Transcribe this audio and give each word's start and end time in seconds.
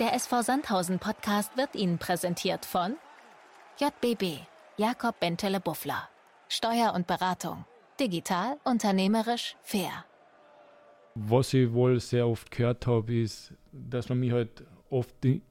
Der 0.00 0.14
SV 0.14 0.40
Sandhausen 0.40 0.98
Podcast 0.98 1.58
wird 1.58 1.74
Ihnen 1.74 1.98
präsentiert 1.98 2.64
von 2.64 2.94
JBB, 3.78 4.38
Jakob 4.78 5.20
Bentele 5.20 5.60
Buffler. 5.60 6.08
Steuer 6.48 6.94
und 6.94 7.06
Beratung. 7.06 7.66
Digital, 8.00 8.56
unternehmerisch, 8.64 9.56
fair. 9.62 10.06
Was 11.16 11.52
ich 11.52 11.70
wohl 11.74 12.00
sehr 12.00 12.26
oft 12.26 12.50
gehört 12.50 12.86
habe, 12.86 13.14
ist, 13.14 13.52
dass 13.72 14.08
man 14.08 14.20
mich 14.20 14.32
halt 14.32 14.64
oft, 14.88 15.14
die, 15.22 15.42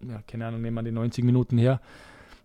ja, 0.00 0.22
keine 0.26 0.46
Ahnung, 0.46 0.62
nehmen 0.62 0.76
wir 0.76 0.84
die 0.84 0.90
90 0.90 1.22
Minuten 1.22 1.58
her, 1.58 1.78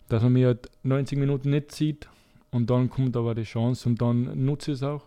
dass 0.09 0.21
man 0.21 0.33
mich 0.33 0.43
halt 0.43 0.69
90 0.83 1.17
Minuten 1.17 1.49
nicht 1.49 1.71
sieht 1.71 2.09
und 2.51 2.69
dann 2.69 2.89
kommt 2.89 3.15
aber 3.15 3.35
die 3.35 3.43
Chance 3.43 3.87
und 3.87 4.01
dann 4.01 4.43
nutze 4.43 4.73
ich 4.73 4.79
es 4.79 4.83
auch. 4.83 5.05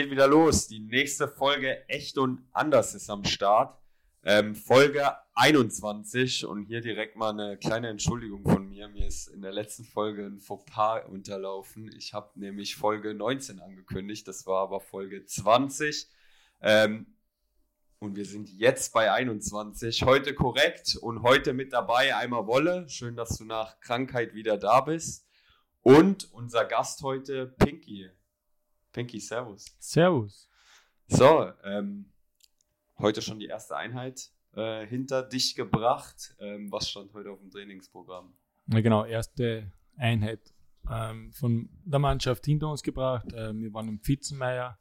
Geht 0.00 0.10
wieder 0.10 0.28
los. 0.28 0.66
Die 0.66 0.80
nächste 0.80 1.28
Folge 1.28 1.86
Echt 1.86 2.16
und 2.16 2.40
Anders 2.52 2.94
ist 2.94 3.10
am 3.10 3.22
Start. 3.22 3.78
Ähm, 4.22 4.54
Folge 4.54 5.14
21 5.34 6.46
und 6.46 6.64
hier 6.64 6.80
direkt 6.80 7.16
mal 7.16 7.38
eine 7.38 7.58
kleine 7.58 7.88
Entschuldigung 7.88 8.42
von 8.44 8.66
mir. 8.66 8.88
Mir 8.88 9.06
ist 9.06 9.28
in 9.28 9.42
der 9.42 9.52
letzten 9.52 9.84
Folge 9.84 10.24
ein 10.24 10.40
Fauxpas 10.40 11.02
unterlaufen. 11.06 11.90
Ich 11.98 12.14
habe 12.14 12.30
nämlich 12.40 12.76
Folge 12.76 13.12
19 13.12 13.60
angekündigt, 13.60 14.26
das 14.26 14.46
war 14.46 14.62
aber 14.62 14.80
Folge 14.80 15.26
20. 15.26 16.08
Ähm, 16.62 17.18
und 17.98 18.16
wir 18.16 18.24
sind 18.24 18.48
jetzt 18.48 18.94
bei 18.94 19.12
21. 19.12 20.02
Heute 20.04 20.32
korrekt 20.32 20.96
und 20.96 21.20
heute 21.20 21.52
mit 21.52 21.74
dabei 21.74 22.16
einmal 22.16 22.46
Wolle. 22.46 22.88
Schön, 22.88 23.16
dass 23.16 23.36
du 23.36 23.44
nach 23.44 23.80
Krankheit 23.80 24.32
wieder 24.32 24.56
da 24.56 24.80
bist. 24.80 25.26
Und 25.82 26.32
unser 26.32 26.64
Gast 26.64 27.02
heute, 27.02 27.48
Pinky. 27.58 28.08
Pinky, 28.92 29.20
Servus. 29.20 29.64
Servus. 29.78 30.48
So, 31.06 31.52
ähm, 31.64 32.06
heute 32.98 33.22
schon 33.22 33.38
die 33.38 33.46
erste 33.46 33.76
Einheit 33.76 34.30
äh, 34.54 34.86
hinter 34.86 35.22
dich 35.22 35.54
gebracht. 35.54 36.34
Ähm, 36.38 36.70
was 36.72 36.88
stand 36.88 37.12
heute 37.12 37.30
auf 37.30 37.40
dem 37.40 37.50
Trainingsprogramm? 37.50 38.32
Ja, 38.66 38.80
genau, 38.80 39.04
erste 39.04 39.72
Einheit 39.96 40.52
ähm, 40.90 41.32
von 41.32 41.68
der 41.84 41.98
Mannschaft 41.98 42.44
hinter 42.46 42.68
uns 42.68 42.82
gebracht. 42.82 43.26
Ähm, 43.34 43.62
wir 43.62 43.72
waren 43.72 43.88
im 43.88 44.00
Pfitzenmeier, 44.00 44.78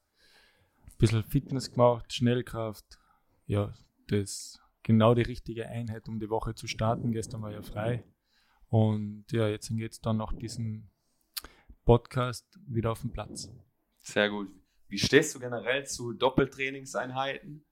ein 0.86 0.98
bisschen 0.98 1.24
Fitness 1.24 1.72
gemacht, 1.72 2.14
Schnellkraft. 2.14 3.00
Ja, 3.46 3.74
das 4.08 4.20
ist 4.20 4.62
genau 4.84 5.14
die 5.14 5.22
richtige 5.24 5.68
Einheit, 5.68 6.08
um 6.08 6.20
die 6.20 6.30
Woche 6.30 6.56
zu 6.56 6.68
starten. 6.68 7.12
Gestern 7.12 7.42
war 7.42 7.52
ja 7.52 7.62
frei. 7.62 8.04
Und 8.70 9.26
ja, 9.32 9.48
jetzt 9.48 9.70
geht 9.70 9.92
es 9.92 10.02
dann 10.02 10.18
nach 10.18 10.34
diesem 10.34 10.90
Podcast 11.86 12.60
wieder 12.68 12.92
auf 12.92 13.02
den 13.02 13.12
Platz. 13.12 13.52
Sehr 14.10 14.30
gut. 14.30 14.50
Wie 14.88 14.98
stehst 14.98 15.36
du 15.36 15.40
generell 15.40 15.86
zu 15.86 16.14
Doppeltrainingseinheiten? 16.14 17.64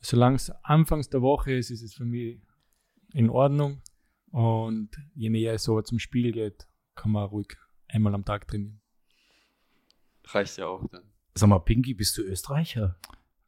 Solange 0.00 0.36
es 0.36 0.50
anfangs 0.62 1.10
der 1.10 1.20
Woche 1.20 1.52
ist, 1.52 1.70
ist 1.70 1.82
es 1.82 1.92
für 1.92 2.06
mich 2.06 2.40
in 3.12 3.28
Ordnung. 3.28 3.82
Und 4.30 4.90
je 5.14 5.28
näher 5.28 5.54
es 5.54 5.64
so 5.64 5.80
zum 5.82 5.98
Spiel 5.98 6.32
geht, 6.32 6.66
kann 6.94 7.10
man 7.12 7.24
ruhig 7.24 7.48
einmal 7.88 8.14
am 8.14 8.24
Tag 8.24 8.48
trainieren. 8.48 8.80
Reicht 10.24 10.56
ja 10.56 10.66
auch 10.68 10.88
dann. 10.88 11.02
Sag 11.34 11.50
mal, 11.50 11.58
Pinky, 11.58 11.92
bist 11.92 12.16
du 12.16 12.22
Österreicher? 12.22 12.98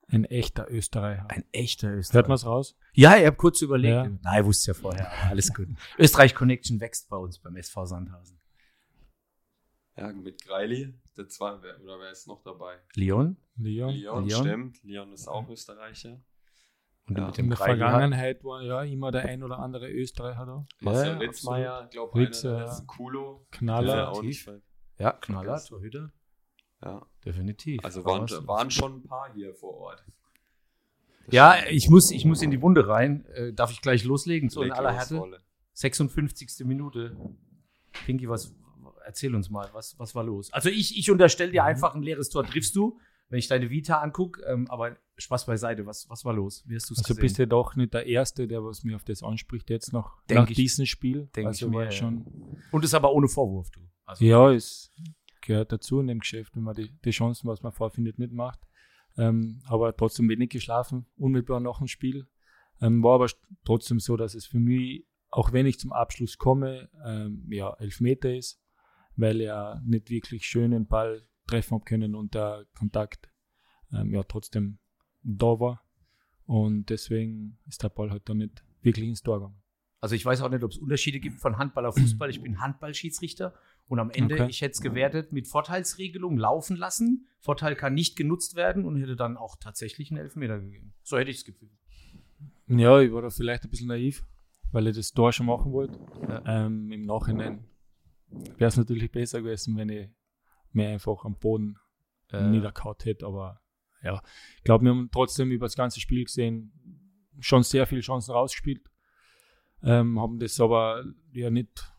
Ein 0.08 0.24
echter 0.26 0.70
Österreicher. 0.70 1.24
Ein 1.30 1.44
echter 1.52 1.88
Österreicher. 1.94 2.18
Hört 2.18 2.28
man 2.28 2.34
es 2.34 2.44
raus? 2.44 2.76
Ja, 2.92 3.16
ich 3.16 3.24
habe 3.24 3.36
kurz 3.36 3.62
überlegt. 3.62 3.94
Ja. 3.94 4.10
Nein, 4.22 4.40
ich 4.40 4.46
wusste 4.46 4.72
ja 4.72 4.74
vorher, 4.74 5.10
aber 5.10 5.30
alles 5.30 5.54
gut. 5.54 5.68
Österreich 5.98 6.34
Connection 6.34 6.80
wächst 6.80 7.08
bei 7.08 7.16
uns 7.16 7.38
beim 7.38 7.56
SV 7.56 7.86
Sandhausen. 7.86 8.41
Ja, 9.96 10.12
mit 10.12 10.42
Greili, 10.44 10.94
der 11.16 11.28
zwei, 11.28 11.60
wer, 11.60 11.80
oder 11.82 11.98
wer 12.00 12.10
ist 12.10 12.26
noch 12.26 12.42
dabei? 12.42 12.78
Leon? 12.94 13.36
Leon. 13.56 13.90
Leon, 13.90 14.26
Leon. 14.26 14.40
stimmt. 14.46 14.82
Leon 14.84 15.12
ist 15.12 15.28
auch 15.28 15.48
Österreicher. 15.48 16.20
Und 17.08 17.18
Ja. 17.18 17.26
mit 17.26 17.38
In 17.38 17.44
dem 17.44 17.50
der 17.50 17.58
Greili 17.58 17.70
hat- 17.80 17.90
Vergangenheit 17.90 18.44
war 18.44 18.62
ja 18.62 18.82
immer 18.84 19.10
der 19.10 19.24
ein 19.26 19.42
oder 19.42 19.58
andere 19.58 19.90
Österreicher 19.90 20.46
da. 20.46 20.66
Marcel 20.80 21.06
Ja, 21.12 21.18
Ritzmeier, 21.18 21.88
glaube 21.90 22.18
Ritze, 22.18 22.48
einer 22.48 22.56
der 22.58 22.64
ja. 22.66 22.70
letzten 22.72 22.86
Kulo. 22.86 23.46
Knaller. 23.50 24.22
Ja, 24.98 25.12
Knaller. 25.12 25.62
Torhüter. 25.62 26.10
Ja. 26.82 27.06
Definitiv. 27.24 27.84
Also 27.84 28.04
waren, 28.04 28.28
waren 28.48 28.70
schon 28.70 28.96
ein 28.98 29.02
paar 29.04 29.32
hier 29.34 29.54
vor 29.54 29.74
Ort. 29.74 30.04
Das 31.26 31.34
Ja, 31.34 31.54
ich 31.70 31.88
muss, 31.90 32.10
ich 32.10 32.24
muss 32.24 32.40
in 32.42 32.50
die 32.50 32.60
Wunde 32.62 32.88
rein. 32.88 33.24
Äh, 33.26 33.52
darf 33.52 33.70
ich 33.70 33.80
gleich 33.82 34.04
loslegen? 34.04 34.48
So 34.48 34.62
in 34.62 34.68
Leg 34.68 34.78
aller 34.78 34.90
los, 34.90 34.98
Härte. 34.98 35.18
Wolle. 35.20 35.38
56. 35.74 36.64
Minute. 36.66 37.16
Pinky, 38.06 38.28
was, 38.28 38.54
erzähl 39.04 39.34
uns 39.34 39.50
mal, 39.50 39.68
was, 39.72 39.98
was 39.98 40.14
war 40.14 40.24
los? 40.24 40.52
Also 40.52 40.68
ich, 40.68 40.98
ich 40.98 41.10
unterstelle 41.10 41.50
dir 41.52 41.64
einfach 41.64 41.94
ein 41.94 42.02
leeres 42.02 42.28
Tor, 42.30 42.44
triffst 42.44 42.74
du, 42.76 42.98
wenn 43.28 43.38
ich 43.38 43.48
deine 43.48 43.70
Vita 43.70 44.00
angucke, 44.00 44.42
ähm, 44.46 44.66
aber 44.70 44.96
Spaß 45.16 45.46
beiseite, 45.46 45.86
was, 45.86 46.08
was 46.10 46.24
war 46.24 46.34
los? 46.34 46.64
Wie 46.66 46.74
hast 46.76 46.90
du 46.90 46.94
es 46.94 46.98
Also 46.98 47.14
gesehen? 47.14 47.22
bist 47.22 47.38
du 47.38 47.46
doch 47.46 47.76
nicht 47.76 47.94
der 47.94 48.06
Erste, 48.06 48.46
der 48.46 48.62
was 48.64 48.84
mir 48.84 48.96
auf 48.96 49.04
das 49.04 49.22
anspricht 49.22 49.70
jetzt 49.70 49.92
noch 49.92 50.22
Denk 50.28 50.40
nach 50.40 50.50
ich- 50.50 50.56
diesem 50.56 50.86
Spiel. 50.86 51.28
denk 51.36 51.46
also 51.48 51.66
ich 51.66 51.72
mir, 51.72 51.90
schon. 51.90 52.26
Und 52.70 52.84
ist 52.84 52.94
aber 52.94 53.12
ohne 53.12 53.28
Vorwurf, 53.28 53.70
du. 53.70 53.80
Also, 54.04 54.24
Ja, 54.24 54.50
es 54.52 54.92
gehört 55.40 55.72
dazu 55.72 56.00
in 56.00 56.06
dem 56.08 56.18
Geschäft, 56.20 56.54
wenn 56.56 56.62
man 56.62 56.74
die, 56.74 56.90
die 57.04 57.10
Chancen, 57.10 57.48
was 57.48 57.62
man 57.62 57.72
vorfindet, 57.72 58.18
nicht 58.18 58.32
macht. 58.32 58.60
Ähm, 59.16 59.60
aber 59.66 59.94
trotzdem 59.96 60.28
wenig 60.28 60.50
geschlafen, 60.50 61.06
unmittelbar 61.16 61.60
nach 61.60 61.78
dem 61.78 61.86
Spiel. 61.88 62.26
Ähm, 62.80 63.02
war 63.02 63.14
aber 63.16 63.28
trotzdem 63.64 64.00
so, 64.00 64.16
dass 64.16 64.34
es 64.34 64.46
für 64.46 64.58
mich, 64.58 65.06
auch 65.30 65.52
wenn 65.52 65.66
ich 65.66 65.78
zum 65.78 65.92
Abschluss 65.92 66.38
komme, 66.38 66.88
ähm, 67.04 67.46
ja, 67.50 67.74
Elfmeter 67.74 68.34
ist, 68.34 68.61
weil 69.16 69.40
er 69.40 69.80
nicht 69.84 70.10
wirklich 70.10 70.44
schön 70.44 70.70
den 70.70 70.86
Ball 70.86 71.26
treffen 71.46 71.84
können 71.84 72.14
und 72.14 72.34
der 72.34 72.66
Kontakt 72.76 73.30
ähm, 73.92 74.12
ja 74.12 74.22
trotzdem 74.22 74.78
da 75.22 75.58
war. 75.60 75.84
Und 76.44 76.90
deswegen 76.90 77.58
ist 77.66 77.82
der 77.82 77.88
Ball 77.88 78.10
halt 78.10 78.28
dann 78.28 78.38
nicht 78.38 78.64
wirklich 78.82 79.08
ins 79.08 79.22
Tor 79.22 79.38
gegangen. 79.40 79.62
Also 80.00 80.16
ich 80.16 80.24
weiß 80.24 80.42
auch 80.42 80.50
nicht, 80.50 80.64
ob 80.64 80.72
es 80.72 80.78
Unterschiede 80.78 81.20
gibt 81.20 81.38
von 81.40 81.58
Handball 81.58 81.86
auf 81.86 81.94
Fußball. 81.96 82.28
Ich 82.28 82.42
bin 82.42 82.60
Handballschiedsrichter 82.60 83.54
und 83.86 84.00
am 84.00 84.10
Ende, 84.10 84.34
Okay. 84.34 84.46
ich 84.50 84.60
hätte 84.60 84.72
es 84.72 84.80
gewertet 84.80 85.32
mit 85.32 85.46
Vorteilsregelung 85.46 86.36
laufen 86.36 86.76
lassen. 86.76 87.28
Vorteil 87.38 87.76
kann 87.76 87.94
nicht 87.94 88.16
genutzt 88.16 88.56
werden 88.56 88.84
und 88.84 88.96
hätte 88.96 89.14
dann 89.14 89.36
auch 89.36 89.56
tatsächlich 89.60 90.10
einen 90.10 90.18
Elfmeter 90.18 90.58
gegeben. 90.58 90.92
So 91.04 91.18
hätte 91.18 91.30
ich 91.30 91.38
es 91.38 91.44
gefühlt. 91.44 91.70
Ja, 92.66 93.00
ich 93.00 93.12
war 93.12 93.22
da 93.22 93.30
vielleicht 93.30 93.62
ein 93.64 93.70
bisschen 93.70 93.88
naiv, 93.88 94.24
weil 94.72 94.88
ich 94.88 94.96
das 94.96 95.12
Tor 95.12 95.32
schon 95.32 95.46
machen 95.46 95.72
wollte. 95.72 95.98
Ja. 96.28 96.66
Ähm, 96.66 96.90
Im 96.90 97.04
Nachhinein 97.06 97.64
wäre 98.56 98.68
es 98.68 98.76
natürlich 98.76 99.10
besser 99.10 99.42
gewesen, 99.42 99.76
wenn 99.76 99.88
ich 99.88 100.08
mir 100.72 100.88
einfach 100.88 101.24
am 101.24 101.38
Boden 101.38 101.78
Äh, 102.32 102.48
niederkaut 102.48 103.04
hätte. 103.04 103.26
Aber 103.26 103.60
ja, 104.02 104.22
ich 104.56 104.64
glaube, 104.64 104.84
wir 104.84 104.90
haben 104.92 105.10
trotzdem 105.12 105.50
über 105.50 105.66
das 105.66 105.76
ganze 105.76 106.00
Spiel 106.00 106.24
gesehen 106.24 106.72
schon 107.40 107.62
sehr 107.62 107.86
viele 107.86 108.00
Chancen 108.00 108.32
rausgespielt. 108.32 108.80
Ähm, 109.82 110.18
haben 110.18 110.38
das 110.38 110.58
aber 110.58 111.04
ja 111.32 111.50
nicht, 111.50 111.92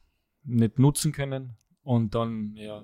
nicht 0.43 0.79
nutzen 0.79 1.11
können. 1.11 1.55
Und 1.83 2.15
dann 2.15 2.55
ja, 2.55 2.83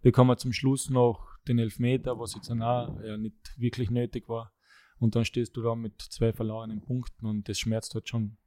bekommen 0.00 0.30
wir 0.30 0.38
zum 0.38 0.54
Schluss 0.54 0.88
noch 0.88 1.36
den 1.48 1.58
Elfmeter, 1.58 2.18
was 2.18 2.34
jetzt 2.34 2.48
dann 2.48 2.62
auch 2.62 2.98
ja, 3.02 3.18
nicht 3.18 3.58
wirklich 3.58 3.90
nötig 3.90 4.26
war. 4.28 4.54
Und 4.98 5.14
dann 5.16 5.26
stehst 5.26 5.54
du 5.56 5.62
da 5.62 5.74
mit 5.74 6.00
zwei 6.00 6.32
verlorenen 6.32 6.80
Punkten 6.80 7.26
und 7.26 7.46
das 7.46 7.58
schmerzt 7.58 7.94
halt 7.94 8.08
schon. 8.08 8.38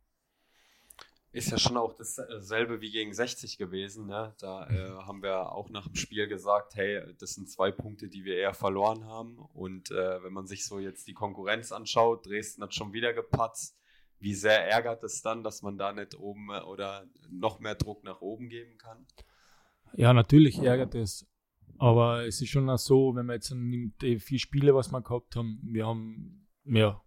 Ist 1.34 1.50
ja 1.50 1.58
schon 1.58 1.78
auch 1.78 1.94
dasselbe 1.94 2.80
wie 2.80 2.92
gegen 2.92 3.12
60 3.12 3.58
gewesen. 3.58 4.06
Ne? 4.06 4.36
Da 4.40 4.70
äh, 4.70 5.04
haben 5.04 5.24
wir 5.24 5.52
auch 5.52 5.72
nach 5.72 5.88
dem 5.88 5.96
Spiel 5.96 6.28
gesagt, 6.28 6.76
hey, 6.76 7.02
das 7.18 7.34
sind 7.34 7.50
zwei 7.50 7.72
Punkte, 7.72 8.08
die 8.08 8.24
wir 8.24 8.38
eher 8.38 8.54
verloren 8.54 9.06
haben. 9.06 9.40
Und 9.40 9.90
äh, 9.90 10.24
wenn 10.24 10.32
man 10.32 10.46
sich 10.46 10.64
so 10.64 10.78
jetzt 10.78 11.08
die 11.08 11.16
Konkurrenz 11.16 11.72
anschaut, 11.72 12.28
Dresden 12.28 12.62
hat 12.62 12.76
schon 12.76 12.94
wieder 12.94 13.14
gepatzt. 13.14 13.76
Wie 14.20 14.36
sehr 14.36 14.70
ärgert 14.70 15.04
es 15.04 15.24
dann, 15.24 15.44
dass 15.44 15.64
man 15.64 15.80
da 15.80 15.92
nicht 15.92 16.16
oben 16.20 16.52
äh, 16.52 16.62
oder 16.62 17.08
noch 17.32 17.60
mehr 17.60 17.74
Druck 17.74 18.04
nach 18.04 18.22
oben 18.22 18.48
geben 18.50 18.78
kann? 18.78 19.08
Ja, 19.96 20.14
natürlich 20.14 20.60
ärgert 20.60 20.94
es. 20.94 21.26
Aber 21.80 22.28
es 22.28 22.40
ist 22.42 22.50
schon 22.50 22.70
auch 22.70 22.78
so, 22.78 23.16
wenn 23.16 23.26
man 23.26 23.38
jetzt 23.38 23.50
nimmt, 23.50 24.00
die 24.04 24.20
vier 24.20 24.38
Spiele, 24.38 24.76
was 24.76 24.92
wir 24.92 25.02
gehabt 25.02 25.36
haben, 25.36 25.60
wir 25.64 25.88
haben, 25.88 26.48
ja, 26.64 27.02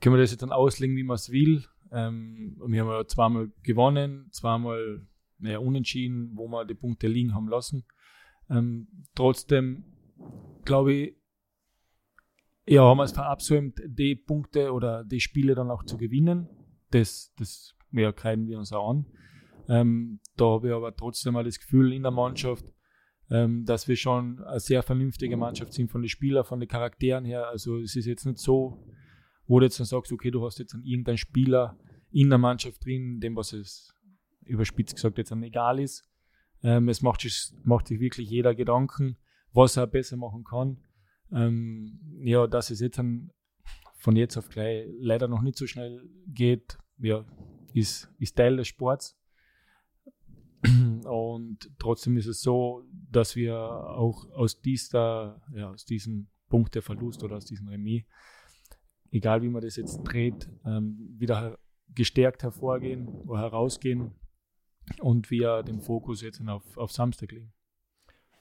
können 0.00 0.14
wir 0.14 0.20
das 0.20 0.30
jetzt 0.30 0.42
dann 0.42 0.52
auslegen, 0.52 0.96
wie 0.96 1.04
man 1.04 1.14
es 1.14 1.30
will. 1.30 1.64
Ähm, 1.94 2.60
wir 2.66 2.84
haben 2.84 3.08
zweimal 3.08 3.52
gewonnen, 3.62 4.28
zweimal 4.30 5.06
ja, 5.40 5.58
unentschieden, 5.58 6.32
wo 6.34 6.48
wir 6.48 6.64
die 6.64 6.74
Punkte 6.74 7.06
liegen 7.06 7.34
haben 7.34 7.48
lassen. 7.48 7.84
Ähm, 8.50 8.88
trotzdem 9.14 9.84
glaube 10.64 10.92
ich, 10.92 11.16
ja, 12.66 12.82
haben 12.82 12.98
wir 12.98 13.04
es 13.04 13.12
verabsäumt, 13.12 13.80
die 13.86 14.16
Punkte 14.16 14.72
oder 14.72 15.04
die 15.04 15.20
Spiele 15.20 15.54
dann 15.54 15.70
auch 15.70 15.84
zu 15.84 15.96
gewinnen. 15.98 16.48
Das, 16.90 17.32
das 17.38 17.76
ja, 17.92 18.10
kreiden 18.12 18.46
wir 18.46 18.58
uns 18.58 18.72
auch 18.72 18.90
an. 18.90 19.06
Ähm, 19.68 20.20
da 20.36 20.46
habe 20.46 20.68
ich 20.68 20.74
aber 20.74 20.94
trotzdem 20.96 21.34
mal 21.34 21.44
das 21.44 21.58
Gefühl 21.58 21.92
in 21.92 22.02
der 22.02 22.10
Mannschaft, 22.10 22.64
ähm, 23.30 23.64
dass 23.64 23.88
wir 23.88 23.96
schon 23.96 24.42
eine 24.44 24.60
sehr 24.60 24.82
vernünftige 24.82 25.36
Mannschaft 25.36 25.72
sind 25.72 25.90
von 25.90 26.02
den 26.02 26.08
Spielern, 26.08 26.44
von 26.44 26.60
den 26.60 26.68
Charakteren 26.68 27.24
her. 27.24 27.48
Also 27.48 27.78
es 27.78 27.96
ist 27.96 28.06
jetzt 28.06 28.24
nicht 28.26 28.38
so, 28.38 28.82
wo 29.46 29.60
du 29.60 29.66
jetzt 29.66 29.78
dann 29.78 29.86
sagst, 29.86 30.12
okay, 30.12 30.30
du 30.30 30.44
hast 30.44 30.58
jetzt 30.58 30.74
einen 30.74 30.84
irgendeinen 30.84 31.18
Spieler 31.18 31.78
in 32.14 32.28
der 32.28 32.38
Mannschaft 32.38 32.84
drin, 32.84 33.18
dem 33.20 33.34
was 33.34 33.52
es 33.52 33.92
überspitzt 34.42 34.94
gesagt 34.94 35.18
jetzt 35.18 35.32
egal 35.32 35.80
ist. 35.80 36.08
Ähm, 36.62 36.88
es 36.88 37.02
macht 37.02 37.22
sich, 37.22 37.52
macht 37.64 37.88
sich 37.88 37.98
wirklich 37.98 38.30
jeder 38.30 38.54
Gedanken, 38.54 39.16
was 39.52 39.76
er 39.76 39.88
besser 39.88 40.16
machen 40.16 40.44
kann. 40.44 40.78
Ähm, 41.32 41.98
ja, 42.20 42.46
dass 42.46 42.70
es 42.70 42.80
jetzt 42.80 42.98
dann 42.98 43.32
von 43.96 44.14
jetzt 44.14 44.36
auf 44.36 44.48
gleich 44.48 44.86
leider 44.98 45.26
noch 45.26 45.42
nicht 45.42 45.58
so 45.58 45.66
schnell 45.66 46.08
geht, 46.28 46.78
ja, 46.98 47.24
ist, 47.72 48.08
ist 48.18 48.36
Teil 48.36 48.56
des 48.56 48.68
Sports. 48.68 49.18
Und 51.04 51.68
trotzdem 51.78 52.16
ist 52.16 52.26
es 52.26 52.42
so, 52.42 52.84
dass 53.10 53.34
wir 53.34 53.58
auch 53.58 54.30
aus 54.30 54.60
dieser, 54.60 55.42
ja, 55.52 55.70
aus 55.70 55.84
diesem 55.84 56.28
Punkteverlust 56.48 57.24
oder 57.24 57.36
aus 57.36 57.46
diesem 57.46 57.66
Remis, 57.66 58.04
egal 59.10 59.42
wie 59.42 59.48
man 59.48 59.62
das 59.62 59.76
jetzt 59.76 60.02
dreht, 60.04 60.48
ähm, 60.64 61.16
wieder 61.18 61.58
gestärkt 61.94 62.42
hervorgehen 62.42 63.08
oder 63.08 63.40
herausgehen 63.40 64.12
und 65.00 65.30
wir 65.30 65.62
den 65.62 65.80
Fokus 65.80 66.20
jetzt 66.22 66.40
auf, 66.46 66.76
auf 66.76 66.92
Samstag 66.92 67.32
legen. 67.32 67.52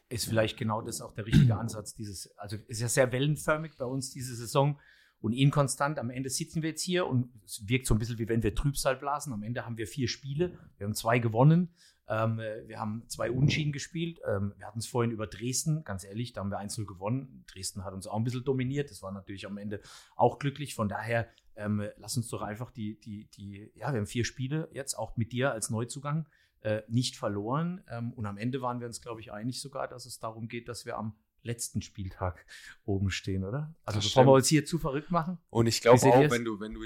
Ist 0.10 0.28
vielleicht 0.28 0.58
genau 0.58 0.82
das 0.82 1.02
auch 1.02 1.14
der 1.14 1.26
richtige 1.26 1.56
Ansatz 1.58 1.96
dieses, 1.96 2.38
also 2.38 2.58
ist 2.68 2.82
ja 2.82 2.88
sehr 2.88 3.12
wellenförmig 3.12 3.74
bei 3.78 3.86
uns 3.86 4.12
diese 4.12 4.36
Saison 4.36 4.80
und 5.22 5.34
inkonstant. 5.34 5.98
Am 5.98 6.10
Ende 6.10 6.30
sitzen 6.30 6.62
wir 6.62 6.70
jetzt 6.70 6.84
hier 6.84 7.08
und 7.08 7.34
es 7.46 7.68
wirkt 7.68 7.88
so 7.88 7.96
ein 7.96 8.00
bisschen 8.00 8.20
wie 8.20 8.28
wenn 8.28 8.44
wir 8.44 8.54
Trübsal 8.54 8.96
blasen. 8.96 9.34
Am 9.34 9.42
Ende 9.42 9.66
haben 9.66 9.78
wir 9.78 9.88
vier 9.88 10.08
Spiele, 10.08 10.58
wir 10.78 10.86
haben 10.86 10.94
zwei 10.94 11.20
gewonnen, 11.20 11.74
ähm, 12.08 12.38
wir 12.38 12.80
haben 12.80 13.04
zwei 13.08 13.32
Unschieden 13.32 13.72
gespielt. 13.72 14.20
Ähm, 14.28 14.54
wir 14.58 14.68
hatten 14.68 14.80
es 14.80 14.88
vorhin 14.88 15.12
über 15.12 15.28
Dresden, 15.28 15.84
ganz 15.84 16.04
ehrlich, 16.04 16.34
da 16.34 16.42
haben 16.42 16.50
wir 16.50 16.60
1-0 16.60 16.86
gewonnen. 16.86 17.46
Dresden 17.48 17.84
hat 17.84 17.94
uns 17.94 18.08
auch 18.08 18.18
ein 18.18 18.24
bisschen 18.24 18.44
dominiert. 18.44 18.92
Das 18.92 19.02
war 19.02 19.12
natürlich 19.12 19.46
am 19.48 19.58
Ende 19.58 19.82
auch 20.16 20.40
glücklich. 20.40 20.76
Von 20.76 20.90
daher, 20.90 21.28
ähm, 21.56 21.88
lass 21.98 22.18
uns 22.18 22.28
doch 22.30 22.42
einfach 22.42 22.72
die, 22.72 23.00
die, 23.00 23.30
die, 23.32 23.72
ja, 23.76 23.92
wir 23.92 24.00
haben 24.00 24.08
vier 24.08 24.26
Spiele 24.26 24.70
jetzt, 24.74 24.96
auch 24.96 25.16
mit 25.16 25.32
dir 25.32 25.52
als 25.52 25.70
Neuzugang, 25.70 26.28
äh, 26.62 26.82
nicht 26.88 27.16
verloren. 27.16 27.84
Ähm, 27.90 28.12
und 28.14 28.26
am 28.26 28.38
Ende 28.38 28.62
waren 28.62 28.80
wir 28.80 28.88
uns, 28.88 29.02
glaube 29.02 29.22
ich, 29.22 29.32
einig 29.32 29.62
sogar, 29.62 29.88
dass 29.88 30.06
es 30.06 30.20
darum 30.20 30.48
geht, 30.48 30.68
dass 30.68 30.86
wir 30.86 30.98
am 30.98 31.16
letzten 31.42 31.82
Spieltag 31.82 32.46
oben 32.86 33.12
stehen, 33.12 33.44
oder? 33.44 33.76
Also 33.86 34.00
Das 34.00 34.06
bevor 34.06 34.24
stimmt. 34.24 34.28
wir 34.28 34.34
uns 34.34 34.48
hier 34.48 34.66
zu 34.66 34.78
verrückt 34.78 35.12
machen. 35.12 35.38
Und 35.50 35.68
ich 35.68 35.82
glaube 35.82 36.02
auch, 36.06 36.32
wenn 36.32 36.46
du, 36.46 36.60
wenn 36.60 36.74
du 36.74 36.82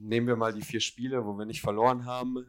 nehmen 0.00 0.26
wir 0.26 0.36
mal 0.36 0.52
die 0.52 0.62
vier 0.62 0.80
Spiele, 0.80 1.24
wo 1.24 1.38
wir 1.38 1.46
nicht 1.46 1.60
verloren 1.60 2.04
haben, 2.04 2.44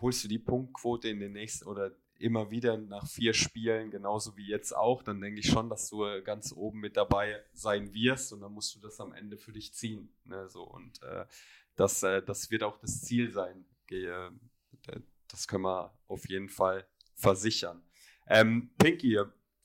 holst 0.00 0.24
du 0.24 0.28
die 0.28 0.38
Punktquote 0.38 1.08
in 1.08 1.20
den 1.20 1.32
nächsten 1.32 1.66
oder 1.66 1.92
immer 2.18 2.50
wieder 2.50 2.78
nach 2.78 3.06
vier 3.06 3.34
Spielen, 3.34 3.90
genauso 3.90 4.36
wie 4.36 4.46
jetzt 4.46 4.74
auch, 4.74 5.02
dann 5.02 5.20
denke 5.20 5.40
ich 5.40 5.48
schon, 5.48 5.68
dass 5.68 5.90
du 5.90 6.22
ganz 6.22 6.52
oben 6.52 6.80
mit 6.80 6.96
dabei 6.96 7.44
sein 7.52 7.92
wirst 7.92 8.32
und 8.32 8.40
dann 8.40 8.52
musst 8.52 8.74
du 8.74 8.80
das 8.80 8.98
am 9.00 9.12
Ende 9.12 9.36
für 9.36 9.52
dich 9.52 9.74
ziehen. 9.74 10.08
Ne, 10.24 10.48
so. 10.48 10.62
Und 10.62 11.02
äh, 11.02 11.26
das, 11.74 12.02
äh, 12.02 12.22
das 12.22 12.50
wird 12.50 12.62
auch 12.62 12.78
das 12.78 13.02
Ziel 13.02 13.30
sein. 13.32 13.66
Ge- 13.86 14.06
äh, 14.06 15.00
Das 15.28 15.46
können 15.46 15.64
wir 15.64 15.92
auf 16.08 16.28
jeden 16.28 16.48
Fall 16.48 16.86
versichern. 17.14 17.82
Ähm, 18.28 18.70
Pinky, 18.78 19.20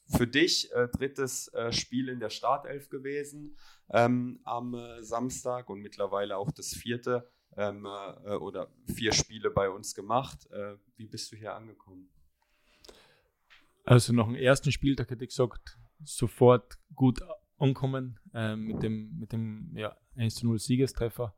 für 0.07 0.27
dich 0.27 0.71
äh, 0.73 0.89
drittes 0.89 1.47
äh, 1.53 1.71
Spiel 1.71 2.09
in 2.09 2.19
der 2.19 2.29
Startelf 2.29 2.89
gewesen 2.89 3.57
ähm, 3.89 4.41
am 4.43 4.73
äh, 4.73 5.01
Samstag 5.03 5.69
und 5.69 5.79
mittlerweile 5.79 6.35
auch 6.35 6.51
das 6.51 6.73
vierte 6.73 7.31
ähm, 7.57 7.85
äh, 7.85 8.35
oder 8.35 8.69
vier 8.93 9.13
Spiele 9.13 9.49
bei 9.51 9.69
uns 9.69 9.93
gemacht. 9.93 10.49
Äh, 10.51 10.75
wie 10.97 11.05
bist 11.05 11.31
du 11.31 11.35
hier 11.35 11.55
angekommen? 11.55 12.09
Also 13.83 14.13
nach 14.13 14.25
dem 14.25 14.35
ersten 14.35 14.71
Spieltag 14.71 15.09
hätte 15.09 15.23
ich 15.23 15.31
gesagt, 15.31 15.77
sofort 16.03 16.77
gut 16.95 17.21
ankommen 17.57 18.19
ähm, 18.33 18.65
mit 18.65 18.83
dem, 18.83 19.17
mit 19.17 19.31
dem 19.31 19.71
ja, 19.75 19.95
1 20.15 20.35
zu 20.35 20.47
0 20.47 20.59
Siegestreffer. 20.59 21.35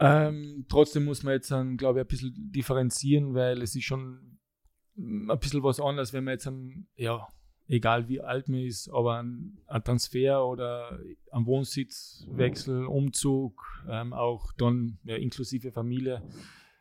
Ähm, 0.00 0.66
trotzdem 0.68 1.04
muss 1.04 1.22
man 1.22 1.34
jetzt, 1.34 1.48
glaube 1.76 1.98
ich, 1.98 2.04
ein 2.04 2.08
bisschen 2.08 2.52
differenzieren, 2.52 3.34
weil 3.34 3.62
es 3.62 3.74
ist 3.74 3.84
schon 3.84 4.38
mm, 4.94 5.30
ein 5.30 5.38
bisschen 5.38 5.62
was 5.62 5.80
anderes, 5.80 6.12
wenn 6.12 6.24
man 6.24 6.32
jetzt, 6.32 6.46
ein, 6.46 6.86
ja, 6.94 7.26
egal 7.68 8.08
wie 8.08 8.20
alt 8.20 8.48
man 8.48 8.60
ist, 8.60 8.88
aber 8.88 9.22
ein, 9.22 9.58
ein 9.66 9.84
Transfer 9.84 10.44
oder 10.44 10.98
ein 11.30 11.46
Wohnsitzwechsel, 11.46 12.86
Umzug, 12.86 13.62
ähm, 13.88 14.12
auch 14.12 14.52
dann 14.54 14.98
ja, 15.04 15.16
inklusive 15.16 15.70
Familie, 15.70 16.22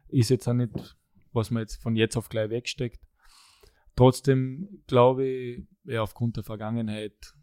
ist 0.07 0.30
jetzt 0.30 0.48
auch 0.48 0.54
nicht, 0.54 0.98
was 1.34 1.51
man 1.51 1.62
jetzt 1.62 1.81
von 1.81 1.95
jetzt 1.95 2.16
auf 2.16 2.30
gleich 2.30 2.50
wegsteckt. 2.50 3.01
Trotzdem 3.95 4.84
glaube 4.88 5.28
ich, 5.28 5.68
ja, 5.84 6.01
aufgrund 6.01 6.38
der 6.38 6.44
Vergangenheit 6.44 7.33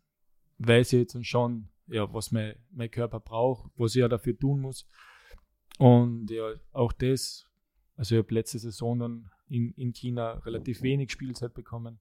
weiß 0.59 0.95
ich 0.95 1.01
jetzt 1.01 1.27
schon, 1.27 1.69
ja, 1.89 2.13
was 2.15 2.33
mein, 2.33 2.55
mein 2.71 2.91
Körper 2.91 3.21
braucht, 3.21 3.71
was 3.77 3.95
ich 3.95 4.01
ja 4.01 4.09
dafür 4.09 4.39
tun 4.39 4.61
muss. 4.61 4.89
Und 5.79 6.31
ja, 6.31 6.55
auch 6.73 6.93
das, 6.93 7.47
also 7.97 8.15
ich 8.15 8.23
habe 8.23 8.35
letzte 8.35 8.59
Saison 8.59 8.99
dann 8.99 9.31
in, 9.49 9.73
in 9.73 9.93
China 9.93 10.35
relativ 10.45 10.83
wenig 10.83 11.11
Spielzeit 11.11 11.53
bekommen, 11.53 12.01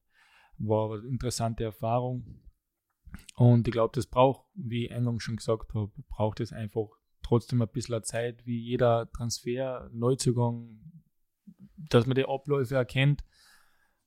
war 0.58 0.94
eine 0.94 1.08
interessante 1.08 1.64
Erfahrung. 1.64 2.42
Und 3.36 3.68
ich 3.68 3.72
glaube, 3.72 3.92
das 3.96 4.08
braucht, 4.08 4.46
wie 4.56 4.86
ich 4.86 4.92
eingangs 4.92 5.24
schon 5.24 5.36
gesagt 5.36 5.74
habe, 5.74 5.92
braucht 6.10 6.40
es 6.40 6.52
einfach 6.52 6.88
trotzdem 7.22 7.62
ein 7.62 7.70
bisschen 7.70 8.04
Zeit, 8.04 8.46
wie 8.46 8.60
jeder 8.60 9.10
Transfer, 9.12 9.90
Neuzugang, 9.94 10.80
dass 11.78 12.06
man 12.06 12.16
die 12.16 12.26
Abläufe 12.26 12.76
erkennt. 12.76 13.24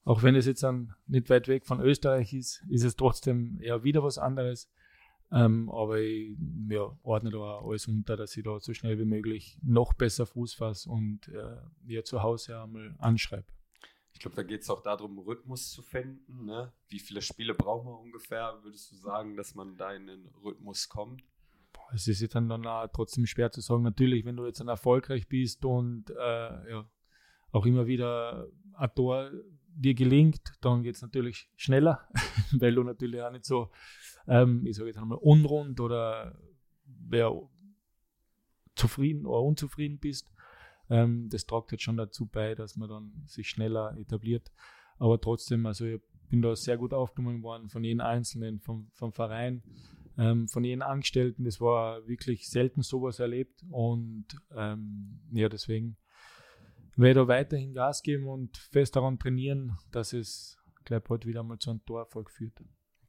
Auch 0.04 0.22
wenn 0.22 0.36
es 0.36 0.46
jetzt 0.46 0.62
dann 0.62 0.94
nicht 1.06 1.30
weit 1.30 1.48
weg 1.48 1.66
von 1.66 1.80
Österreich 1.80 2.32
ist, 2.32 2.64
ist 2.68 2.84
es 2.84 2.94
trotzdem 2.94 3.58
eher 3.60 3.82
wieder 3.82 4.02
was 4.02 4.18
anderes. 4.18 4.70
Ähm, 5.32 5.68
aber 5.70 5.98
ich 5.98 6.36
ja, 6.68 6.96
ordne 7.02 7.30
da 7.30 7.58
alles 7.58 7.88
unter, 7.88 8.16
dass 8.16 8.36
ich 8.36 8.44
da 8.44 8.60
so 8.60 8.72
schnell 8.72 8.98
wie 8.98 9.04
möglich 9.04 9.58
noch 9.62 9.92
besser 9.94 10.24
Fuß 10.24 10.54
fasse 10.54 10.88
und 10.88 11.26
äh, 11.28 11.56
ja, 11.92 12.04
zu 12.04 12.22
Hause 12.22 12.60
einmal 12.60 12.94
anschreibe. 12.98 13.46
Ich 14.16 14.20
glaube, 14.20 14.34
da 14.34 14.42
geht 14.42 14.62
es 14.62 14.70
auch 14.70 14.82
darum, 14.82 15.18
Rhythmus 15.18 15.70
zu 15.70 15.82
finden. 15.82 16.46
Ne? 16.46 16.72
Wie 16.88 17.00
viele 17.00 17.20
Spiele 17.20 17.52
braucht 17.52 17.84
man 17.84 17.96
ungefähr? 17.96 18.58
Würdest 18.62 18.90
du 18.90 18.96
sagen, 18.96 19.36
dass 19.36 19.54
man 19.54 19.76
da 19.76 19.92
in 19.92 20.06
den 20.06 20.26
Rhythmus 20.42 20.88
kommt? 20.88 21.22
Es 21.92 22.08
ist 22.08 22.22
jetzt 22.22 22.34
dann, 22.34 22.50
auch 22.50 22.86
trotzdem 22.94 23.26
schwer 23.26 23.50
zu 23.50 23.60
sagen. 23.60 23.82
Natürlich, 23.82 24.24
wenn 24.24 24.38
du 24.38 24.46
jetzt 24.46 24.58
dann 24.58 24.68
erfolgreich 24.68 25.28
bist 25.28 25.66
und 25.66 26.08
äh, 26.08 26.70
ja, 26.70 26.90
auch 27.52 27.66
immer 27.66 27.86
wieder 27.86 28.48
ein 28.72 28.94
Tor 28.94 29.30
dir 29.68 29.92
gelingt, 29.92 30.54
dann 30.62 30.82
geht 30.82 30.94
es 30.94 31.02
natürlich 31.02 31.50
schneller, 31.54 32.08
weil 32.52 32.74
du 32.74 32.84
natürlich 32.84 33.20
auch 33.20 33.30
nicht 33.30 33.44
so, 33.44 33.70
ähm, 34.26 34.64
ich 34.64 34.76
sage 34.76 34.88
jetzt 34.88 34.98
einmal, 34.98 35.18
unrund 35.18 35.78
oder 35.78 36.40
ja, 37.12 37.30
zufrieden 38.76 39.26
oder 39.26 39.42
unzufrieden 39.42 39.98
bist. 39.98 40.32
Ähm, 40.90 41.28
das 41.30 41.46
tragt 41.46 41.72
jetzt 41.72 41.82
schon 41.82 41.96
dazu 41.96 42.26
bei, 42.26 42.54
dass 42.54 42.76
man 42.76 42.88
dann 42.88 43.12
sich 43.26 43.48
schneller 43.48 43.96
etabliert. 43.98 44.52
Aber 44.98 45.20
trotzdem, 45.20 45.66
also 45.66 45.84
ich 45.84 46.00
bin 46.28 46.42
da 46.42 46.56
sehr 46.56 46.76
gut 46.76 46.92
aufgenommen 46.92 47.42
worden 47.42 47.68
von 47.68 47.84
jedem 47.84 48.00
Einzelnen, 48.00 48.60
vom, 48.60 48.90
vom 48.92 49.12
Verein, 49.12 49.62
ähm, 50.18 50.48
von 50.48 50.64
jedem 50.64 50.82
Angestellten. 50.82 51.44
Das 51.44 51.60
war 51.60 52.06
wirklich 52.06 52.48
selten 52.48 52.82
sowas 52.82 53.18
erlebt. 53.18 53.64
Und 53.70 54.26
ähm, 54.54 55.20
ja, 55.32 55.48
deswegen 55.48 55.96
werde 56.96 57.20
ich 57.20 57.26
da 57.26 57.28
weiterhin 57.28 57.74
Gas 57.74 58.02
geben 58.02 58.26
und 58.28 58.56
fest 58.56 58.96
daran 58.96 59.18
trainieren, 59.18 59.76
dass 59.92 60.12
es 60.12 60.58
gleich 60.84 61.02
bald 61.02 61.26
wieder 61.26 61.42
mal 61.42 61.58
zu 61.58 61.70
einem 61.70 61.84
Torerfolg 61.84 62.30
führt. 62.30 62.58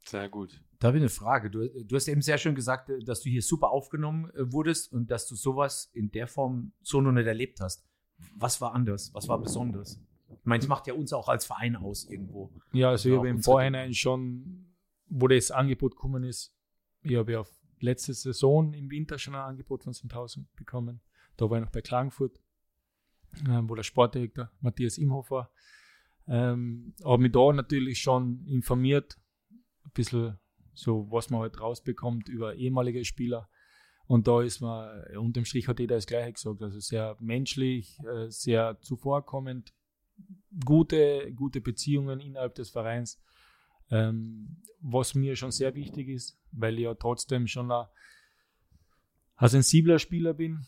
Sehr 0.04 0.28
gut. 0.28 0.60
Da 0.78 0.88
habe 0.88 0.98
ich 0.98 1.02
eine 1.02 1.10
Frage. 1.10 1.50
Du, 1.50 1.68
du 1.68 1.96
hast 1.96 2.06
eben 2.08 2.22
sehr 2.22 2.38
schön 2.38 2.54
gesagt, 2.54 2.88
äh, 2.90 3.00
dass 3.00 3.22
du 3.22 3.30
hier 3.30 3.42
super 3.42 3.70
aufgenommen 3.70 4.30
äh, 4.30 4.52
wurdest 4.52 4.92
und 4.92 5.10
dass 5.10 5.26
du 5.26 5.34
sowas 5.34 5.90
in 5.92 6.10
der 6.10 6.28
Form 6.28 6.72
so 6.82 7.00
noch 7.00 7.12
nicht 7.12 7.26
erlebt 7.26 7.60
hast. 7.60 7.84
Was 8.36 8.60
war 8.60 8.74
anders? 8.74 9.12
Was 9.14 9.28
war 9.28 9.40
besonders? 9.40 10.00
Ich 10.28 10.44
meine, 10.44 10.62
es 10.62 10.68
macht 10.68 10.86
ja 10.86 10.94
uns 10.94 11.12
auch 11.12 11.28
als 11.28 11.46
Verein 11.46 11.76
aus 11.76 12.04
irgendwo. 12.04 12.50
Ja, 12.72 12.90
also 12.90 13.08
ich 13.08 13.16
habe 13.16 13.28
im 13.28 13.42
Vorhinein 13.42 13.94
schon, 13.94 14.74
wo 15.08 15.28
das 15.28 15.50
Angebot 15.50 15.92
gekommen 15.92 16.24
ist, 16.24 16.54
ich 17.02 17.16
habe 17.16 17.32
ja 17.32 17.44
letzte 17.80 18.12
Saison 18.12 18.72
im 18.72 18.90
Winter 18.90 19.18
schon 19.18 19.34
ein 19.34 19.40
Angebot 19.40 19.84
von 19.84 19.92
Sandhausen 19.92 20.48
bekommen. 20.56 21.00
Da 21.36 21.48
war 21.48 21.58
ich 21.58 21.64
noch 21.64 21.70
bei 21.70 21.80
Klagenfurt, 21.80 22.40
ähm, 23.48 23.68
wo 23.68 23.74
der 23.74 23.84
Sportdirektor 23.84 24.50
Matthias 24.60 24.98
Imhoff 24.98 25.30
war. 25.30 25.50
Ähm, 26.26 26.94
habe 27.04 27.22
mich 27.22 27.32
da 27.32 27.52
natürlich 27.52 28.00
schon 28.00 28.44
informiert, 28.46 29.18
ein 29.84 29.92
bisschen 29.94 30.38
so, 30.78 31.10
was 31.10 31.28
man 31.28 31.40
halt 31.40 31.60
rausbekommt 31.60 32.28
über 32.28 32.54
ehemalige 32.54 33.04
Spieler. 33.04 33.48
Und 34.06 34.28
da 34.28 34.42
ist 34.42 34.60
man, 34.60 35.04
unterm 35.16 35.44
Strich 35.44 35.66
hat 35.66 35.80
jeder 35.80 35.96
das 35.96 36.06
Gleiche 36.06 36.32
gesagt, 36.32 36.62
also 36.62 36.78
sehr 36.78 37.16
menschlich, 37.18 37.98
äh, 38.04 38.30
sehr 38.30 38.78
zuvorkommend, 38.80 39.74
gute, 40.64 41.32
gute 41.34 41.60
Beziehungen 41.60 42.20
innerhalb 42.20 42.54
des 42.54 42.70
Vereins, 42.70 43.20
ähm, 43.90 44.62
was 44.80 45.16
mir 45.16 45.34
schon 45.34 45.50
sehr 45.50 45.74
wichtig 45.74 46.08
ist, 46.08 46.40
weil 46.52 46.74
ich 46.74 46.84
ja 46.84 46.94
trotzdem 46.94 47.48
schon 47.48 47.72
ein, 47.72 47.86
ein 49.34 49.48
sensibler 49.48 49.98
Spieler 49.98 50.32
bin 50.32 50.64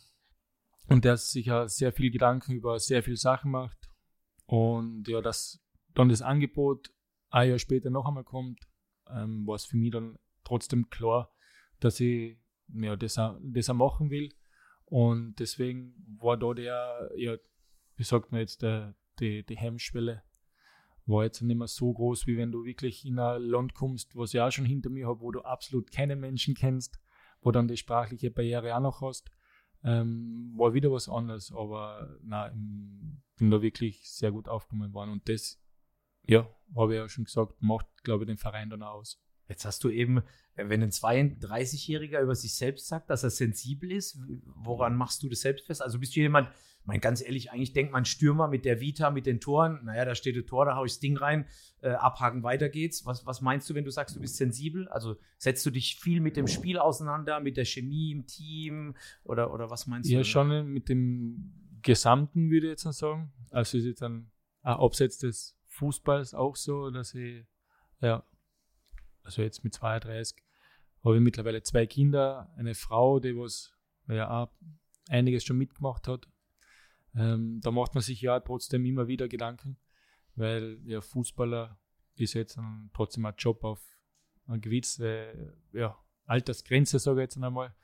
und 0.89 1.05
der 1.05 1.17
sich 1.17 1.47
ja 1.47 1.69
sehr 1.69 1.93
viel 1.93 2.11
Gedanken 2.11 2.53
über 2.53 2.81
sehr 2.81 3.05
viele 3.05 3.17
Sachen 3.17 3.53
macht. 3.53 3.79
Und 4.47 5.07
ja, 5.07 5.21
dass 5.21 5.65
dann 5.95 6.09
das 6.09 6.21
Angebot 6.21 6.91
ein 7.31 7.49
Jahr 7.49 7.59
später 7.61 7.91
noch 7.91 8.07
einmal 8.07 8.25
kommt, 8.25 8.70
ähm, 9.15 9.47
war 9.47 9.57
es 9.57 9.65
für 9.65 9.77
mich 9.77 9.91
dann 9.91 10.19
trotzdem 10.45 10.91
klar, 10.91 11.33
dass 11.81 12.01
ich 12.01 12.39
ja, 12.75 12.97
das, 12.97 13.19
er, 13.19 13.39
das 13.43 13.69
er 13.69 13.75
machen 13.75 14.11
will. 14.11 14.33
Und 14.85 15.37
deswegen 15.39 15.95
war 16.21 16.37
da 16.37 16.53
der, 16.53 17.11
ja, 17.17 17.37
wie 17.97 18.03
sagt 18.03 18.33
man 18.33 18.41
jetzt, 18.41 18.63
der, 18.63 18.95
die, 19.21 19.45
die 19.45 19.57
Hemmschwelle 19.57 20.23
war 21.07 21.25
jetzt 21.25 21.41
nicht 21.41 21.57
mehr 21.57 21.67
so 21.67 21.93
groß, 21.93 22.27
wie 22.27 22.37
wenn 22.37 22.53
du 22.53 22.65
wirklich 22.65 23.05
in 23.05 23.19
ein 23.19 23.43
Land 23.43 23.75
kommst, 23.75 24.15
was 24.17 24.35
ich 24.35 24.41
auch 24.41 24.51
schon 24.51 24.65
hinter 24.65 24.91
mir 24.91 25.09
habe, 25.09 25.21
wo 25.21 25.31
du 25.31 25.41
absolut 25.41 25.91
keine 25.91 26.17
Menschen 26.17 26.55
kennst, 26.55 27.01
wo 27.41 27.51
dann 27.51 27.69
die 27.69 27.77
sprachliche 27.77 28.31
Barriere 28.31 28.77
auch 28.77 28.81
noch 28.81 29.01
hast. 29.01 29.31
Ähm, 29.83 30.53
war 30.57 30.75
wieder 30.75 30.93
was 30.93 31.09
anderes, 31.09 31.53
aber 31.53 32.17
nein, 32.23 33.23
bin 33.37 33.51
da 33.51 33.63
wirklich 33.63 34.11
sehr 34.11 34.31
gut 34.31 34.49
aufgenommen 34.49 34.93
worden. 34.93 35.11
Und 35.11 35.29
das, 35.29 35.59
ja, 36.27 36.49
habe 36.77 36.95
ich 36.95 36.99
ja 37.01 37.09
schon 37.09 37.25
gesagt, 37.25 37.55
macht, 37.61 37.87
glaube 38.03 38.25
ich, 38.25 38.29
den 38.29 38.39
Verein 38.39 38.71
dann 38.71 38.83
aus. 38.83 39.21
Jetzt 39.49 39.65
hast 39.65 39.83
du 39.83 39.89
eben, 39.91 40.23
wenn 40.55 40.83
ein 40.83 40.91
32-Jähriger 40.91 42.21
über 42.21 42.37
sich 42.37 42.55
selbst 42.55 42.87
sagt, 42.87 43.11
dass 43.11 43.25
er 43.25 43.31
sensibel 43.31 43.91
ist, 43.91 44.19
woran 44.45 44.97
machst 44.97 45.23
du 45.23 45.29
das 45.29 45.41
selbst 45.41 45.67
fest? 45.67 45.83
Also 45.83 45.99
bist 45.99 46.15
du 46.15 46.21
jemand, 46.21 46.49
mein 46.85 47.01
ganz 47.01 47.21
ehrlich, 47.21 47.51
eigentlich 47.51 47.73
denkt 47.73 47.93
man 47.93 48.05
Stürmer 48.05 48.49
mit 48.49 48.65
der 48.65 48.81
Vita, 48.81 49.11
mit 49.11 49.27
den 49.27 49.41
Toren, 49.41 49.85
naja, 49.85 50.05
da 50.05 50.15
steht 50.15 50.37
ein 50.37 50.47
Tor, 50.47 50.65
da 50.65 50.77
hau 50.77 50.85
ich 50.85 50.93
das 50.93 51.01
Ding 51.01 51.17
rein, 51.17 51.47
äh, 51.83 51.91
abhaken, 51.91 52.43
weiter 52.43 52.69
geht's. 52.69 53.05
Was, 53.05 53.27
was 53.27 53.41
meinst 53.41 53.69
du, 53.69 53.75
wenn 53.75 53.85
du 53.85 53.91
sagst, 53.91 54.17
du 54.17 54.21
bist 54.21 54.37
sensibel? 54.37 54.89
Also 54.89 55.17
setzt 55.37 55.67
du 55.67 55.71
dich 55.71 55.97
viel 55.97 56.21
mit 56.21 56.37
dem 56.37 56.47
Spiel 56.47 56.79
auseinander, 56.79 57.41
mit 57.41 57.57
der 57.57 57.65
Chemie 57.65 58.13
im 58.13 58.27
Team 58.27 58.95
oder, 59.25 59.53
oder 59.53 59.69
was 59.69 59.87
meinst 59.87 60.09
ja, 60.09 60.19
du? 60.19 60.21
Ja, 60.21 60.25
schon 60.25 60.73
mit 60.73 60.89
dem 60.89 61.53
Gesamten, 61.83 62.51
würde 62.51 62.69
ich 62.69 62.83
jetzt 62.83 62.99
sagen. 62.99 63.33
Also 63.51 63.79
ist 63.79 63.85
jetzt 63.85 64.03
dann 64.03 64.31
auch 64.63 64.85
abseits 64.85 65.19
des 65.19 65.60
Fußballs 65.71 66.35
auch 66.35 66.57
so, 66.57 66.91
dass 66.91 67.15
ich, 67.15 67.47
ja, 68.01 68.25
also 69.23 69.43
jetzt 69.43 69.65
mit 69.65 69.75
32, 69.75 70.37
habe 71.05 71.17
ich 71.17 71.23
mittlerweile 71.23 71.63
zwei 71.63 71.87
Kinder, 71.87 72.53
eine 72.57 72.75
Frau, 72.75 73.21
die 73.21 73.37
was 73.37 73.73
ja 74.09 74.29
auch 74.31 74.51
einiges 75.09 75.45
schon 75.45 75.59
mitgemacht 75.59 76.09
hat. 76.09 76.29
Ähm, 77.15 77.61
da 77.63 77.71
macht 77.71 77.95
man 77.95 78.03
sich 78.03 78.21
ja 78.21 78.39
trotzdem 78.41 78.85
immer 78.85 79.09
wieder 79.09 79.29
Gedanken, 79.29 79.79
weil 80.35 80.81
ja 80.85 81.01
Fußballer 81.01 81.79
ist 82.17 82.35
jetzt 82.35 82.59
ein, 82.59 82.91
trotzdem 82.93 83.25
ein 83.27 83.35
Job 83.39 83.65
auf 83.65 83.81
eine 84.47 84.61
gewisse 84.61 85.55
ja, 85.73 85.97
Altersgrenze, 86.27 86.99
sage 86.99 87.21
ich 87.21 87.25
jetzt 87.25 87.43
einmal. 87.43 87.75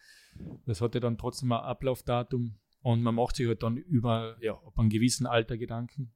Das 0.66 0.80
hatte 0.80 1.00
dann 1.00 1.18
trotzdem 1.18 1.52
ein 1.52 1.60
Ablaufdatum 1.60 2.58
und 2.82 3.02
man 3.02 3.14
macht 3.14 3.36
sich 3.36 3.46
halt 3.46 3.62
dann 3.62 3.76
über 3.76 4.36
ja, 4.40 4.54
ab 4.54 4.78
einem 4.78 4.90
gewissen 4.90 5.26
Alter 5.26 5.56
Gedanken. 5.56 6.12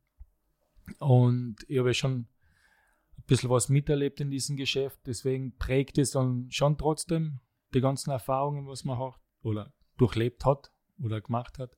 Und 0.98 1.56
ich 1.68 1.78
habe 1.78 1.94
schon 1.94 2.12
ein 2.20 3.24
bisschen 3.26 3.50
was 3.50 3.68
miterlebt 3.68 4.20
in 4.20 4.30
diesem 4.30 4.56
Geschäft, 4.56 5.00
deswegen 5.06 5.56
prägt 5.56 5.98
es 5.98 6.12
dann 6.12 6.50
schon 6.50 6.78
trotzdem 6.78 7.40
die 7.74 7.80
ganzen 7.80 8.10
Erfahrungen, 8.10 8.66
was 8.66 8.84
man 8.84 8.98
hat 8.98 9.20
oder 9.42 9.72
durchlebt 9.96 10.44
hat 10.44 10.72
oder 10.98 11.20
gemacht 11.20 11.58
hat. 11.58 11.76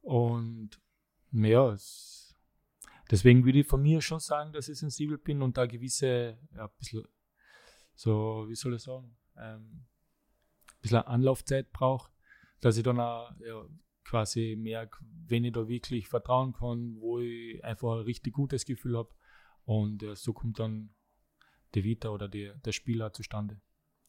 Und 0.00 0.80
ja, 1.32 1.72
es, 1.72 2.34
deswegen 3.10 3.44
würde 3.44 3.60
ich 3.60 3.66
von 3.66 3.82
mir 3.82 4.00
schon 4.00 4.20
sagen, 4.20 4.52
dass 4.52 4.68
ich 4.68 4.78
sensibel 4.78 5.18
bin 5.18 5.42
und 5.42 5.56
da 5.56 5.66
gewisse, 5.66 6.38
ja, 6.54 6.64
ein 6.64 6.70
bisschen 6.78 7.04
so, 7.94 8.46
wie 8.48 8.54
soll 8.54 8.74
ich 8.74 8.82
sagen, 8.82 9.16
ähm, 9.36 9.84
ein 10.66 10.80
bisschen 10.80 10.98
Anlaufzeit 10.98 11.70
brauche, 11.72 12.10
dass 12.60 12.76
ich 12.76 12.82
dann 12.82 12.98
auch 12.98 13.30
ja, 13.40 13.66
quasi 14.04 14.56
merke, 14.58 15.04
wenn 15.30 15.44
ich 15.44 15.52
da 15.52 15.68
wirklich 15.68 16.08
vertrauen 16.08 16.52
kann, 16.52 16.96
wo 17.00 17.20
ich 17.20 17.64
einfach 17.64 17.98
ein 17.98 18.04
richtig 18.04 18.34
gutes 18.34 18.64
Gefühl 18.64 18.96
habe. 18.96 19.10
Und 19.64 20.02
ja, 20.02 20.14
so 20.14 20.32
kommt 20.32 20.58
dann 20.58 20.90
die 21.74 21.84
Vita 21.84 22.08
oder 22.08 22.28
die, 22.28 22.52
der 22.64 22.72
Spieler 22.72 23.12
zustande. 23.12 23.60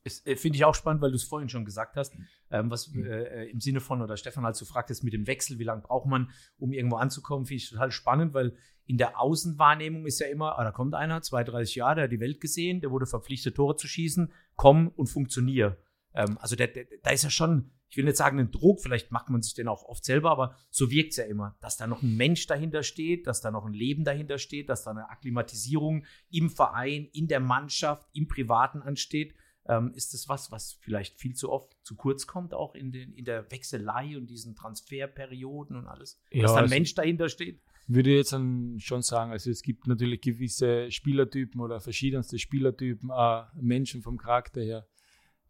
Äh, 0.04 0.36
finde 0.36 0.56
ich 0.56 0.66
auch 0.66 0.74
spannend, 0.74 1.02
weil 1.02 1.12
du 1.12 1.16
es 1.16 1.24
vorhin 1.24 1.50
schon 1.50 1.66
gesagt 1.66 1.96
hast, 1.96 2.16
ähm, 2.50 2.72
was 2.72 2.90
mhm. 2.90 3.06
äh, 3.06 3.46
im 3.46 3.60
Sinne 3.60 3.80
von, 3.80 4.02
oder 4.02 4.18
Stefan 4.18 4.44
halt 4.44 4.56
so 4.56 4.66
fragt, 4.66 4.90
ist 4.90 5.04
mit 5.04 5.14
dem 5.14 5.28
Wechsel, 5.28 5.60
wie 5.60 5.64
lange 5.64 5.82
braucht 5.82 6.08
man, 6.08 6.32
um 6.58 6.74
irgendwo 6.74 6.98
anzukommen, 6.98 7.46
finde 7.46 7.64
ich 7.64 7.70
total 7.70 7.92
spannend, 7.92 8.34
weil 8.34 8.56
in 8.86 8.98
der 8.98 9.20
Außenwahrnehmung 9.20 10.06
ist 10.06 10.20
ja 10.20 10.28
immer, 10.28 10.58
ah, 10.58 10.64
da 10.64 10.72
kommt 10.72 10.96
einer, 10.96 11.22
32 11.22 11.76
Jahre, 11.76 11.96
der 11.96 12.04
hat 12.06 12.12
die 12.12 12.20
Welt 12.20 12.42
gesehen, 12.42 12.82
der 12.82 12.92
wurde 12.92 13.06
verpflichtet, 13.06 13.56
Tore 13.56 13.76
zu 13.76 13.88
schießen, 13.88 14.34
komm 14.56 14.88
und 14.88 15.08
funktioniere. 15.08 15.78
Ähm, 16.14 16.38
also 16.40 16.56
der, 16.56 16.68
der, 16.68 16.88
da 17.04 17.12
ist 17.12 17.24
ja 17.24 17.30
schon, 17.30 17.72
ich 17.92 17.98
will 17.98 18.06
nicht 18.06 18.16
sagen 18.16 18.40
ein 18.40 18.52
Druck, 18.52 18.80
vielleicht 18.80 19.12
macht 19.12 19.30
man 19.30 19.42
sich 19.42 19.54
den 19.54 19.68
auch 19.68 19.84
oft 19.84 20.06
selber, 20.06 20.32
aber 20.32 20.56
so 20.70 20.90
wirkt 20.90 21.12
es 21.12 21.18
ja 21.18 21.26
immer, 21.26 21.58
dass 21.60 21.76
da 21.76 21.88
noch 21.88 22.02
ein 22.02 22.16
Mensch 22.16 22.48
dahinter 22.48 22.84
steht, 22.84 23.28
dass 23.28 23.42
da 23.42 23.52
noch 23.52 23.66
ein 23.66 23.74
Leben 23.74 24.06
dahinter 24.06 24.38
steht, 24.38 24.70
dass 24.70 24.84
da 24.84 24.92
eine 24.92 25.10
Akklimatisierung 25.10 26.06
im 26.32 26.50
Verein, 26.50 27.10
in 27.12 27.28
der 27.28 27.42
Mannschaft, 27.42 28.08
im 28.14 28.30
Privaten 28.30 28.82
ansteht. 28.82 29.36
Ähm, 29.68 29.92
ist 29.94 30.14
das 30.14 30.30
was, 30.30 30.52
was 30.54 30.78
vielleicht 30.80 31.20
viel 31.20 31.36
zu 31.36 31.52
oft 31.52 31.76
zu 31.84 31.98
kurz 31.98 32.28
kommt, 32.28 32.54
auch 32.54 32.76
in, 32.76 32.94
den, 32.94 33.12
in 33.12 33.26
der 33.26 33.52
Wechselei 33.52 34.16
und 34.16 34.28
diesen 34.28 34.56
Transferperioden 34.56 35.76
und 35.76 35.86
alles? 35.86 36.18
Ja, 36.32 36.44
dass 36.44 36.54
da 36.54 36.60
ein 36.60 36.64
also 36.64 36.76
Mensch 36.76 36.96
dahinter 36.96 37.28
steht? 37.28 37.62
Würde 37.88 38.10
ich 38.10 38.16
jetzt 38.16 38.30
schon 38.30 39.02
sagen, 39.02 39.32
also 39.32 39.52
es 39.52 39.62
gibt 39.64 39.86
natürlich 39.88 40.22
gewisse 40.22 40.90
Spielertypen 40.90 41.60
oder 41.60 41.82
verschiedenste 41.82 42.40
Spielertypen, 42.40 43.12
auch 43.12 43.52
Menschen 43.54 44.02
vom 44.02 44.18
Charakter 44.18 44.62
her, 44.62 44.88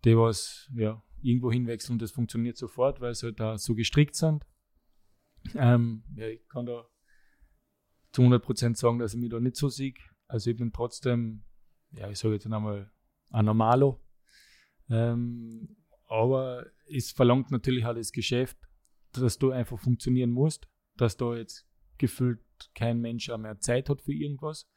die 0.04 0.18
was 0.18 0.68
ja, 0.76 1.04
irgendwo 1.22 1.51
hinwechseln 1.51 2.00
das 2.00 2.12
funktioniert 2.12 2.58
sofort, 2.58 3.01
weil 3.01 3.13
sie 3.13 3.28
halt 3.28 3.40
da 3.40 3.58
so 3.58 3.75
gestrickt 3.75 4.16
sind. 4.16 4.46
Ähm, 5.56 6.04
ja, 6.16 6.28
ich 6.28 6.48
kann 6.48 6.66
da 6.66 6.86
zu 8.12 8.22
100% 8.22 8.75
sagen, 8.75 9.00
dass 9.00 9.13
ich 9.13 9.20
mich 9.20 9.30
da 9.30 9.40
nicht 9.40 9.56
so 9.56 9.70
sehe. 9.70 9.94
Also 10.28 10.51
ich 10.51 10.58
bin 10.58 10.72
trotzdem, 10.72 11.44
ja, 11.92 12.10
ich 12.10 12.20
sage 12.20 12.36
jetzt 12.36 12.46
einmal, 12.46 12.92
ein 13.30 13.46
Normalo. 13.46 14.01
Ähm, 14.90 15.78
aber 16.08 16.66
es 16.88 17.12
verlangt 17.12 17.51
natürlich 17.51 17.86
halt 17.86 17.98
das 17.98 18.12
Geschäft, 18.12 18.58
dass 19.13 19.38
du 19.38 19.51
einfach 19.51 19.80
funktionieren 19.80 20.32
musst, 20.32 20.68
dass 20.98 21.18
da 21.18 21.36
jetzt 21.36 21.68
gefühlt 21.98 22.42
kein 22.75 23.00
Mensch 23.00 23.30
mehr 23.30 23.60
Zeit 23.60 23.90
hat 23.90 24.01
für 24.01 24.13
irgendwas. 24.13 24.70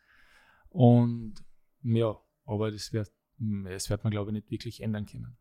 Und 0.68 1.34
ja, 1.82 2.16
aber 2.44 2.70
das 2.70 2.92
wird, 2.92 3.12
das 3.38 3.90
wird 3.90 4.04
man 4.04 4.10
glaube 4.10 4.30
ich 4.30 4.34
nicht 4.34 4.50
wirklich 4.50 4.80
ändern 4.80 5.06
können. 5.06 5.36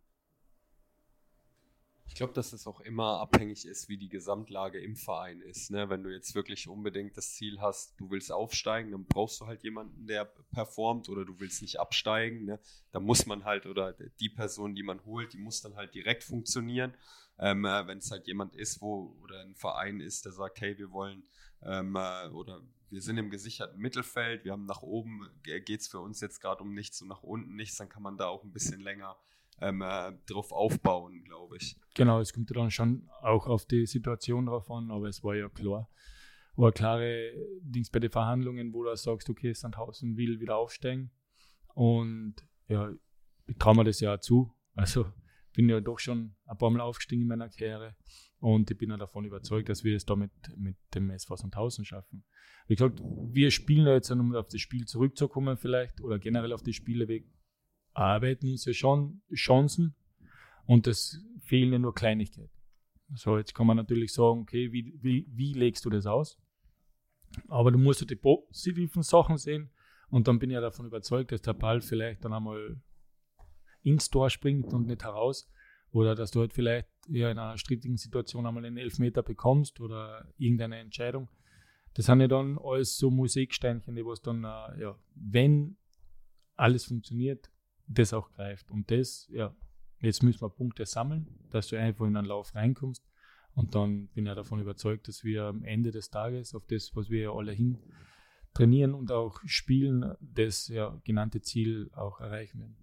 Ich 2.06 2.16
glaube, 2.16 2.34
dass 2.34 2.54
es 2.54 2.68
auch 2.68 2.80
immer 2.82 3.20
abhängig 3.20 3.66
ist, 3.66 3.90
wie 3.90 3.98
die 3.98 4.10
Gesamtlage 4.10 4.80
im 4.80 4.96
Verein 4.96 5.42
ist. 5.42 5.72
Ne? 5.72 5.90
Wenn 5.90 6.04
du 6.04 6.10
jetzt 6.10 6.36
wirklich 6.36 6.68
unbedingt 6.68 7.18
das 7.18 7.34
Ziel 7.34 7.60
hast, 7.60 8.00
du 8.00 8.12
willst 8.12 8.32
aufsteigen, 8.32 8.92
dann 8.92 9.06
brauchst 9.06 9.42
du 9.42 9.48
halt 9.48 9.64
jemanden, 9.64 10.06
der 10.06 10.26
performt 10.52 11.10
oder 11.10 11.26
du 11.26 11.40
willst 11.40 11.62
nicht 11.62 11.80
absteigen. 11.80 12.46
Ne? 12.46 12.60
Da 12.92 13.00
muss 13.00 13.26
man 13.26 13.46
halt 13.46 13.66
oder 13.66 13.94
die 13.94 14.30
Person, 14.30 14.76
die 14.76 14.84
man 14.84 15.04
holt, 15.06 15.34
die 15.34 15.40
muss 15.40 15.62
dann 15.62 15.76
halt 15.76 15.96
direkt 15.96 16.24
funktionieren. 16.24 16.94
Ähm, 17.40 17.66
äh, 17.66 17.88
Wenn 17.88 17.98
es 17.98 18.12
halt 18.12 18.28
jemand 18.28 18.56
ist, 18.56 18.82
wo 18.82 19.18
oder 19.24 19.42
ein 19.42 19.56
Verein 19.56 20.00
ist, 20.00 20.26
der 20.26 20.34
sagt, 20.34 20.62
hey, 20.62 20.78
wir 20.78 20.92
wollen 20.92 21.24
ähm, 21.64 21.96
äh, 21.96 22.28
oder 22.30 22.62
wir 22.90 23.02
sind 23.02 23.18
im 23.18 23.32
gesicherten 23.32 23.80
Mittelfeld, 23.82 24.46
wir 24.46 24.52
haben 24.52 24.66
nach 24.66 24.84
oben, 24.84 25.28
geht 25.42 25.70
es 25.70 25.88
für 25.88 26.00
uns 26.00 26.22
jetzt 26.22 26.40
gerade 26.42 26.62
um 26.62 26.76
nichts 26.76 27.02
und 27.02 27.08
nach 27.08 27.24
unten 27.24 27.56
nichts, 27.56 27.78
dann 27.78 27.90
kann 27.90 28.04
man 28.04 28.18
da 28.18 28.28
auch 28.28 28.44
ein 28.44 28.52
bisschen 28.52 28.82
länger 28.82 29.18
ähm, 29.64 29.82
äh, 29.82 30.12
drauf 30.26 30.52
aufbauen, 30.52 31.24
glaube 31.24 31.58
ich. 31.58 31.78
Genau, 31.96 32.20
es 32.20 32.34
kommt 32.34 32.56
dann 32.56 32.72
schon 32.72 33.10
auch 33.22 33.48
auf 33.48 33.66
die 33.66 33.86
Situation 33.86 34.46
drauf 34.46 34.70
an, 34.70 34.92
aber 34.92 35.08
es 35.08 35.24
war 35.24 35.36
ja 35.36 35.50
klar. 35.50 35.90
War 36.56 36.72
klare 36.72 37.32
Dings 37.62 37.90
bei 37.90 38.00
den 38.00 38.12
Verhandlungen, 38.12 38.74
wo 38.74 38.84
du 38.84 38.96
sagst, 38.96 39.30
okay, 39.30 39.54
Sandhausen 39.54 40.18
will 40.18 40.40
wieder 40.40 40.58
aufsteigen. 40.58 41.12
Und 41.74 42.36
ja, 42.68 42.92
ich 43.48 43.58
traue 43.58 43.76
mir 43.76 43.84
das 43.84 44.00
ja 44.00 44.20
zu. 44.20 44.54
Also 44.76 45.06
bin 45.54 45.70
ja 45.70 45.80
doch 45.80 46.00
schon 46.00 46.36
ein 46.46 46.58
paar 46.58 46.70
Mal 46.70 46.82
aufgestiegen 46.82 47.24
in 47.24 47.28
meiner 47.28 47.50
Karriere. 47.50 47.96
Und 48.40 48.70
ich 48.70 48.78
bin 48.78 48.90
ja 48.90 48.98
davon 48.98 49.26
überzeugt, 49.26 49.70
dass 49.70 49.84
wir 49.84 49.96
es 49.96 50.06
damit 50.06 50.32
mit 50.58 50.76
dem 50.94 51.10
SV 51.10 51.38
Sandhausen 51.38 51.86
schaffen. 51.86 52.26
Wie 52.68 52.76
gesagt, 52.76 53.02
wir 53.02 53.52
spielen 53.52 53.88
jetzt, 53.88 54.12
um 54.12 54.36
auf 54.36 54.48
das 54.48 54.62
Spiel 54.62 54.86
zurückzukommen 54.86 55.58
vielleicht, 55.58 56.02
oder 56.02 56.20
generell 56.20 56.54
auf 56.54 56.64
die 56.64 56.74
Spiele 56.74 57.08
weg, 57.08 57.26
arbeiten 57.94 58.50
uns 58.50 58.66
ja 58.66 58.74
schon 58.74 59.22
Chancen 59.34 59.96
und 60.66 60.88
es 60.88 61.24
fehlen 61.42 61.74
ja 61.74 61.80
nur 61.80 61.94
Kleinigkeiten. 61.94 62.50
So, 63.16 63.38
jetzt 63.38 63.54
kann 63.54 63.68
man 63.68 63.78
natürlich 63.78 64.14
sagen, 64.14 64.42
okay, 64.42 64.72
wie, 64.72 64.98
wie, 65.02 65.28
wie 65.30 65.54
legst 65.54 65.86
du 65.86 65.90
das 65.90 66.06
aus? 66.06 66.38
Aber 67.48 67.72
du 67.72 67.78
musst 67.78 68.02
ja 68.02 68.08
die 68.08 68.16
positiven 68.16 69.04
Sachen 69.04 69.38
sehen 69.38 69.72
und 70.10 70.28
dann 70.28 70.40
bin 70.40 70.50
ich 70.50 70.56
ja 70.56 70.62
davon 70.62 70.86
überzeugt, 70.86 71.32
dass 71.32 71.42
der 71.42 71.54
Ball 71.54 71.82
vielleicht 71.82 72.24
dann 72.26 72.34
einmal 72.34 72.82
ins 73.82 74.10
Tor 74.10 74.30
springt 74.30 74.74
und 74.74 74.88
nicht 74.88 75.04
heraus. 75.04 75.50
Oder 75.92 76.16
dass 76.16 76.32
du 76.32 76.40
halt 76.40 76.54
vielleicht 76.54 76.88
ja 77.08 77.30
in 77.30 77.38
einer 77.38 77.58
strittigen 77.58 77.98
Situation 77.98 78.48
einmal 78.48 78.66
einen 78.66 78.78
Elfmeter 78.78 79.22
bekommst 79.22 79.80
oder 79.80 80.28
irgendeine 80.38 80.80
Entscheidung. 80.80 81.30
Das 81.94 82.08
sind 82.08 82.22
ja 82.22 82.28
dann 82.28 82.58
alles 82.58 82.98
so 82.98 83.12
Musiksteinchen, 83.12 83.96
die 83.96 84.04
was 84.04 84.22
dann, 84.22 84.44
äh, 84.44 84.82
ja, 84.82 84.98
wenn 85.14 85.78
alles 86.56 86.86
funktioniert, 86.86 87.52
das 87.88 88.14
auch 88.14 88.32
greift. 88.32 88.70
Und 88.72 88.90
das, 88.92 89.28
ja, 89.32 89.56
jetzt 90.00 90.24
müssen 90.24 90.42
wir 90.42 90.50
Punkte 90.50 90.86
sammeln, 90.86 91.28
dass 91.50 91.68
du 91.68 91.80
einfach 91.80 92.06
in 92.06 92.16
einen 92.16 92.28
Lauf 92.28 92.56
reinkommst. 92.56 93.06
Und 93.56 93.76
dann 93.76 94.08
bin 94.10 94.26
ich 94.26 94.34
davon 94.34 94.60
überzeugt, 94.60 95.08
dass 95.08 95.24
wir 95.24 95.44
am 95.44 95.64
Ende 95.64 95.92
des 95.92 96.10
Tages 96.10 96.56
auf 96.56 96.66
das, 96.66 96.96
was 96.96 97.10
wir 97.10 97.22
ja 97.22 97.32
alle 97.32 97.52
hin 97.52 97.78
trainieren 98.54 98.94
und 98.94 99.12
auch 99.12 99.40
spielen, 99.46 100.16
das 100.20 100.68
ja, 100.68 101.00
genannte 101.04 101.42
Ziel 101.42 101.90
auch 101.94 102.20
erreichen 102.20 102.60
werden. 102.60 102.78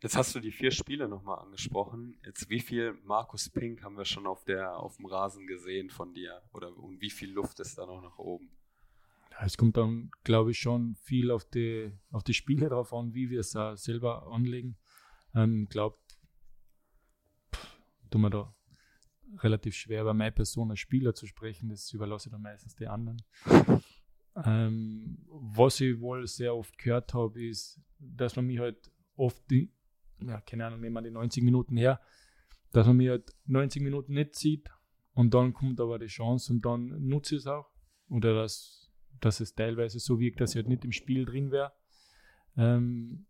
Jetzt 0.00 0.16
hast 0.16 0.34
du 0.34 0.40
die 0.40 0.52
vier 0.52 0.70
Spiele 0.70 1.08
nochmal 1.08 1.40
angesprochen. 1.40 2.20
Jetzt 2.24 2.48
wie 2.48 2.60
viel 2.60 2.94
Markus 3.04 3.50
Pink 3.50 3.82
haben 3.82 3.96
wir 3.96 4.04
schon 4.04 4.28
auf, 4.28 4.44
der, 4.44 4.76
auf 4.78 4.96
dem 4.96 5.06
Rasen 5.06 5.46
gesehen 5.48 5.90
von 5.90 6.14
dir? 6.14 6.40
Oder 6.52 6.76
und 6.76 7.00
wie 7.00 7.10
viel 7.10 7.32
Luft 7.32 7.58
ist 7.58 7.78
da 7.78 7.86
noch 7.86 8.00
nach 8.00 8.18
oben? 8.18 8.48
Es 9.40 9.56
kommt 9.56 9.76
dann, 9.76 10.10
glaube 10.24 10.50
ich, 10.50 10.58
schon 10.58 10.96
viel 10.96 11.30
auf 11.30 11.44
die, 11.44 11.92
auf 12.10 12.24
die 12.24 12.34
Spiele 12.34 12.68
drauf 12.68 12.92
an, 12.92 13.14
wie 13.14 13.30
wir 13.30 13.40
es 13.40 13.52
selber 13.74 14.26
anlegen. 14.32 14.76
Ich 15.30 15.40
ähm, 15.40 15.68
glaube, 15.68 15.98
tun 18.10 18.22
wir 18.22 18.30
da 18.30 18.54
relativ 19.38 19.74
schwer, 19.74 20.02
über 20.02 20.14
meine 20.14 20.32
Person 20.32 20.70
als 20.70 20.80
Spieler 20.80 21.14
zu 21.14 21.26
sprechen. 21.26 21.68
Das 21.68 21.92
überlasse 21.92 22.28
ich 22.28 22.32
dann 22.32 22.42
meistens 22.42 22.74
die 22.74 22.88
anderen. 22.88 23.22
ähm, 24.44 25.18
was 25.28 25.80
ich 25.80 26.00
wohl 26.00 26.26
sehr 26.26 26.54
oft 26.54 26.76
gehört 26.78 27.14
habe, 27.14 27.44
ist, 27.44 27.80
dass 27.98 28.36
man 28.36 28.46
mich 28.46 28.58
halt 28.58 28.90
oft, 29.16 29.42
die, 29.50 29.70
ja, 30.20 30.40
keine 30.40 30.66
Ahnung, 30.66 30.80
nehmen 30.80 30.94
wir 30.94 31.02
die 31.02 31.10
90 31.10 31.42
Minuten 31.42 31.76
her, 31.76 32.00
dass 32.72 32.86
man 32.86 32.96
mich 32.96 33.08
halt 33.08 33.34
90 33.46 33.82
Minuten 33.82 34.14
nicht 34.14 34.34
sieht 34.34 34.70
und 35.14 35.34
dann 35.34 35.52
kommt 35.52 35.80
aber 35.80 35.98
die 35.98 36.06
Chance 36.06 36.52
und 36.52 36.64
dann 36.64 37.06
nutze 37.06 37.36
ich 37.36 37.40
es 37.42 37.46
auch. 37.46 37.70
Oder 38.08 38.34
dass, 38.34 38.87
dass 39.20 39.40
es 39.40 39.54
teilweise 39.54 39.98
so 39.98 40.18
wirkt, 40.20 40.40
dass 40.40 40.50
ich 40.50 40.56
halt 40.56 40.68
nicht 40.68 40.84
im 40.84 40.92
Spiel 40.92 41.24
drin 41.24 41.50
wäre. 41.50 41.72
Ähm, 42.56 43.26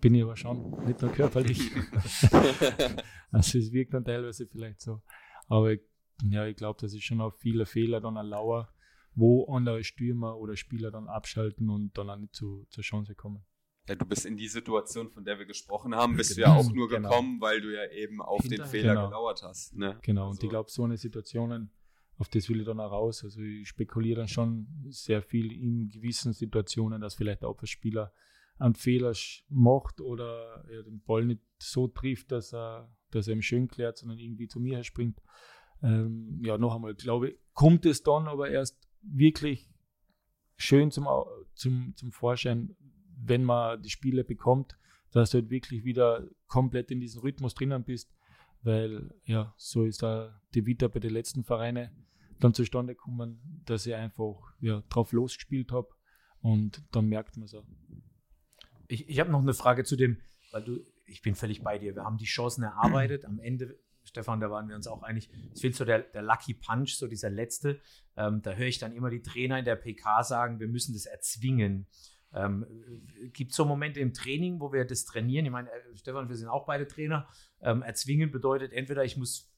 bin 0.00 0.14
ich 0.14 0.22
aber 0.22 0.36
schon, 0.36 0.84
nicht 0.86 1.02
nur 1.02 1.12
körperlich. 1.12 1.70
also 3.32 3.58
es 3.58 3.72
wirkt 3.72 3.94
dann 3.94 4.04
teilweise 4.04 4.46
vielleicht 4.46 4.80
so. 4.80 5.02
Aber 5.48 5.72
ich, 5.72 5.80
ja, 6.28 6.46
ich 6.46 6.56
glaube, 6.56 6.78
das 6.80 6.94
ist 6.94 7.04
schon 7.04 7.20
auch 7.20 7.34
viele 7.34 7.66
Fehler 7.66 8.00
dann 8.00 8.16
erlauer, 8.16 8.72
wo 9.14 9.44
andere 9.52 9.84
Stürmer 9.84 10.36
oder 10.38 10.56
Spieler 10.56 10.90
dann 10.90 11.08
abschalten 11.08 11.68
und 11.70 11.96
dann 11.98 12.10
auch 12.10 12.16
nicht 12.16 12.34
zu, 12.34 12.66
zur 12.70 12.84
Chance 12.84 13.14
kommen. 13.14 13.44
Ja, 13.88 13.94
du 13.96 14.04
bist 14.06 14.24
in 14.24 14.36
die 14.36 14.46
Situation, 14.46 15.10
von 15.10 15.24
der 15.24 15.38
wir 15.38 15.46
gesprochen 15.46 15.94
haben, 15.94 16.16
bist 16.16 16.36
du 16.36 16.42
ja 16.42 16.54
auch 16.54 16.70
nur 16.72 16.88
Genau. 16.88 17.08
gekommen, 17.08 17.40
weil 17.40 17.60
du 17.60 17.74
ja 17.74 17.90
eben 17.90 18.22
auf 18.22 18.46
den 18.46 18.64
Fehler 18.66 18.94
Genau. 18.94 19.08
gelauert 19.08 19.42
hast. 19.42 19.74
Ne? 19.74 19.98
Genau, 20.02 20.24
und 20.26 20.30
Also- 20.36 20.42
ich 20.44 20.48
glaube, 20.50 20.70
so 20.70 20.84
eine 20.84 20.96
Situationen, 20.96 21.70
auf 22.20 22.28
das 22.28 22.50
will 22.50 22.60
ich 22.60 22.66
dann 22.66 22.80
auch 22.80 22.92
raus. 22.92 23.24
Also 23.24 23.40
ich 23.40 23.66
spekuliere 23.66 24.20
dann 24.20 24.28
schon 24.28 24.66
sehr 24.90 25.22
viel 25.22 25.50
in 25.52 25.88
gewissen 25.88 26.34
Situationen, 26.34 27.00
dass 27.00 27.14
vielleicht 27.14 27.40
der 27.40 27.48
Abwehrspieler 27.48 28.12
einen 28.58 28.74
Fehler 28.74 29.14
macht 29.48 30.02
oder 30.02 30.62
er 30.68 30.82
den 30.82 31.00
Ball 31.00 31.24
nicht 31.24 31.40
so 31.58 31.88
trifft, 31.88 32.30
dass 32.30 32.52
er, 32.52 32.94
dass 33.10 33.26
er 33.26 33.32
ihm 33.32 33.40
schön 33.40 33.68
klärt, 33.68 33.96
sondern 33.96 34.18
irgendwie 34.18 34.48
zu 34.48 34.60
mir 34.60 34.76
her 34.76 34.84
springt. 34.84 35.18
Ähm, 35.82 36.38
ja, 36.44 36.58
noch 36.58 36.74
einmal, 36.74 36.94
glaube 36.94 37.30
ich, 37.30 37.38
kommt 37.54 37.86
es 37.86 38.02
dann 38.02 38.28
aber 38.28 38.50
erst 38.50 38.78
wirklich 39.00 39.70
schön 40.58 40.90
zum, 40.90 41.08
zum, 41.54 41.94
zum 41.96 42.12
Vorschein, 42.12 42.76
wenn 43.16 43.44
man 43.44 43.80
die 43.80 43.88
Spiele 43.88 44.24
bekommt, 44.24 44.76
dass 45.10 45.30
du 45.30 45.38
halt 45.38 45.48
wirklich 45.48 45.84
wieder 45.84 46.28
komplett 46.48 46.90
in 46.90 47.00
diesem 47.00 47.22
Rhythmus 47.22 47.54
drinnen 47.54 47.82
bist, 47.82 48.12
weil 48.60 49.10
ja, 49.24 49.54
so 49.56 49.84
ist 49.84 50.02
da 50.02 50.38
die 50.52 50.66
Vita 50.66 50.86
bei 50.88 51.00
den 51.00 51.14
letzten 51.14 51.44
Vereinen 51.44 52.08
dann 52.40 52.54
zustande 52.54 52.94
gekommen, 52.94 53.62
dass 53.66 53.86
ich 53.86 53.94
einfach 53.94 54.36
ja, 54.60 54.82
drauf 54.88 55.12
losgespielt 55.12 55.72
habe 55.72 55.88
und 56.40 56.82
dann 56.92 57.06
merkt 57.06 57.36
man 57.36 57.44
es 57.44 57.54
auch. 57.54 57.66
Ich, 58.88 59.08
ich 59.08 59.20
habe 59.20 59.30
noch 59.30 59.40
eine 59.40 59.54
Frage 59.54 59.84
zu 59.84 59.96
dem, 59.96 60.18
weil 60.52 60.64
du, 60.64 60.80
ich 61.06 61.22
bin 61.22 61.34
völlig 61.34 61.62
bei 61.62 61.78
dir. 61.78 61.94
Wir 61.94 62.04
haben 62.04 62.16
die 62.16 62.24
Chancen 62.24 62.64
erarbeitet. 62.64 63.24
Am 63.24 63.38
Ende, 63.38 63.78
Stefan, 64.04 64.40
da 64.40 64.50
waren 64.50 64.68
wir 64.68 64.76
uns 64.76 64.86
auch 64.86 65.02
einig, 65.02 65.30
es 65.52 65.60
fehlt 65.60 65.76
so 65.76 65.84
der, 65.84 66.00
der 66.00 66.22
Lucky 66.22 66.54
Punch, 66.54 66.94
so 66.96 67.06
dieser 67.06 67.30
letzte. 67.30 67.80
Ähm, 68.16 68.42
da 68.42 68.52
höre 68.54 68.66
ich 68.66 68.78
dann 68.78 68.92
immer 68.92 69.10
die 69.10 69.22
Trainer 69.22 69.58
in 69.58 69.64
der 69.64 69.76
PK 69.76 70.24
sagen, 70.24 70.60
wir 70.60 70.68
müssen 70.68 70.92
das 70.92 71.06
erzwingen. 71.06 71.86
Ähm, 72.32 72.64
Gibt 73.32 73.50
es 73.50 73.56
so 73.56 73.64
Momente 73.64 74.00
im 74.00 74.12
Training, 74.12 74.60
wo 74.60 74.72
wir 74.72 74.84
das 74.84 75.04
trainieren? 75.04 75.44
Ich 75.44 75.52
meine, 75.52 75.68
äh, 75.68 75.96
Stefan, 75.96 76.28
wir 76.28 76.36
sind 76.36 76.48
auch 76.48 76.64
beide 76.64 76.86
Trainer. 76.86 77.28
Ähm, 77.60 77.82
erzwingen 77.82 78.30
bedeutet 78.30 78.72
entweder, 78.72 79.04
ich 79.04 79.16
muss 79.16 79.49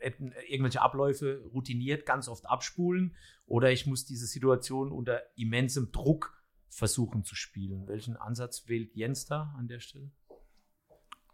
irgendwelche 0.00 0.80
Abläufe 0.80 1.42
routiniert 1.52 2.06
ganz 2.06 2.28
oft 2.28 2.46
abspulen 2.46 3.16
oder 3.46 3.72
ich 3.72 3.86
muss 3.86 4.04
diese 4.04 4.26
Situation 4.26 4.92
unter 4.92 5.22
immensem 5.36 5.90
Druck 5.92 6.42
versuchen 6.68 7.24
zu 7.24 7.34
spielen. 7.34 7.88
Welchen 7.88 8.16
Ansatz 8.16 8.68
wählt 8.68 8.94
Jens 8.94 9.26
da 9.26 9.54
an 9.58 9.68
der 9.68 9.80
Stelle? 9.80 10.10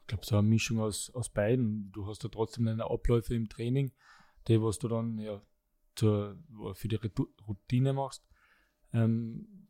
Ich 0.01 0.07
glaube, 0.09 0.25
so 0.25 0.37
eine 0.37 0.49
Mischung 0.49 0.81
aus, 0.81 1.11
aus 1.15 1.29
beiden. 1.29 1.91
Du 1.93 2.07
hast 2.07 2.25
da 2.25 2.29
trotzdem 2.29 2.67
deine 2.67 2.91
Abläufe 2.91 3.35
im 3.35 3.49
Training, 3.49 3.93
die, 4.49 4.61
was 4.61 4.79
du 4.79 4.89
dann 4.89 5.19
ja 5.19 5.43
zur, 5.97 6.39
für 6.75 6.89
die 6.89 7.01
Routine 7.47 7.93
machst. 7.93 8.27
Ähm, 8.93 9.69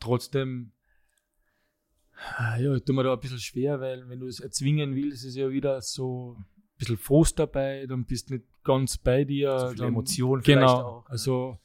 trotzdem, 0.00 0.72
ja, 2.58 2.78
tut 2.80 2.94
mir 2.94 3.04
da 3.04 3.14
ein 3.14 3.20
bisschen 3.20 3.38
schwer, 3.38 3.80
weil 3.80 4.08
wenn 4.08 4.20
du 4.20 4.26
es 4.26 4.40
erzwingen 4.40 4.94
willst, 4.94 5.24
ist 5.24 5.36
ja 5.36 5.50
wieder 5.50 5.80
so 5.80 6.36
bisschen 6.82 6.98
Frust 6.98 7.38
dabei, 7.38 7.86
dann 7.86 8.04
bist 8.04 8.30
du 8.30 8.34
nicht 8.34 8.46
ganz 8.64 8.98
bei 8.98 9.24
dir. 9.24 9.68
Viel 9.68 9.78
dann, 9.78 9.88
Emotion 9.88 10.42
vielleicht 10.42 10.60
Genau, 10.60 10.82
auch, 10.82 11.04
ne? 11.04 11.10
also 11.10 11.58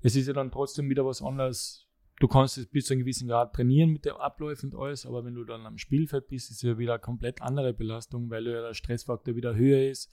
es 0.00 0.16
ist 0.16 0.26
ja 0.26 0.32
dann 0.32 0.50
trotzdem 0.50 0.88
wieder 0.90 1.06
was 1.06 1.22
anderes. 1.22 1.86
Du 2.20 2.28
kannst 2.28 2.58
es 2.58 2.66
bis 2.66 2.86
zu 2.86 2.94
einem 2.94 3.00
gewissen 3.00 3.28
Grad 3.28 3.54
trainieren 3.54 3.90
mit 3.90 4.04
dem 4.04 4.16
Abläufen 4.16 4.72
und 4.72 4.80
alles, 4.80 5.06
aber 5.06 5.24
wenn 5.24 5.34
du 5.34 5.44
dann 5.44 5.66
am 5.66 5.78
Spielfeld 5.78 6.28
bist, 6.28 6.50
ist 6.50 6.62
ja 6.62 6.78
wieder 6.78 6.94
eine 6.94 7.00
komplett 7.00 7.42
andere 7.42 7.72
Belastung, 7.72 8.30
weil 8.30 8.46
ja 8.46 8.62
der 8.62 8.74
Stressfaktor 8.74 9.34
wieder 9.34 9.54
höher 9.54 9.90
ist. 9.90 10.12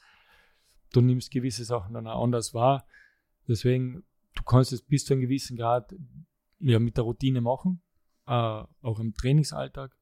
Du 0.91 1.01
nimmst 1.01 1.31
gewisse 1.31 1.65
Sachen 1.65 1.93
dann 1.93 2.07
auch 2.07 2.23
anders 2.23 2.53
wahr. 2.53 2.87
Deswegen, 3.47 4.03
du 4.35 4.43
kannst 4.43 4.73
es 4.73 4.81
bis 4.81 5.05
zu 5.05 5.13
einem 5.13 5.21
gewissen 5.21 5.57
Grad 5.57 5.93
ja, 6.59 6.79
mit 6.79 6.97
der 6.97 7.03
Routine 7.03 7.41
machen, 7.41 7.81
äh, 8.25 8.31
auch 8.31 8.99
im 8.99 9.13
Trainingsalltag 9.13 9.95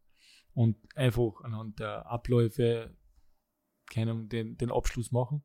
und 0.53 0.77
einfach 0.95 1.41
anhand 1.43 1.79
der 1.79 2.09
Abläufe 2.09 2.95
keine 3.89 4.15
den, 4.25 4.57
den 4.57 4.71
Abschluss 4.71 5.11
machen. 5.11 5.43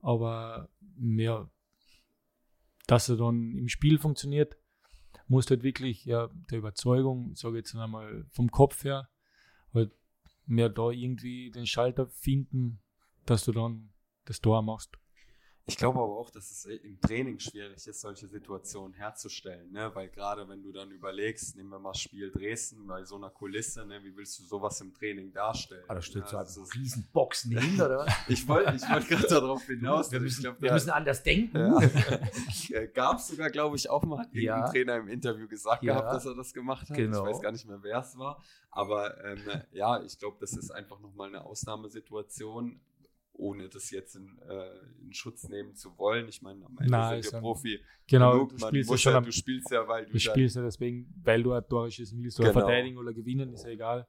Aber 0.00 0.68
ja, 0.98 1.50
dass 2.86 3.08
er 3.08 3.16
dann 3.16 3.56
im 3.56 3.68
Spiel 3.68 3.98
funktioniert, 3.98 4.56
musst 5.28 5.50
du 5.50 5.54
halt 5.54 5.62
wirklich 5.62 6.04
ja, 6.04 6.28
der 6.50 6.58
Überzeugung, 6.58 7.34
sage 7.36 7.58
jetzt 7.58 7.74
einmal 7.74 8.24
vom 8.30 8.50
Kopf 8.50 8.84
her, 8.84 9.08
halt 9.72 9.92
mehr 10.46 10.68
da 10.68 10.90
irgendwie 10.90 11.50
den 11.50 11.66
Schalter 11.66 12.08
finden, 12.08 12.80
dass 13.26 13.44
du 13.44 13.52
dann 13.52 13.92
das 14.24 14.40
Tor 14.40 14.62
machst. 14.62 14.96
Ich 15.70 15.76
glaube 15.76 16.00
aber 16.00 16.18
auch, 16.18 16.30
dass 16.30 16.50
es 16.50 16.64
im 16.64 17.00
Training 17.00 17.38
schwierig 17.38 17.86
ist, 17.86 18.00
solche 18.00 18.26
Situationen 18.26 18.92
herzustellen, 18.92 19.70
ne? 19.70 19.88
weil 19.94 20.08
gerade 20.08 20.48
wenn 20.48 20.62
du 20.64 20.72
dann 20.72 20.90
überlegst, 20.90 21.54
nehmen 21.54 21.68
wir 21.70 21.78
mal 21.78 21.94
Spiel 21.94 22.32
Dresden 22.32 22.88
bei 22.88 23.04
so 23.04 23.14
einer 23.14 23.30
Kulisse, 23.30 23.86
ne? 23.86 24.02
wie 24.02 24.16
willst 24.16 24.40
du 24.40 24.42
sowas 24.42 24.80
im 24.80 24.92
Training 24.92 25.32
darstellen? 25.32 25.84
Ah, 25.86 25.94
da 25.94 26.02
steht 26.02 26.26
so 26.26 26.32
Ja, 26.34 26.40
ein 26.40 26.46
also 26.46 26.62
es- 26.64 26.74
riesen 26.74 27.06
Boxen 27.12 27.56
hin, 27.56 27.80
oder 27.80 27.98
was? 27.98 28.12
ich 28.26 28.48
wollte 28.48 28.74
ich 28.74 28.82
wollt 28.90 29.08
gerade 29.08 29.26
darauf 29.28 29.62
hinaus. 29.62 30.10
wir 30.10 30.18
ich 30.18 30.24
müssen, 30.24 30.42
glaub, 30.42 30.60
wir 30.60 30.68
da- 30.70 30.74
müssen 30.74 30.90
anders 30.90 31.22
denken. 31.22 31.56
Ja. 31.56 32.86
Gab 32.94 33.18
es 33.18 33.28
sogar, 33.28 33.48
glaube 33.50 33.76
ich, 33.76 33.88
auch 33.88 34.02
mal, 34.02 34.18
hat 34.18 34.34
Ja. 34.34 34.68
Trainer 34.70 34.96
im 34.96 35.06
Interview 35.06 35.46
gesagt 35.46 35.84
Ja. 35.84 35.94
gehabt, 35.94 36.14
dass 36.14 36.26
er 36.26 36.34
das 36.34 36.52
gemacht 36.52 36.90
hat. 36.90 36.96
Genau. 36.96 37.24
Ich 37.26 37.32
weiß 37.34 37.40
gar 37.40 37.52
nicht 37.52 37.66
mehr, 37.68 37.78
wer 37.82 38.00
es 38.00 38.18
war. 38.18 38.42
Aber 38.72 39.22
ähm, 39.24 39.38
ja, 39.70 40.02
ich 40.02 40.18
glaube, 40.18 40.36
das 40.40 40.52
ist 40.56 40.72
einfach 40.72 40.98
nochmal 40.98 41.28
eine 41.28 41.44
Ausnahmesituation, 41.44 42.80
ohne 43.32 43.68
das 43.68 43.90
jetzt 43.90 44.16
in, 44.16 44.38
äh, 44.48 45.02
in 45.02 45.12
Schutz 45.12 45.48
nehmen 45.48 45.74
zu 45.74 45.96
wollen. 45.98 46.28
Ich 46.28 46.42
meine, 46.42 46.64
am 46.66 46.76
Ende 46.78 46.90
Nein, 46.90 47.22
sind 47.22 47.32
wir 47.32 47.40
Profi. 47.40 47.80
Genau, 48.06 48.32
genug. 48.32 48.50
du 48.50 48.56
Man 48.58 48.68
spielst 48.68 48.90
ja 48.90 48.98
schon 48.98 49.24
du 49.24 49.32
spielst 49.32 49.70
ja, 49.70 49.88
weil 49.88 50.06
du 50.06 50.12
du 50.12 50.18
spielst 50.20 50.56
ja 50.56 50.62
deswegen, 50.62 51.12
weil 51.22 51.42
du 51.42 51.52
ein 51.52 51.66
Tor 51.68 51.90
schießen 51.90 52.22
willst 52.22 52.38
oder 52.40 52.52
Genau. 52.52 52.66
verteidigen 52.66 52.98
oder 52.98 53.14
gewinnen, 53.14 53.52
ist 53.52 53.64
ja 53.64 53.70
egal. 53.70 54.06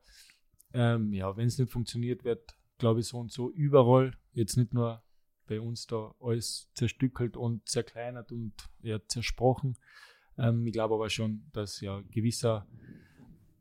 Ähm, 0.73 1.13
ja, 1.13 1.35
wenn 1.35 1.47
es 1.47 1.57
nicht 1.57 1.71
funktioniert, 1.71 2.23
wird, 2.23 2.55
glaube 2.77 2.99
ich, 3.01 3.07
so 3.07 3.19
und 3.19 3.31
so 3.31 3.51
überall, 3.51 4.17
jetzt 4.33 4.57
nicht 4.57 4.73
nur 4.73 5.03
bei 5.47 5.59
uns 5.59 5.85
da 5.85 6.13
alles 6.19 6.69
zerstückelt 6.73 7.35
und 7.35 7.67
zerkleinert 7.67 8.31
und 8.31 8.53
ja, 8.81 8.99
zersprochen. 9.07 9.77
Ähm, 10.37 10.65
ich 10.65 10.73
glaube 10.73 10.95
aber 10.95 11.09
schon, 11.09 11.49
dass 11.51 11.81
ja 11.81 12.01
gewisser 12.09 12.67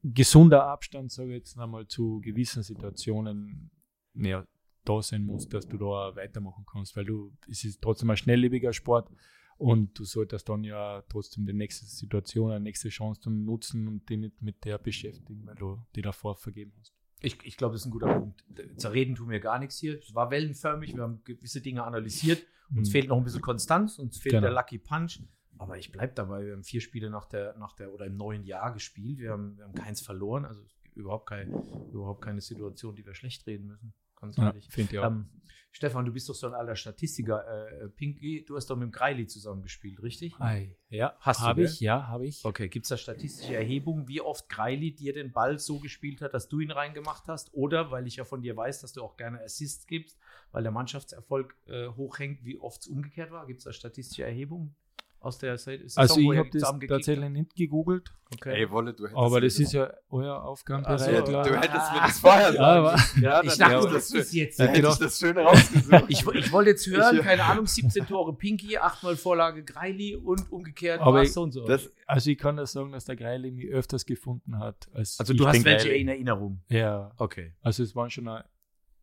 gesunder 0.03 0.67
Abstand, 0.67 1.13
sage 1.13 1.31
ich 1.31 1.37
jetzt 1.39 1.59
einmal, 1.59 1.87
zu 1.87 2.21
gewissen 2.21 2.63
Situationen 2.63 3.71
ja, 4.15 4.47
da 4.85 5.03
sein 5.03 5.25
muss, 5.25 5.49
dass 5.49 5.67
du 5.69 5.77
da 5.79 6.15
weitermachen 6.17 6.65
kannst, 6.71 6.97
weil 6.97 7.05
du, 7.05 7.33
es 7.49 7.65
ist 7.65 7.81
trotzdem 7.83 8.11
ein 8.11 8.17
schnelllebiger 8.17 8.73
Sport 8.73 9.11
und 9.59 9.99
du 9.99 10.05
solltest 10.05 10.49
dann 10.49 10.65
ja 10.65 11.03
trotzdem 11.09 11.47
die 11.47 11.53
nächste 11.53 11.85
Situation, 11.87 12.51
eine 12.51 12.61
nächste 12.61 12.89
Chance 12.89 13.21
dann 13.25 13.45
nutzen 13.45 13.87
und 13.89 14.09
die 14.09 14.17
nicht 14.17 14.41
mit 14.43 14.65
der 14.65 14.79
beschäftigen, 14.79 15.47
weil 15.47 15.55
du 15.57 15.79
die 15.95 16.03
davor 16.03 16.37
vergeben 16.37 16.73
hast. 16.79 16.95
Ich, 17.23 17.37
ich 17.45 17.59
glaube, 17.59 17.73
das 17.75 17.83
ist 17.83 17.87
ein 17.87 17.91
guter 17.91 18.19
Punkt. 18.19 18.43
Zerreden 18.77 19.15
tun 19.15 19.29
wir 19.29 19.41
gar 19.41 19.59
nichts 19.59 19.79
hier. 19.79 19.99
Es 19.99 20.15
war 20.15 20.31
wellenförmig, 20.31 20.95
wir 20.97 21.03
haben 21.03 21.23
gewisse 21.25 21.61
Dinge 21.61 21.85
analysiert. 21.85 22.43
Uns 22.75 22.89
Mhm. 22.89 22.93
fehlt 22.93 23.09
noch 23.09 23.19
ein 23.19 23.25
bisschen 23.25 23.43
Konstanz, 23.43 23.99
uns 23.99 24.17
fehlt 24.19 24.33
Genau. 24.35 24.47
der 24.47 24.53
Lucky 24.53 24.79
Punch. 24.79 25.21
Aber 25.59 25.77
ich 25.77 25.93
bleibe 25.93 26.15
dabei, 26.15 26.47
wir 26.47 26.53
haben 26.55 26.65
vier 26.65 26.81
Spiele 26.81 27.11
nach 27.11 27.27
der, 27.27 27.55
nach 27.59 27.75
der 27.75 27.93
oder 27.93 28.07
im 28.07 28.17
neuen 28.17 28.45
Jahr 28.45 28.73
gespielt. 28.73 29.19
Wir 29.19 29.33
haben, 29.33 29.59
wir 29.59 29.65
haben 29.65 29.75
keins 29.75 30.01
verloren. 30.01 30.47
Also 30.47 30.63
es 30.63 30.81
gibt 30.83 30.97
überhaupt, 30.97 31.29
kein, 31.29 31.51
überhaupt 31.93 32.23
keine 32.25 32.41
Situation, 32.41 32.95
die 32.95 33.05
wir 33.05 33.13
schlecht 33.13 33.47
reden 33.47 33.67
müssen. 33.67 33.93
Ganz 34.21 34.37
Ja, 34.37 34.49
ehrlich. 34.49 34.69
finde 34.71 34.93
ich 34.93 34.99
auch. 34.99 35.07
Ähm, 35.07 35.29
Stefan, 35.73 36.05
du 36.05 36.13
bist 36.13 36.29
doch 36.29 36.35
so 36.35 36.49
ein 36.49 36.55
alter 36.55 36.75
Statistiker. 36.75 37.47
Äh, 37.47 37.89
Pinky, 37.91 38.45
du 38.45 38.57
hast 38.57 38.69
doch 38.69 38.77
mit 38.77 38.87
dem 38.87 38.91
Greili 38.91 39.27
zusammengespielt, 39.27 40.03
richtig? 40.03 40.35
Ei, 40.41 40.77
ja, 40.89 41.17
Hast 41.21 41.41
du, 41.41 41.45
habe 41.45 41.63
ich, 41.63 41.79
ja, 41.79 42.09
habe 42.09 42.27
ich. 42.27 42.45
Okay, 42.45 42.69
gibt 42.69 42.87
es 42.87 42.89
da 42.89 42.97
statistische 42.97 43.55
Erhebungen, 43.55 44.09
wie 44.09 44.21
oft 44.21 44.49
Greili 44.49 44.93
dir 44.93 45.13
den 45.13 45.31
Ball 45.31 45.61
so 45.61 45.79
gespielt 45.79 46.23
hat, 46.23 46.35
dass 46.35 46.49
du 46.49 46.59
ihn 46.59 46.73
reingemacht 46.73 47.29
hast? 47.29 47.55
Oder, 47.55 47.93
weil 47.93 48.07
ich 48.09 48.17
ja 48.17 48.25
von 48.25 48.43
dir 48.43 48.57
weiß, 48.57 48.81
dass 48.81 48.93
du 48.93 49.03
auch 49.03 49.17
gerne 49.17 49.41
Assists 49.45 49.87
gibst, 49.87 50.19
weil 50.51 50.65
der 50.65 50.73
Mannschaftserfolg 50.73 51.57
äh, 51.67 51.87
hochhängt, 51.89 52.45
wie 52.45 52.59
oft 52.59 52.81
es 52.81 52.89
umgekehrt 52.89 53.31
war? 53.31 53.47
Gibt 53.47 53.59
es 53.59 53.65
da 53.65 53.73
statistische 53.73 54.25
Erhebungen 54.25 54.75
aus 55.21 55.37
der 55.39 55.59
Saison, 55.59 55.91
Also 55.97 56.23
wo 56.23 56.33
ich 56.33 56.39
habe 56.39 56.49
das 56.51 56.63
tatsächlich 56.89 57.29
nicht 57.31 57.55
gegoogelt? 57.55 58.11
Okay. 58.35 58.61
Ey, 58.63 58.71
Wolle, 58.71 58.95
du 58.95 59.03
hättest 59.05 59.17
aber 59.19 59.41
das 59.41 59.59
ist 59.59 59.73
ja 59.73 59.93
euer 60.09 60.43
Aufgabenbereich. 60.43 61.01
Ach 61.01 61.05
so, 61.07 61.11
Ja, 61.13 61.23
klar. 61.23 61.45
du 61.45 61.55
hättest 61.61 61.93
mir 61.93 62.01
das 62.01 62.19
vorher 62.21 62.55
Ja, 62.55 62.97
sagen. 62.97 63.21
Ja, 63.23 63.43
ich 63.45 63.59
dachte, 63.59 63.87
du 63.89 63.93
das, 63.95 64.09
das 64.09 64.33
jetzt. 64.33 64.59
dann 64.61 64.69
hätte 64.69 64.89
ich 64.89 64.95
das 64.97 65.19
Schöne 65.19 65.41
rausgesucht. 65.43 66.05
Ich, 66.09 66.27
ich 66.27 66.53
wollte 66.53 66.71
jetzt 66.71 66.87
hören, 66.87 67.17
Ich- 67.19 67.23
keine 67.23 67.45
Ahnung, 67.45 67.67
17 67.67 68.07
Tore 68.07 68.35
Pinky, 68.35 68.79
8 68.79 69.03
mal 69.03 69.17
Vorlage 69.17 69.63
Greili 69.65 70.17
und 70.17 70.51
umgekehrt 70.51 71.01
Aber 71.01 71.23
ich- 71.23 71.33
so 71.33 71.43
und 71.43 71.53
so. 71.53 71.67
das, 71.67 71.93
Also 72.07 72.31
ich 72.31 72.39
kann 72.39 72.57
das 72.57 72.73
sagen, 72.73 72.93
dass 72.93 73.05
der 73.05 73.17
Greili 73.17 73.51
mich 73.51 73.69
öfters 73.69 74.07
gefunden 74.07 74.59
hat. 74.59 74.89
Als 74.95 75.21
also 75.21 75.33
ich 75.35 75.39
du 75.39 75.47
hast 75.47 75.63
welche 75.65 75.89
Greili. 75.89 76.01
in 76.01 76.09
Erinnerung. 76.09 76.63
Ja, 76.69 77.13
Okay. 77.19 77.53
also 77.61 77.83
es 77.83 77.95
waren 77.95 78.09
schon 78.11 78.29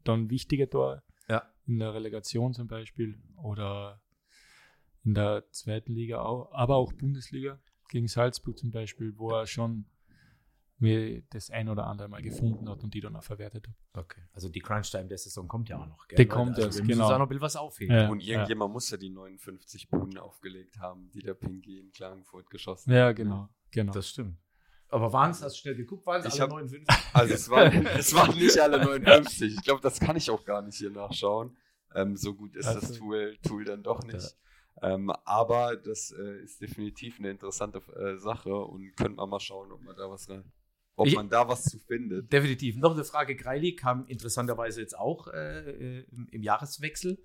dann 0.04 0.30
wichtige 0.30 0.70
Tore. 0.70 1.04
Ja. 1.30 1.44
In 1.68 1.80
der 1.80 1.94
Relegation 1.94 2.54
zum 2.54 2.68
Beispiel 2.68 3.20
oder 3.44 4.00
in 5.08 5.14
der 5.14 5.50
zweiten 5.52 5.94
Liga 5.94 6.22
auch, 6.22 6.52
aber 6.52 6.76
auch 6.76 6.92
Bundesliga 6.92 7.60
gegen 7.90 8.08
Salzburg 8.08 8.58
zum 8.58 8.72
Beispiel, 8.72 9.14
wo 9.18 9.32
er 9.32 9.48
schon 9.48 9.86
mir 10.80 11.24
das 11.32 11.50
ein 11.50 11.70
oder 11.70 11.88
andere 11.88 12.08
Mal 12.10 12.22
gefunden 12.22 12.70
hat 12.70 12.84
und 12.84 12.94
die 12.94 13.00
dann 13.02 13.16
auch 13.16 13.24
verwertet 13.24 13.68
hat. 13.68 13.76
Okay. 14.04 14.22
Also 14.34 14.48
die 14.50 14.60
Crunch-Time 14.60 15.08
der 15.08 15.18
Saison 15.18 15.48
kommt 15.48 15.70
ja 15.70 15.80
auch 15.82 15.88
noch. 15.88 16.08
Gell? 16.08 16.18
Die 16.18 16.26
kommt 16.28 16.50
also 16.58 16.64
erst, 16.64 16.78
wir 16.80 16.86
müssen 16.86 17.00
genau. 17.00 17.12
auch 17.12 17.18
noch 17.18 17.26
ein 17.26 17.30
bisschen 17.30 17.42
was 17.42 17.56
aufheben. 17.56 17.96
Ja. 17.96 18.10
und 18.10 18.20
irgendjemand 18.20 18.74
muss 18.74 18.90
ja 18.92 18.98
die 18.98 19.10
59 19.10 19.90
Buden 19.90 20.18
aufgelegt 20.20 20.78
haben, 20.80 21.10
die 21.12 21.22
der 21.22 21.34
Pinky 21.34 21.80
in 21.80 21.92
Klagenfurt 21.92 22.50
geschossen 22.52 22.92
Ja, 22.94 23.08
hat. 23.08 23.16
genau, 23.16 23.50
genau. 23.72 23.94
Das 23.94 24.10
stimmt. 24.10 24.38
Aber 24.90 25.12
waren 25.14 25.32
es, 25.32 25.42
hast 25.42 25.56
du 25.56 25.62
schnell 25.62 25.76
geguckt, 25.76 26.06
waren 26.06 26.22
es 26.22 26.36
Ich 26.36 26.42
alle 26.42 26.52
hab- 26.52 26.58
59? 26.58 26.88
Also 27.14 27.34
es 27.34 27.50
waren, 27.50 27.86
es 27.88 28.14
waren 28.14 28.38
nicht 28.38 28.60
alle 28.60 28.78
59. 28.78 29.56
Ich 29.56 29.64
glaube, 29.64 29.82
das 29.82 30.00
kann 30.00 30.16
ich 30.16 30.30
auch 30.30 30.46
gar 30.46 30.62
nicht 30.62 30.78
hier 30.78 30.92
nachschauen. 30.92 31.58
Ähm, 31.96 32.16
so 32.18 32.36
gut 32.36 32.56
ist 32.56 32.68
das 32.68 32.76
Also- 32.76 33.00
Tool, 33.00 33.38
Tool 33.42 33.64
dann 33.66 33.82
doch 33.82 34.04
nicht. 34.04 34.36
Ähm, 34.82 35.10
aber 35.26 35.76
das 35.76 36.12
äh, 36.12 36.42
ist 36.44 36.62
definitiv 36.62 37.20
eine 37.20 37.32
interessante 37.32 37.80
äh, 37.96 38.18
Sache 38.18 38.54
und 38.56 38.96
könnte 38.96 39.16
man 39.16 39.30
mal 39.30 39.40
schauen, 39.40 39.72
ob 39.72 39.82
man 39.84 39.96
da 39.96 40.10
was 40.10 40.30
rein, 40.30 40.44
ob 40.96 41.08
Ich- 41.08 41.16
man 41.16 41.30
da 41.30 41.48
was 41.48 41.64
zu 41.64 41.80
findet. 41.80 42.32
Definitiv. 42.32 42.78
Noch 42.78 42.94
eine 42.94 43.04
Frage, 43.04 43.36
Greili 43.36 43.76
kam 43.76 44.06
interessanterweise 44.06 44.82
jetzt 44.82 44.98
auch 44.98 45.28
äh, 45.30 46.02
im, 46.12 46.28
im 46.30 46.44
Jahreswechsel. 46.44 47.18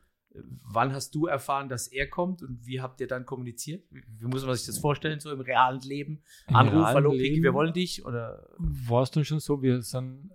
Wann 0.63 0.95
hast 0.95 1.15
du 1.15 1.27
erfahren, 1.27 1.69
dass 1.69 1.89
er 1.89 2.09
kommt 2.09 2.41
und 2.43 2.65
wie 2.67 2.81
habt 2.81 3.03
ihr 3.03 3.07
dann 3.07 3.27
kommuniziert? 3.27 3.85
Wie, 3.91 4.03
wie 4.19 4.25
muss 4.25 4.47
man 4.47 4.55
sich 4.57 4.65
das 4.65 4.79
vorstellen, 4.79 5.21
so 5.21 5.31
im 5.31 5.43
realen 5.43 5.81
Leben? 5.83 6.23
Im 6.49 6.57
Anruf, 6.57 6.85
hallo 6.87 7.13
wir 7.13 7.53
wollen 7.53 7.75
dich? 7.75 8.07
Oder 8.07 8.49
War 8.57 9.03
es 9.03 9.11
dann 9.11 9.27
schon 9.27 9.41
so, 9.41 9.61
wir 9.61 9.83
sind, 9.83 10.31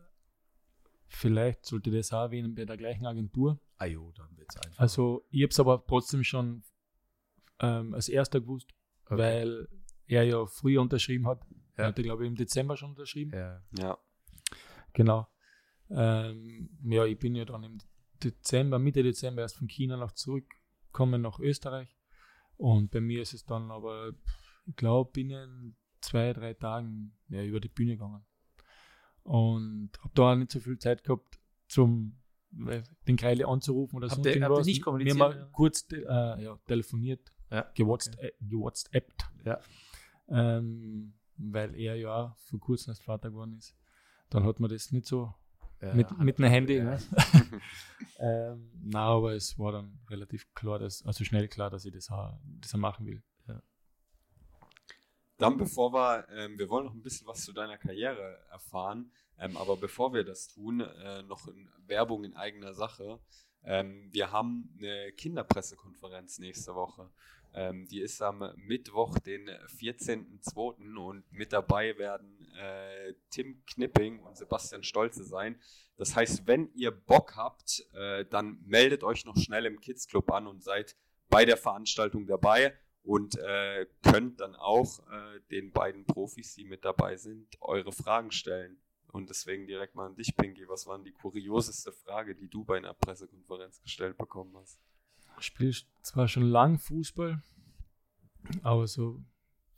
vielleicht 1.07 1.65
sollte 1.65 1.89
das 1.89 2.13
auch 2.13 2.21
erwähnen, 2.21 2.53
bei 2.53 2.65
der 2.65 2.77
gleichen 2.77 3.05
Agentur. 3.07 3.59
Ajo, 3.77 4.11
dann 4.15 4.37
wird's 4.37 4.55
einfach. 4.57 4.79
Also 4.79 5.25
ich 5.31 5.41
habe 5.41 5.49
es 5.51 5.59
aber 5.59 5.83
trotzdem 5.87 6.23
schon 6.23 6.63
ähm, 7.59 7.93
als 7.93 8.09
erster 8.09 8.39
gewusst, 8.41 8.69
Okay. 9.05 9.17
weil 9.17 9.67
er 10.07 10.23
ja 10.23 10.45
früher 10.45 10.81
unterschrieben 10.81 11.27
hat. 11.27 11.41
Ja. 11.49 11.83
Er 11.83 11.87
hatte, 11.87 12.03
glaube 12.03 12.23
ich, 12.23 12.29
im 12.29 12.35
Dezember 12.35 12.75
schon 12.77 12.89
unterschrieben. 12.91 13.31
ja. 13.33 13.61
Ja. 13.77 13.97
Genau. 14.93 15.27
Ähm, 15.89 16.69
ja, 16.83 17.05
ich 17.05 17.17
bin 17.19 17.35
ja 17.35 17.45
dann 17.45 17.63
im 17.63 17.77
Dezember, 18.23 18.79
Mitte 18.79 19.03
Dezember 19.03 19.41
erst 19.43 19.57
von 19.57 19.67
China 19.67 19.95
noch 19.95 20.11
zurückgekommen 20.11 21.21
nach 21.21 21.39
Österreich. 21.39 21.95
Und 22.57 22.89
bei 22.91 22.99
mir 22.99 23.21
ist 23.21 23.33
es 23.33 23.45
dann 23.45 23.69
aber, 23.71 24.11
ich 24.65 24.75
glaube, 24.75 25.11
binnen 25.11 25.77
zwei, 26.01 26.33
drei 26.33 26.53
Tagen 26.55 27.15
ja, 27.29 27.43
über 27.43 27.59
die 27.59 27.69
Bühne 27.69 27.91
gegangen. 27.93 28.25
Und 29.23 29.91
habe 29.99 30.11
da 30.15 30.31
auch 30.31 30.35
nicht 30.35 30.51
so 30.51 30.59
viel 30.59 30.79
Zeit 30.79 31.03
gehabt, 31.03 31.39
zum 31.67 32.17
den 32.49 33.17
Kreile 33.17 33.45
anzurufen 33.47 33.97
oder 33.97 34.07
ihr- 34.07 34.11
habt 34.11 34.25
ihr 34.25 34.63
nicht 34.65 34.81
kommuniziert, 34.81 35.17
Wir 35.17 35.25
haben 35.25 35.51
kurz 35.51 35.85
äh, 35.91 36.43
ja, 36.43 36.57
telefoniert, 36.65 37.33
Ja, 37.49 37.69
gewhatsapp, 37.73 38.21
äh, 38.21 38.31
gewhatsappt. 38.41 39.23
Ja. 39.45 39.59
Ähm, 40.29 41.13
weil 41.37 41.75
er 41.75 41.95
ja 41.95 42.15
auch 42.15 42.37
vor 42.37 42.59
kurzem 42.59 42.91
erst 42.91 43.03
Vater 43.03 43.29
geworden 43.29 43.57
ist. 43.57 43.75
Dann 44.29 44.43
hat 44.43 44.59
man 44.59 44.69
das 44.69 44.91
nicht 44.91 45.05
so 45.05 45.33
Ja, 45.81 45.93
mit, 45.93 46.17
mit 46.19 46.39
einem 46.39 46.51
Handy. 46.51 46.77
ja. 46.77 46.83
Ne? 46.83 46.99
ähm, 48.19 48.71
na, 48.83 49.05
aber 49.05 49.33
es 49.33 49.57
war 49.57 49.71
dann 49.71 49.99
relativ 50.09 50.53
klar, 50.53 50.79
dass, 50.79 51.05
also 51.05 51.23
schnell 51.23 51.47
klar, 51.47 51.69
dass 51.69 51.85
ich 51.85 51.93
das 51.93 52.11
das 52.59 52.73
machen 52.73 53.05
will. 53.05 53.23
Dann 55.37 55.57
bevor 55.57 55.93
wir, 55.93 56.27
ähm, 56.31 56.57
wir 56.57 56.67
wollen 56.69 56.85
noch 56.85 56.93
ein 56.93 57.03
bisschen 57.03 57.27
was 57.27 57.45
zu 57.45 57.53
deiner 57.53 57.77
Karriere 57.77 58.39
erfahren, 58.49 59.11
ähm, 59.37 59.55
aber 59.55 59.77
bevor 59.77 60.11
wir 60.13 60.23
das 60.23 60.47
tun, 60.47 60.81
äh, 60.81 61.21
noch 61.23 61.47
in 61.47 61.69
Werbung 61.85 62.23
in 62.23 62.35
eigener 62.35 62.73
Sache. 62.73 63.19
Ähm, 63.63 64.09
wir 64.11 64.31
haben 64.31 64.75
eine 64.79 65.11
Kinderpressekonferenz 65.11 66.39
nächste 66.39 66.73
Woche. 66.73 67.11
Ähm, 67.57 67.87
die 67.87 68.01
ist 68.01 68.21
am 68.21 68.53
Mittwoch, 68.55 69.17
den 69.17 69.49
14.02. 69.49 70.95
und 70.95 71.23
mit 71.31 71.53
dabei 71.53 71.97
werden 71.97 72.47
äh, 72.55 73.15
Tim 73.31 73.63
Knipping 73.65 74.19
und 74.19 74.37
Sebastian 74.37 74.83
Stolze 74.83 75.23
sein. 75.23 75.59
Das 75.97 76.15
heißt, 76.15 76.45
wenn 76.45 76.71
ihr 76.75 76.91
Bock 76.91 77.35
habt, 77.35 77.83
äh, 77.95 78.25
dann 78.25 78.61
meldet 78.63 79.03
euch 79.03 79.25
noch 79.25 79.35
schnell 79.37 79.65
im 79.65 79.81
Kids 79.81 80.07
Club 80.07 80.31
an 80.31 80.45
und 80.45 80.63
seid 80.63 80.95
bei 81.29 81.45
der 81.45 81.57
Veranstaltung 81.57 82.27
dabei 82.27 82.77
und 83.01 83.39
äh, 83.39 83.87
könnt 84.03 84.39
dann 84.39 84.55
auch 84.55 84.99
äh, 85.09 85.39
den 85.49 85.71
beiden 85.71 86.05
Profis, 86.05 86.53
die 86.53 86.63
mit 86.63 86.85
dabei 86.85 87.17
sind, 87.17 87.57
eure 87.59 87.91
Fragen 87.91 88.29
stellen. 88.29 88.79
Und 89.07 89.31
deswegen 89.31 89.65
direkt 89.65 89.95
mal 89.95 90.05
an 90.05 90.15
dich, 90.15 90.35
Pinky. 90.35 90.69
Was 90.69 90.85
war 90.85 90.99
die 90.99 91.13
kurioseste 91.13 91.91
Frage, 91.91 92.35
die 92.35 92.49
du 92.49 92.63
bei 92.63 92.77
einer 92.77 92.93
Pressekonferenz 92.93 93.81
gestellt 93.81 94.15
bekommen 94.15 94.55
hast? 94.57 94.79
Ich 95.39 95.45
spiele 95.45 95.73
zwar 96.01 96.27
schon 96.27 96.43
lang 96.43 96.79
Fußball, 96.79 97.41
aber 98.63 98.87
so 98.87 99.23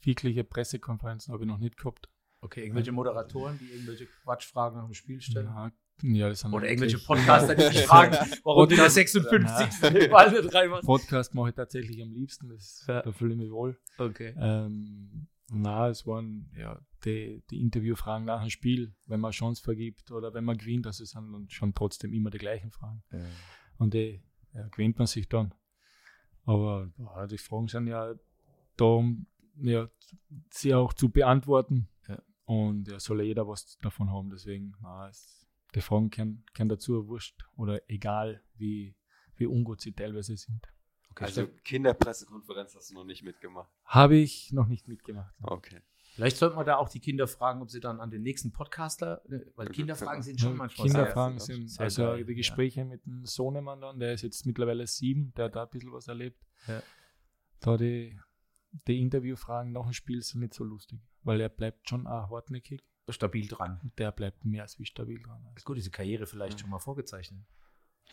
wirkliche 0.02 0.44
Pressekonferenzen 0.44 1.34
habe 1.34 1.44
ich 1.44 1.48
noch 1.48 1.58
nicht 1.58 1.78
gehabt. 1.78 2.10
Okay, 2.42 2.62
irgendwelche 2.62 2.92
Moderatoren, 2.92 3.58
die 3.60 3.66
irgendwelche 3.66 4.06
Quatschfragen 4.24 4.78
nach 4.80 4.86
dem 4.86 4.94
Spiel 4.94 5.20
stellen? 5.22 5.48
Ja, 5.48 5.72
ja, 6.02 6.30
das 6.30 6.40
sind 6.40 6.54
Oder 6.54 6.70
irgendwelche 6.70 7.00
Podcaster, 7.00 7.56
die 7.56 7.70
dich 7.70 7.82
fragen, 7.86 8.16
warum 8.44 8.70
du 8.70 8.76
der 8.76 8.90
56. 8.90 9.80
den 9.92 10.10
Ball 10.10 10.32
nicht 10.32 10.54
reinmachst. 10.54 10.86
Podcast 10.86 11.36
mache 11.36 11.50
ich 11.50 11.56
tatsächlich 11.56 12.02
am 12.02 12.14
liebsten, 12.14 12.48
das, 12.48 12.86
Ja. 12.88 13.02
da 13.02 13.12
fühle 13.12 13.34
ich 13.34 13.40
mich 13.40 13.52
wohl. 13.52 13.78
Okay. 13.98 14.34
Ähm, 14.40 15.28
na, 15.52 15.90
es 15.90 16.08
waren 16.08 16.50
ja 16.56 16.80
die, 17.04 17.44
die 17.50 17.60
Interviewfragen 17.60 18.26
nach 18.26 18.42
dem 18.42 18.50
Spiel, 18.50 18.94
wenn 19.08 19.20
man 19.20 19.32
Chance 19.32 19.62
vergibt 19.62 20.12
oder 20.12 20.34
wenn 20.34 20.46
man 20.46 20.58
gewinnt, 20.58 20.86
das 20.86 20.98
sind 20.98 21.14
dann 21.16 21.50
schon 21.50 21.74
trotzdem 21.74 22.14
immer 22.14 22.30
die 22.30 22.38
gleichen 22.38 22.72
Fragen. 22.72 23.04
Und 23.78 23.94
die 23.94 24.22
ja, 24.54 24.68
gewinnt 24.68 24.98
man 24.98 25.08
sich 25.08 25.28
dann. 25.28 25.54
Aber 26.46 26.92
ja, 26.98 27.28
die 27.28 27.38
Fragen 27.38 27.68
sind 27.68 27.88
ja 27.88 28.16
da, 28.78 28.86
um 28.86 29.28
ja, 29.62 29.90
sie 30.50 30.74
auch 30.74 30.94
zu 30.94 31.10
beantworten. 31.10 31.90
Ja. 32.08 32.22
Und 32.46 32.88
ja, 32.88 33.00
soll 33.00 33.22
ja 33.22 33.28
jeder 33.28 33.48
was 33.48 33.78
davon 33.80 34.12
haben. 34.12 34.30
Deswegen, 34.30 34.74
na, 34.82 35.10
es, 35.10 35.48
die 35.76 35.82
Fragen 35.82 36.10
kennen, 36.10 36.44
kennen 36.54 36.70
dazu 36.70 37.08
wurscht 37.08 37.46
oder 37.56 37.82
egal, 37.90 38.42
wie, 38.56 38.96
wie 39.36 39.46
ungut 39.46 39.82
sie 39.82 39.94
teilweise 39.94 40.36
sind. 40.38 40.66
okay. 41.12 41.26
Also 41.26 41.48
Kinderpressekonferenz 41.64 42.76
hast 42.76 42.90
du 42.90 42.96
noch 42.96 43.06
nicht 43.06 43.24
mitgemacht. 43.24 43.72
Habe 43.86 44.16
ich 44.16 44.52
noch 44.52 44.68
nicht 44.68 44.88
mitgemacht. 44.88 45.34
Okay. 45.42 45.82
Vielleicht 46.20 46.38
sollte 46.38 46.56
man 46.56 46.66
da 46.66 46.76
auch 46.78 46.90
die 46.90 47.00
Kinder 47.00 47.28
fragen, 47.28 47.62
ob 47.62 47.70
sie 47.72 47.80
dann 47.80 48.00
an 48.00 48.12
den 48.12 48.22
nächsten 48.22 48.52
Podcaster, 48.52 49.22
äh, 49.32 49.40
weil 49.56 49.70
Kinderfragen 49.70 50.20
ja. 50.20 50.24
sind 50.24 50.40
schon 50.42 50.52
Ja, 50.52 50.58
manchmal 50.58 50.88
Kinderfragen 50.88 51.40
sehr- 51.40 51.56
sind, 51.56 51.68
sehr 51.70 51.84
also 51.86 52.04
geil, 52.04 52.26
die 52.26 52.36
Gespräche 52.36 52.86
mit 52.86 53.06
dem 53.06 53.26
Sohnemann 53.26 53.82
dann, 53.82 54.00
der 54.00 54.14
ist 54.14 54.22
jetzt 54.22 54.46
mittlerweile 54.46 54.86
sieben, 54.86 55.34
der 55.36 55.46
hat 55.46 55.56
da 55.56 55.64
ein 55.64 55.70
bisschen 55.70 55.92
was 55.94 56.08
erlebt. 56.08 56.42
Ja. 56.68 56.84
Da 57.62 57.78
die, 57.78 58.20
die 58.88 59.00
Interviewfragen 59.02 59.72
nach 59.72 59.84
dem 59.84 59.94
Spiel 59.94 60.22
sind 60.22 60.42
nicht 60.42 60.54
so 60.54 60.64
lustig, 60.64 61.00
weil 61.24 61.40
er 61.42 61.50
bleibt 61.50 61.88
schon 61.90 62.06
auch 62.08 62.30
hartnäckig 62.30 62.82
stabil 63.10 63.48
dran. 63.48 63.80
der 63.98 64.12
bleibt 64.12 64.46
mehr 64.46 64.62
als 64.64 64.78
wie 64.78 64.86
stabil 64.86 65.22
dran. 65.22 65.42
Also 65.46 65.56
Ist 65.56 65.66
gut, 65.66 65.78
diese 65.78 65.90
Karriere 65.90 66.28
vielleicht 66.28 66.60
schon 66.60 66.70
mal 66.70 66.80
vorgezeichnet. 66.80 67.40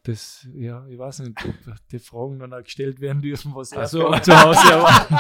Das, 0.05 0.47
ja, 0.55 0.87
ich 0.87 0.99
weiß 0.99 1.21
nicht, 1.21 1.37
ob 1.67 1.89
die 1.91 1.99
Fragen 1.99 2.39
dann 2.39 2.53
auch 2.55 2.63
gestellt 2.63 3.01
werden 3.01 3.21
dürfen, 3.23 3.55
was 3.55 3.73
er 3.73 3.87
so. 3.89 4.13
zu 4.21 4.33
Hause 4.41 4.73
erwartet. 4.73 5.17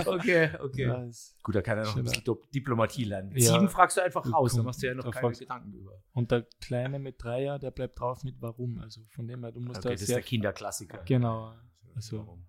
Okay, 0.06 0.50
okay. 0.60 0.82
ja, 0.86 1.06
Gut, 1.42 1.54
da 1.54 1.62
kann 1.62 1.78
er 1.78 1.84
noch 1.84 1.96
ein 1.96 2.04
bisschen 2.04 2.24
Dip- 2.24 2.50
Diplomatie 2.52 3.04
lernen. 3.04 3.30
Mit 3.32 3.42
Ja. 3.42 3.52
Sieben 3.52 3.68
fragst 3.68 3.96
du 3.96 4.02
einfach 4.02 4.24
raus, 4.32 4.54
da 4.54 4.62
machst 4.62 4.82
du 4.82 4.86
ja 4.86 4.94
noch 4.94 5.10
keine 5.10 5.32
Gedanken 5.32 5.72
über. 5.74 5.92
und 6.12 6.30
der 6.30 6.46
Kleine 6.60 6.98
mit 6.98 7.22
drei 7.22 7.42
Jahren, 7.44 7.60
der 7.60 7.70
bleibt 7.70 7.98
drauf 8.00 8.24
mit 8.24 8.36
Warum. 8.40 8.78
Also 8.80 9.02
von 9.08 9.26
dem 9.26 9.42
her, 9.42 9.52
du 9.52 9.60
musst 9.60 9.78
Okay, 9.80 9.88
da 9.88 9.92
das 9.94 10.02
ist 10.02 10.10
der 10.10 10.22
Kinderklassiker. 10.22 10.98
Genau, 11.04 11.52
also 11.94 12.18
Warum? 12.18 12.46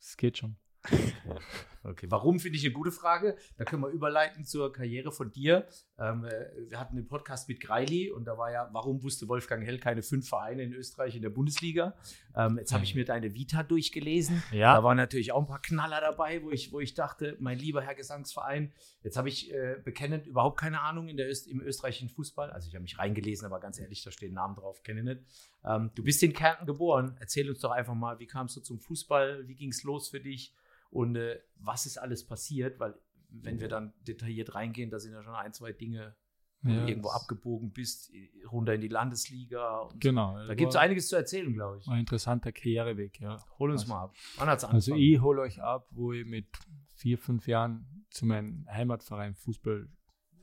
es 0.00 0.16
geht 0.16 0.38
schon. 0.38 0.56
Okay, 1.88 2.06
warum 2.10 2.38
finde 2.38 2.58
ich 2.58 2.64
eine 2.64 2.74
gute 2.74 2.92
Frage? 2.92 3.36
Da 3.56 3.64
können 3.64 3.82
wir 3.82 3.88
überleiten 3.88 4.44
zur 4.44 4.72
Karriere 4.72 5.10
von 5.10 5.32
dir. 5.32 5.66
Ähm, 5.98 6.24
äh, 6.24 6.30
wir 6.68 6.78
hatten 6.78 6.96
den 6.96 7.06
Podcast 7.06 7.48
mit 7.48 7.60
Greili 7.60 8.10
und 8.10 8.26
da 8.26 8.36
war 8.36 8.52
ja, 8.52 8.68
warum 8.72 9.02
wusste 9.02 9.26
Wolfgang 9.28 9.64
Hell 9.64 9.78
keine 9.78 10.02
fünf 10.02 10.28
Vereine 10.28 10.62
in 10.62 10.74
Österreich 10.74 11.16
in 11.16 11.22
der 11.22 11.30
Bundesliga? 11.30 11.94
Ähm, 12.36 12.58
jetzt 12.58 12.72
habe 12.72 12.84
ich 12.84 12.94
mir 12.94 13.06
deine 13.06 13.34
Vita 13.34 13.62
durchgelesen. 13.62 14.42
Ja. 14.52 14.74
Da 14.74 14.84
waren 14.84 14.98
natürlich 14.98 15.32
auch 15.32 15.40
ein 15.40 15.46
paar 15.46 15.62
Knaller 15.62 16.00
dabei, 16.00 16.42
wo 16.42 16.50
ich, 16.50 16.72
wo 16.72 16.80
ich 16.80 16.94
dachte, 16.94 17.36
mein 17.40 17.58
lieber 17.58 17.80
Herr 17.80 17.94
Gesangsverein, 17.94 18.72
jetzt 19.02 19.16
habe 19.16 19.28
ich 19.28 19.52
äh, 19.52 19.76
bekennend 19.82 20.26
überhaupt 20.26 20.60
keine 20.60 20.82
Ahnung 20.82 21.08
in 21.08 21.16
der 21.16 21.28
Öst 21.28 21.46
im 21.46 21.60
österreichischen 21.60 22.10
Fußball. 22.10 22.50
Also 22.50 22.68
ich 22.68 22.74
habe 22.74 22.82
mich 22.82 22.98
reingelesen, 22.98 23.46
aber 23.46 23.60
ganz 23.60 23.78
ehrlich, 23.80 24.02
da 24.04 24.10
stehen 24.10 24.34
Namen 24.34 24.56
drauf, 24.56 24.82
kenne 24.82 25.00
ich 25.00 25.06
nicht. 25.06 25.20
Ähm, 25.64 25.90
du 25.94 26.02
bist 26.02 26.22
in 26.22 26.34
Kärnten 26.34 26.66
geboren. 26.66 27.16
Erzähl 27.18 27.48
uns 27.48 27.60
doch 27.60 27.70
einfach 27.70 27.94
mal, 27.94 28.18
wie 28.18 28.26
kamst 28.26 28.56
du 28.56 28.60
zum 28.60 28.78
Fußball? 28.78 29.48
Wie 29.48 29.54
ging 29.54 29.70
es 29.70 29.82
los 29.84 30.08
für 30.08 30.20
dich? 30.20 30.54
Und 30.90 31.16
äh, 31.16 31.40
was 31.56 31.86
ist 31.86 31.98
alles 31.98 32.26
passiert? 32.26 32.78
Weil, 32.80 32.94
wenn 33.30 33.60
wir 33.60 33.68
dann 33.68 33.92
detailliert 34.00 34.54
reingehen, 34.54 34.90
da 34.90 34.98
sind 34.98 35.12
ja 35.12 35.22
schon 35.22 35.34
ein, 35.34 35.52
zwei 35.52 35.72
Dinge, 35.72 36.16
wo 36.62 36.70
Ja, 36.70 36.80
du 36.82 36.88
irgendwo 36.88 37.10
abgebogen 37.10 37.72
bist, 37.72 38.10
runter 38.50 38.74
in 38.74 38.80
die 38.80 38.88
Landesliga. 38.88 39.80
Und 39.80 40.00
Genau. 40.00 40.38
Da 40.46 40.54
gibt 40.54 40.70
es 40.70 40.76
einiges 40.76 41.08
zu 41.08 41.16
erzählen, 41.16 41.52
glaube 41.52 41.78
ich. 41.78 41.86
ein 41.88 42.00
interessanter 42.00 42.52
Karriereweg, 42.52 43.20
ja. 43.20 43.38
Hol 43.58 43.70
uns 43.70 43.82
Also- 43.82 43.92
mal 43.94 44.04
ab. 44.04 44.14
Wann 44.38 44.48
hat's 44.48 44.64
Also 44.64 44.94
ich 44.94 45.20
hole 45.20 45.42
euch 45.42 45.60
ab, 45.62 45.86
wo 45.90 46.12
ich 46.12 46.24
mit 46.26 46.46
vier, 46.94 47.18
fünf 47.18 47.46
Jahren 47.46 48.06
zu 48.10 48.24
meinem 48.26 48.66
Heimatverein 48.70 49.34
Fußball 49.34 49.88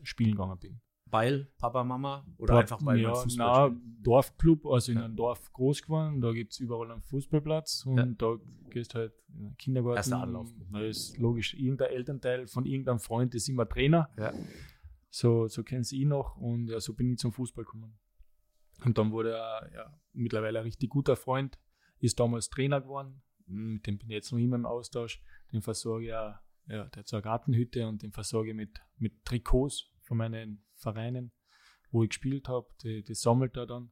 spielen 0.04 0.32
gegangen 0.32 0.60
bin. 0.60 0.80
Weil 1.12 1.46
Papa, 1.58 1.84
Mama 1.84 2.26
oder 2.38 2.54
Dort- 2.56 2.64
einfach 2.72 2.86
weil 2.86 3.00
ja, 3.00 3.10
man 3.12 3.24
Fußball 3.24 3.48
na, 3.48 3.68
spielt? 3.78 4.06
Dorfclub, 4.08 4.66
also 4.66 4.92
in 4.92 4.98
Ja. 4.98 5.06
einem 5.06 5.16
Dorf 5.16 5.54
groß 5.54 5.84
geworden. 5.84 6.20
Da 6.20 6.32
gibt 6.32 6.52
es 6.54 6.60
überall 6.60 6.92
einen 6.92 7.02
Fußballplatz 7.04 7.86
und 7.86 7.98
Ja. 7.98 8.06
da 8.06 8.36
gehst 8.72 8.96
halt 8.96 9.14
in 9.30 9.44
den 9.50 9.58
Kindergarten. 9.58 9.98
Erster 9.98 10.22
Anlauf. 10.22 10.50
Da 10.72 10.82
ist 10.82 11.18
logisch, 11.18 11.54
irgendein 11.54 11.90
Elternteil 11.92 12.48
von 12.48 12.66
irgendeinem 12.66 13.00
Freund 13.00 13.36
ist 13.36 13.48
immer 13.48 13.68
Trainer. 13.70 14.10
Ja. 14.18 14.34
So, 15.10 15.48
so 15.48 15.64
kennt 15.64 15.90
ich 15.92 16.06
noch 16.06 16.38
und 16.38 16.68
ja, 16.70 16.80
so 16.80 16.94
bin 16.94 17.12
ich 17.12 17.20
zum 17.20 17.32
Fußball 17.32 17.64
gekommen. 17.64 17.98
Und 18.84 18.98
dann 18.98 19.12
wurde 19.12 19.32
er 19.38 19.72
ja, 19.74 20.00
mittlerweile 20.14 20.60
ein 20.60 20.64
richtig 20.66 20.90
guter 20.90 21.16
Freund, 21.16 21.58
ist 22.00 22.20
damals 22.20 22.50
Trainer 22.50 22.82
geworden. 22.82 23.22
Mit 23.46 23.86
dem 23.88 23.98
bin 24.00 24.10
ich 24.10 24.16
jetzt 24.16 24.32
noch 24.32 24.40
immer 24.40 24.56
im 24.56 24.66
Austausch. 24.66 25.22
Den 25.54 25.62
versorge 25.62 26.04
ich 26.06 26.10
ja, 26.10 26.42
ja, 26.68 26.86
der 26.86 27.00
hat 27.02 27.08
so 27.08 27.16
eine 27.16 27.22
Gartenhütte 27.24 27.88
und 27.88 28.02
den 28.02 28.12
versorge 28.12 28.50
ich 28.50 28.56
mit, 28.56 28.82
mit 28.98 29.24
Trikots 29.24 29.90
von 30.06 30.18
meinen 30.18 30.64
Vereinen, 30.76 31.32
wo 31.92 32.04
ich 32.04 32.10
gespielt 32.10 32.48
habe. 32.48 32.68
Die, 32.84 33.04
die 33.04 33.16
sammelt 33.16 33.58
er 33.58 33.66
dann 33.66 33.92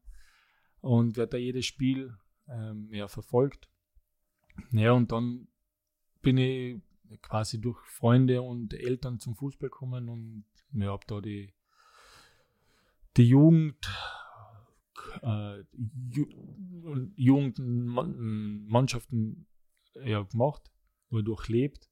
und 0.82 1.18
wird 1.18 1.34
da 1.34 1.38
jedes 1.38 1.66
Spiel 1.66 2.16
ähm, 2.48 2.94
ja, 2.94 3.08
verfolgt. 3.08 3.68
Ja, 4.72 4.92
und 4.92 5.12
dann 5.12 5.48
bin 6.22 6.38
ich 6.38 6.80
quasi 7.22 7.60
durch 7.60 7.80
Freunde 7.88 8.42
und 8.42 8.74
Eltern 8.74 9.20
zum 9.20 9.36
Fußball 9.36 9.70
gekommen 9.70 10.10
und 10.10 10.46
ja, 10.74 10.92
habe 10.92 11.06
da 11.08 11.22
die, 11.22 11.54
die 13.18 13.28
Jugend, 13.28 13.78
äh, 15.22 15.64
Ju 16.10 16.26
Jugendmannschaften 17.16 19.46
ja, 20.04 20.24
gemacht 20.24 20.72
oder 21.10 21.24
durchlebt. 21.24 21.90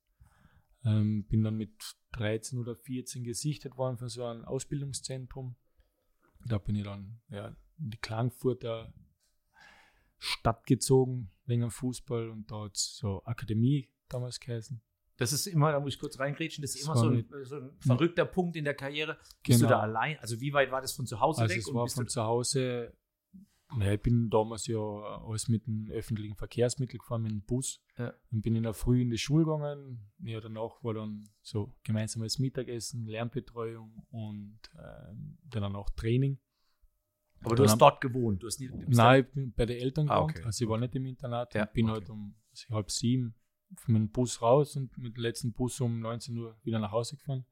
Ähm, 0.84 1.26
bin 1.28 1.44
dann 1.44 1.58
mit 1.58 1.72
13 2.14 2.58
oder 2.60 2.76
14 2.76 3.24
gesichtet 3.24 3.78
worden 3.78 3.98
für 3.98 4.10
so 4.10 4.26
ein 4.26 4.46
Ausbildungszentrum. 4.46 5.56
Da 6.46 6.58
bin 6.58 6.76
ich 6.76 6.84
dann 6.84 7.22
ja, 7.30 7.50
in 7.78 7.92
die 7.92 7.98
Klagenfurter 7.98 8.92
Stadt 10.18 10.66
gezogen 10.66 11.32
wegen 11.46 11.62
dem 11.62 11.72
Fußball 11.72 12.30
und 12.30 12.52
hat 12.52 12.78
so 12.78 13.24
Akademie 13.26 13.90
damals 14.08 14.40
geheißen. 14.40 14.82
Das 15.18 15.34
ist 15.34 15.46
immer, 15.48 15.72
da 15.72 15.80
muss 15.80 15.94
ich 15.94 16.00
kurz 16.00 16.20
reingrätschen, 16.20 16.62
das 16.64 16.76
ist 16.76 16.88
Das 16.88 16.88
immer 16.88 16.98
so 16.98 17.10
ein, 17.10 17.46
so 17.46 17.56
ein 17.58 17.78
verrückter 17.80 18.26
Punkt 18.26 18.56
in 18.56 18.64
der 18.64 18.74
Karriere. 18.74 19.18
Bist 19.46 19.62
du 19.62 19.66
Genau. 19.66 19.78
da 19.78 19.80
allein? 19.82 20.18
Also 20.20 20.40
wie 20.42 20.52
weit 20.54 20.72
war 20.72 20.82
das 20.82 20.94
von 20.94 21.06
zu 21.06 21.20
Hause 21.20 21.42
Also 21.42 21.54
weg? 21.54 21.60
es 21.62 21.74
war 21.74 21.88
von 21.88 22.08
zu 22.08 22.24
Hause, 22.24 22.94
ja, 23.80 23.94
ich 23.94 24.02
bin 24.02 24.30
damals 24.30 24.68
ja 24.68 24.78
alles 24.80 25.48
mit 25.48 25.66
dem 25.66 25.90
öffentlichen 25.92 26.36
Verkehrsmittel 26.36 27.00
gefahren, 27.00 27.24
mit 27.24 27.32
dem 27.32 27.42
Bus. 27.44 27.82
Ja. 27.98 28.14
Und 28.32 28.42
bin 28.42 28.56
in 28.56 28.64
der 28.64 28.74
Früh 28.74 29.02
in 29.02 29.10
die 29.10 29.18
Schule 29.18 29.46
gegangen. 29.46 30.12
Ja, 30.24 30.40
danach 30.42 30.84
war 30.84 30.94
dann 30.94 31.30
so 31.42 31.72
gemeinsames 31.84 32.40
Mittagessen, 32.40 33.06
Lernbetreuung 33.06 34.06
und 34.12 34.60
ähm, 34.78 35.38
dann 35.44 35.76
auch 35.76 35.90
Training. 35.92 36.40
aber 37.44 37.56
du 37.56 37.64
hast 37.64 37.78
dort 37.78 38.02
gewohnt. 38.02 38.44
Du 38.44 38.48
hast 38.48 38.58
bist 38.60 38.74
Nein, 38.88 39.24
ich 39.26 39.32
bin 39.34 39.54
bei 39.54 39.66
den 39.66 39.78
Eltern 39.78 40.10
Ah, 40.10 40.16
gewohnt. 40.20 40.32
okay. 40.38 40.46
Also 40.46 40.66
ich 40.66 40.70
war 40.70 40.78
nicht 40.80 40.96
im 40.96 41.06
Internat. 41.06 41.54
Ja, 41.54 41.66
bin 41.66 41.90
okay. 41.90 42.00
halt 42.00 42.10
um 42.10 42.36
also 42.52 42.70
halb 42.76 42.92
sieben 42.92 43.36
von 43.76 43.94
meinem 43.94 44.10
Bus 44.10 44.42
raus 44.42 44.76
und 44.76 44.98
mit 44.98 45.16
dem 45.16 45.22
letzten 45.24 45.54
Bus 45.54 45.80
um 45.80 46.00
19 46.02 46.38
Uhr 46.38 46.60
wieder 46.64 46.80
nach 46.80 46.92
Hause 46.92 47.16
gefahren. 47.16 47.46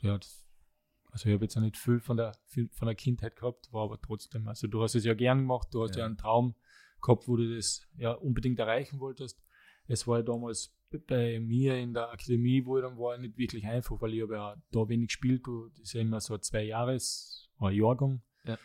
Ja, 0.00 0.18
das, 0.18 0.45
also 1.16 1.30
ich 1.30 1.34
habe 1.34 1.46
jetzt 1.46 1.54
ja 1.54 1.62
nicht 1.62 1.78
viel 1.78 1.98
von 1.98 2.18
der, 2.18 2.32
viel 2.44 2.68
von 2.68 2.84
der 2.84 2.94
Kindheit 2.94 3.36
gehabt, 3.36 3.72
war 3.72 3.84
aber 3.84 3.98
trotzdem, 3.98 4.46
also 4.48 4.66
du 4.66 4.82
hast 4.82 4.94
es 4.94 5.04
ja 5.06 5.14
gern 5.14 5.38
gemacht, 5.38 5.68
du 5.72 5.82
hast 5.82 5.94
ja, 5.94 6.00
Ja. 6.00 6.06
einen 6.06 6.18
Traum 6.18 6.54
gehabt, 7.00 7.26
wo 7.26 7.36
du 7.36 7.56
das 7.56 7.88
ja 7.96 8.12
unbedingt 8.12 8.58
erreichen 8.58 9.00
wolltest. 9.00 9.42
Es 9.86 10.06
war 10.06 10.18
ja 10.18 10.22
damals 10.22 10.76
bei 11.06 11.40
mir 11.40 11.78
in 11.78 11.94
der 11.94 12.10
Akademie, 12.10 12.66
wo 12.66 12.76
ich 12.76 12.84
dann 12.84 12.98
war, 12.98 13.16
nicht 13.16 13.38
wirklich 13.38 13.64
einfach, 13.66 13.98
weil 14.02 14.12
ich 14.12 14.20
habe 14.20 14.34
ja 14.34 14.62
da 14.70 14.88
wenig 14.90 15.08
gespielt, 15.08 15.46
du, 15.46 15.70
das 15.70 15.80
ist 15.80 15.92
ja 15.94 16.02
immer 16.02 16.20
so 16.20 16.34
ein 16.34 16.42
zwei 16.42 16.64
Jahres 16.64 17.48
ein 17.60 17.72
Jahrgang. 17.74 18.20
Ja. 18.44 18.58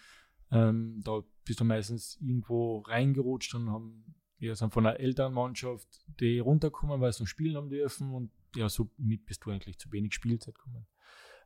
Ähm, 0.52 1.00
da 1.06 1.24
bist 1.46 1.62
du 1.62 1.64
meistens 1.64 2.18
irgendwo 2.20 2.80
reingerutscht 2.80 3.56
und 3.56 3.70
haben 3.70 4.14
ja, 4.40 4.56
sind 4.56 4.74
von 4.74 4.84
der 4.84 5.00
Elternmannschaft 5.00 5.88
die 6.20 6.40
runtergekommen, 6.40 7.00
weil 7.00 7.14
sie 7.14 7.24
noch 7.24 7.28
spielen 7.30 7.56
haben 7.56 7.70
dürfen 7.70 8.12
und 8.12 8.30
ja, 8.58 8.68
so 8.68 8.90
mit 8.98 9.26
bist 9.26 9.46
du 9.46 9.52
eigentlich 9.52 9.80
zu 9.80 9.90
wenig 9.94 10.14
Spielzeit 10.14 10.56
gekommen. 10.56 10.86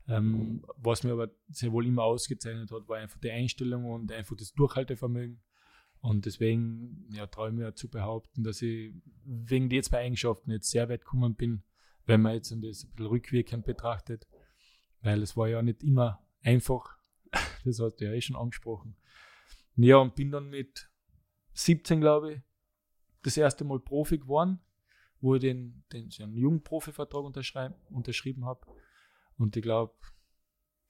Ähm, 0.08 0.64
was 0.78 1.04
mir 1.04 1.14
aber 1.14 1.32
sehr 1.50 1.72
wohl 1.72 1.86
immer 1.86 2.04
ausgezeichnet 2.04 2.72
hat, 2.72 2.88
war 2.88 2.98
einfach 2.98 3.20
die 3.20 3.32
Einstellung 3.32 3.86
und 3.86 4.12
einfach 4.12 4.36
das 4.36 4.54
Durchhaltevermögen. 4.54 5.42
Und 6.00 6.26
deswegen 6.26 7.08
ja, 7.12 7.26
traue 7.26 7.50
ich 7.50 7.56
mir 7.56 7.74
zu 7.74 7.90
behaupten, 7.90 8.44
dass 8.44 8.62
ich 8.62 8.94
wegen 9.24 9.70
die 9.70 9.82
zwei 9.82 10.00
Eigenschaften 10.00 10.52
jetzt 10.52 10.70
sehr 10.70 10.88
weit 10.90 11.02
gekommen 11.02 11.36
bin, 11.36 11.64
wenn 12.06 12.22
man 12.22 12.36
jetzt 12.36 12.52
das 12.52 12.58
ein 12.58 12.62
bisschen 12.62 12.94
rückwirkend 13.00 13.66
betrachtet. 13.66 14.28
Weil 15.02 15.24
es 15.24 15.36
war 15.36 15.48
ja 15.48 15.62
nicht 15.62 15.84
immer 15.84 16.24
einfach. 16.42 16.98
Das 17.66 17.80
hast 17.80 17.96
du 17.96 18.06
ja 18.06 18.12
eh 18.12 18.22
schon 18.22 18.36
angesprochen. 18.36 18.96
Ja, 19.76 19.98
und 19.98 20.14
bin 20.14 20.30
dann 20.30 20.50
mit 20.50 20.88
17, 21.54 22.00
glaube 22.00 22.34
ich, 22.34 22.42
das 23.24 23.38
erste 23.38 23.64
Mal 23.66 23.80
Profi 23.80 24.20
geworden, 24.20 24.60
wo 25.20 25.34
ich 25.34 25.42
den, 25.42 25.84
den 25.92 26.12
einen 26.20 26.38
Jugendprofi-Vertrag 26.38 27.24
unterschrieben 27.90 28.46
habe. 28.46 28.68
Und 29.38 29.56
ich 29.56 29.64
glaube, 29.64 29.94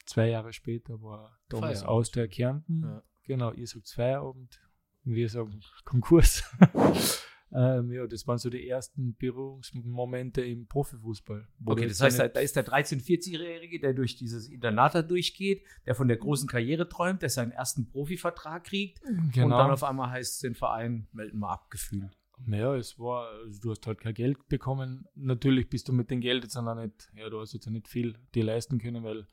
zwei 0.06 0.30
Jahre 0.30 0.54
später 0.54 1.02
war 1.02 1.38
damals 1.50 1.80
Feierabend. 1.80 2.00
aus 2.00 2.12
der 2.12 2.28
Kärnten. 2.28 2.82
Ja. 2.84 3.04
Genau, 3.24 3.52
ihr 3.54 3.68
sagt 3.68 3.90
Feierabend, 3.90 4.60
wir 5.04 5.30
sagen 5.30 5.60
Konkurs. 5.84 6.44
ähm, 7.54 7.92
ja, 7.92 8.06
das 8.06 8.28
waren 8.28 8.38
so 8.38 8.50
die 8.50 8.68
ersten 8.68 9.16
Berührungsmomente 9.16 10.42
im 10.42 10.68
Profifußball. 10.68 11.48
Okay, 11.66 11.88
das 11.88 12.02
heißt, 12.02 12.20
da, 12.20 12.26
ist 12.26 12.56
der 12.56 12.66
13-, 12.66 13.04
14-Jährige, 13.04 13.80
der 13.80 13.94
durch 13.94 14.16
dieses 14.16 14.48
Internat 14.48 14.94
da 14.94 15.02
durchgeht, 15.02 15.64
der 15.86 15.96
von 15.96 16.08
der 16.08 16.18
großen 16.18 16.48
Karriere 16.48 16.88
träumt, 16.88 17.24
der 17.24 17.30
seinen 17.30 17.52
ersten 17.52 17.88
Profivertrag 17.88 18.64
kriegt 18.64 19.02
und 19.04 19.32
genau. 19.34 19.58
dann 19.58 19.72
auf 19.72 19.84
einmal 19.84 20.12
heißt 20.12 20.34
es 20.34 20.40
den 20.40 20.56
Verein, 20.56 21.08
melden 21.12 21.40
wir 21.40 21.50
abgefühlt. 21.50 22.16
Ja, 22.48 22.76
es 22.76 23.00
war, 23.00 23.30
also 23.30 23.60
du 23.62 23.72
hast 23.72 23.88
halt 23.88 24.00
kein 24.00 24.14
Geld 24.14 24.48
bekommen. 24.48 25.08
Natürlich 25.16 25.70
bist 25.70 25.88
du 25.88 25.94
mit 25.94 26.12
dem 26.12 26.22
Geld 26.22 26.44
jetzt 26.44 26.58
auch 26.58 26.76
nicht, 26.76 27.10
ja, 27.16 27.30
du 27.30 27.40
hast 27.40 27.54
jetzt 27.54 27.68
auch 27.68 27.72
nicht 27.72 27.88
viel 27.88 28.18
dir 28.34 28.44
leisten 28.44 28.78
können, 28.78 29.04
weil 29.04 29.28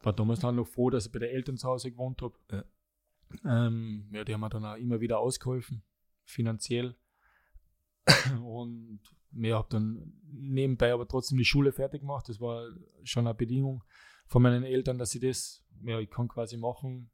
war 0.00 0.12
damals 0.12 0.40
dann 0.40 0.56
noch 0.56 0.66
froh, 0.66 0.90
dass 0.90 1.06
ich 1.06 1.12
bei 1.12 1.18
den 1.18 1.30
Eltern 1.30 1.56
zu 1.56 1.68
Hause 1.68 1.90
gewohnt 1.90 2.22
habe. 2.22 2.34
Ja. 2.52 3.66
Ähm, 3.66 4.08
ja, 4.12 4.24
die 4.24 4.34
haben 4.34 4.40
mir 4.40 4.48
dann 4.48 4.64
auch 4.64 4.76
immer 4.76 5.00
wieder 5.00 5.18
ausgeholfen, 5.18 5.82
finanziell. 6.24 6.96
Und 8.42 9.00
ja, 9.32 9.56
habe 9.56 9.68
dann 9.70 10.12
nebenbei 10.30 10.92
aber 10.92 11.08
trotzdem 11.08 11.38
die 11.38 11.44
Schule 11.44 11.72
fertig 11.72 12.02
gemacht. 12.02 12.28
Das 12.28 12.40
war 12.40 12.68
schon 13.02 13.26
eine 13.26 13.34
Bedingung 13.34 13.82
von 14.26 14.42
meinen 14.42 14.64
Eltern, 14.64 14.98
dass 14.98 15.14
ich 15.14 15.20
das, 15.20 15.64
ja, 15.84 15.98
ich 15.98 16.10
kann 16.10 16.28
quasi 16.28 16.56
machen, 16.56 17.10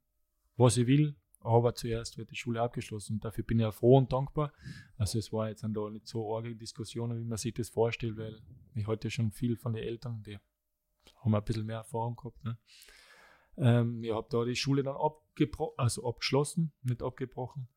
was 0.56 0.76
ich 0.76 0.86
will, 0.86 1.16
aber 1.44 1.74
zuerst 1.74 2.18
wird 2.18 2.30
die 2.30 2.36
Schule 2.36 2.60
abgeschlossen. 2.60 3.14
Und 3.14 3.24
dafür 3.24 3.44
bin 3.44 3.60
ich 3.60 3.66
auch 3.66 3.74
froh 3.74 3.98
und 3.98 4.12
dankbar. 4.12 4.52
Also 4.96 5.18
es 5.18 5.32
war 5.32 5.48
jetzt 5.48 5.62
da 5.62 5.90
nicht 5.90 6.06
so 6.06 6.34
arge 6.36 6.54
Diskussionen, 6.56 7.20
wie 7.20 7.24
man 7.24 7.38
sich 7.38 7.54
das 7.54 7.68
vorstellt, 7.68 8.16
weil 8.16 8.40
ich 8.74 8.86
hatte 8.86 9.10
schon 9.10 9.30
viel 9.32 9.56
von 9.56 9.72
den 9.72 9.84
Eltern, 9.84 10.22
die 10.22 10.38
haben 11.16 11.34
ein 11.34 11.44
bisschen 11.44 11.66
mehr 11.66 11.78
Erfahrung 11.78 12.16
gehabt. 12.16 12.44
Ne? 12.44 12.58
Ähm, 13.56 14.02
ich 14.02 14.12
habe 14.12 14.26
da 14.30 14.44
die 14.44 14.56
Schule 14.56 14.82
dann 14.82 14.96
also 15.76 16.08
abgeschlossen, 16.08 16.72
nicht 16.82 17.02
abgebrochen. 17.02 17.68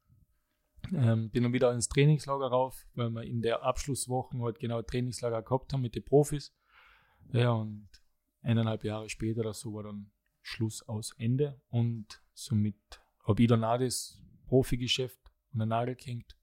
Ähm, 0.93 1.31
bin 1.31 1.43
dann 1.43 1.53
wieder 1.53 1.73
ins 1.73 1.89
Trainingslager 1.89 2.47
rauf, 2.47 2.87
weil 2.93 3.09
wir 3.09 3.23
in 3.23 3.41
der 3.41 3.63
Abschlusswoche 3.63 4.37
halt 4.39 4.59
genau 4.59 4.81
Trainingslager 4.81 5.41
gehabt 5.41 5.73
haben 5.73 5.81
mit 5.81 5.95
den 5.95 6.05
Profis. 6.05 6.55
Ja, 7.33 7.51
und 7.51 7.89
eineinhalb 8.41 8.83
Jahre 8.83 9.09
später 9.09 9.41
oder 9.41 9.53
so 9.53 9.73
war 9.73 9.83
dann 9.83 10.11
Schluss 10.43 10.87
aus 10.87 11.13
Ende 11.17 11.59
und 11.69 12.21
somit 12.33 13.01
ich 13.37 13.51
auch 13.51 13.77
das 13.77 14.21
Profigeschäft 14.47 15.19
an 15.53 15.59
den 15.59 15.69
Nagel 15.69 15.95
gehängt. 15.95 16.37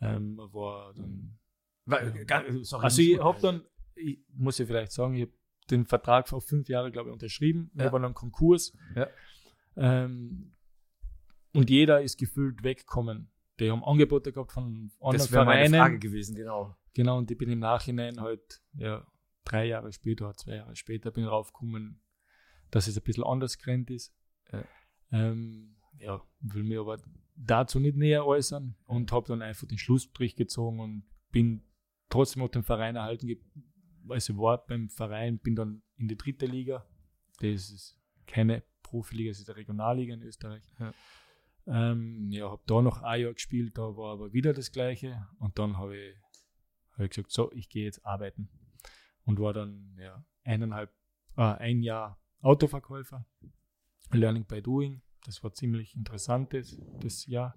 Ähm, 0.00 0.36
war 0.38 0.92
dann 0.94 1.38
Weil, 1.86 2.24
gar- 2.26 2.44
sorry, 2.64 2.84
Also 2.84 3.02
ich 3.02 3.18
habe 3.18 3.40
dann, 3.40 3.62
ich 3.94 4.18
muss 4.34 4.58
ja 4.58 4.66
vielleicht 4.66 4.92
sagen, 4.92 5.14
ich 5.14 5.22
habe 5.22 5.32
den 5.70 5.86
Vertrag 5.86 6.30
auf 6.32 6.44
fünf 6.46 6.68
Jahre, 6.68 6.92
glaube 6.92 7.08
ich, 7.08 7.12
unterschrieben. 7.14 7.70
Wir 7.74 7.86
Ja. 7.86 7.92
waren 7.92 8.02
dann 8.02 8.14
Konkurs. 8.14 8.76
Ja. 8.94 9.08
Ähm, 9.76 10.54
und 11.54 11.70
jeder 11.70 12.02
ist 12.02 12.18
gefühlt 12.18 12.62
weggekommen. 12.62 13.30
Die 13.58 13.70
haben 13.70 13.82
Angebote 13.84 14.32
gehabt 14.32 14.52
von 14.52 14.64
anderen 15.00 15.18
das 15.18 15.32
wäre 15.32 15.44
meine 15.46 15.60
Vereinen. 15.68 15.74
Frage 15.80 15.98
gewesen, 15.98 16.34
genau. 16.36 16.76
Genau, 16.92 17.18
und 17.18 17.30
ich 17.30 17.38
bin 17.38 17.48
im 17.50 17.58
Nachhinein 17.60 18.20
halt, 18.20 18.60
ja, 18.74 19.06
drei 19.44 19.66
Jahre 19.66 19.92
später, 19.92 20.34
zwei 20.34 20.56
Jahre 20.56 20.76
später, 20.76 21.10
bin 21.10 21.24
draufgekommen, 21.24 22.00
dass 22.70 22.86
es 22.86 22.96
ein 22.98 23.02
bisschen 23.02 23.24
anders 23.24 23.56
gerannt 23.58 23.90
ist. 23.90 24.14
Ja. 24.52 24.64
Ähm, 25.12 25.75
ja, 25.98 26.22
will 26.40 26.64
mir 26.64 26.80
aber 26.80 26.98
dazu 27.36 27.80
nicht 27.80 27.96
näher 27.96 28.24
äußern 28.24 28.76
und 28.84 29.12
habe 29.12 29.28
dann 29.28 29.42
einfach 29.42 29.66
den 29.66 29.78
Schlussstrich 29.78 30.36
gezogen 30.36 30.80
und 30.80 31.04
bin 31.30 31.62
trotzdem 32.08 32.42
auf 32.42 32.50
dem 32.50 32.62
Verein 32.62 32.96
erhalten. 32.96 33.28
Also 34.08 34.38
war 34.38 34.64
beim 34.64 34.88
Verein, 34.88 35.38
bin 35.38 35.56
dann 35.56 35.82
in 35.96 36.08
die 36.08 36.16
dritte 36.16 36.46
Liga. 36.46 36.86
Das 37.40 37.70
ist 37.70 37.98
keine 38.26 38.62
Profiliga, 38.82 39.30
das 39.30 39.40
ist 39.40 39.48
eine 39.48 39.56
Regionalliga 39.56 40.14
in 40.14 40.22
Österreich. 40.22 40.62
Ja. 40.78 40.94
Ähm, 41.66 42.30
ja, 42.30 42.48
habe 42.48 42.62
da 42.66 42.80
noch 42.80 43.02
ein 43.02 43.20
Jahr 43.20 43.34
gespielt, 43.34 43.76
da 43.76 43.96
war 43.96 44.12
aber 44.12 44.32
wieder 44.32 44.52
das 44.52 44.70
Gleiche. 44.70 45.26
Und 45.38 45.58
dann 45.58 45.76
habe 45.76 45.96
ich, 45.96 46.16
hab 46.92 47.00
ich 47.00 47.10
gesagt, 47.10 47.32
so, 47.32 47.50
ich 47.52 47.68
gehe 47.68 47.84
jetzt 47.84 48.04
arbeiten. 48.06 48.48
Und 49.24 49.40
war 49.40 49.52
dann 49.52 49.96
ja, 49.98 50.24
eineinhalb, 50.44 50.92
äh, 51.36 51.42
ein 51.42 51.82
Jahr 51.82 52.20
Autoverkäufer, 52.40 53.26
Learning 54.12 54.44
by 54.44 54.62
Doing. 54.62 55.02
Das 55.26 55.42
war 55.42 55.52
ziemlich 55.52 55.94
interessant, 55.96 56.52
das, 56.54 56.78
das 57.00 57.26
Jahr. 57.26 57.54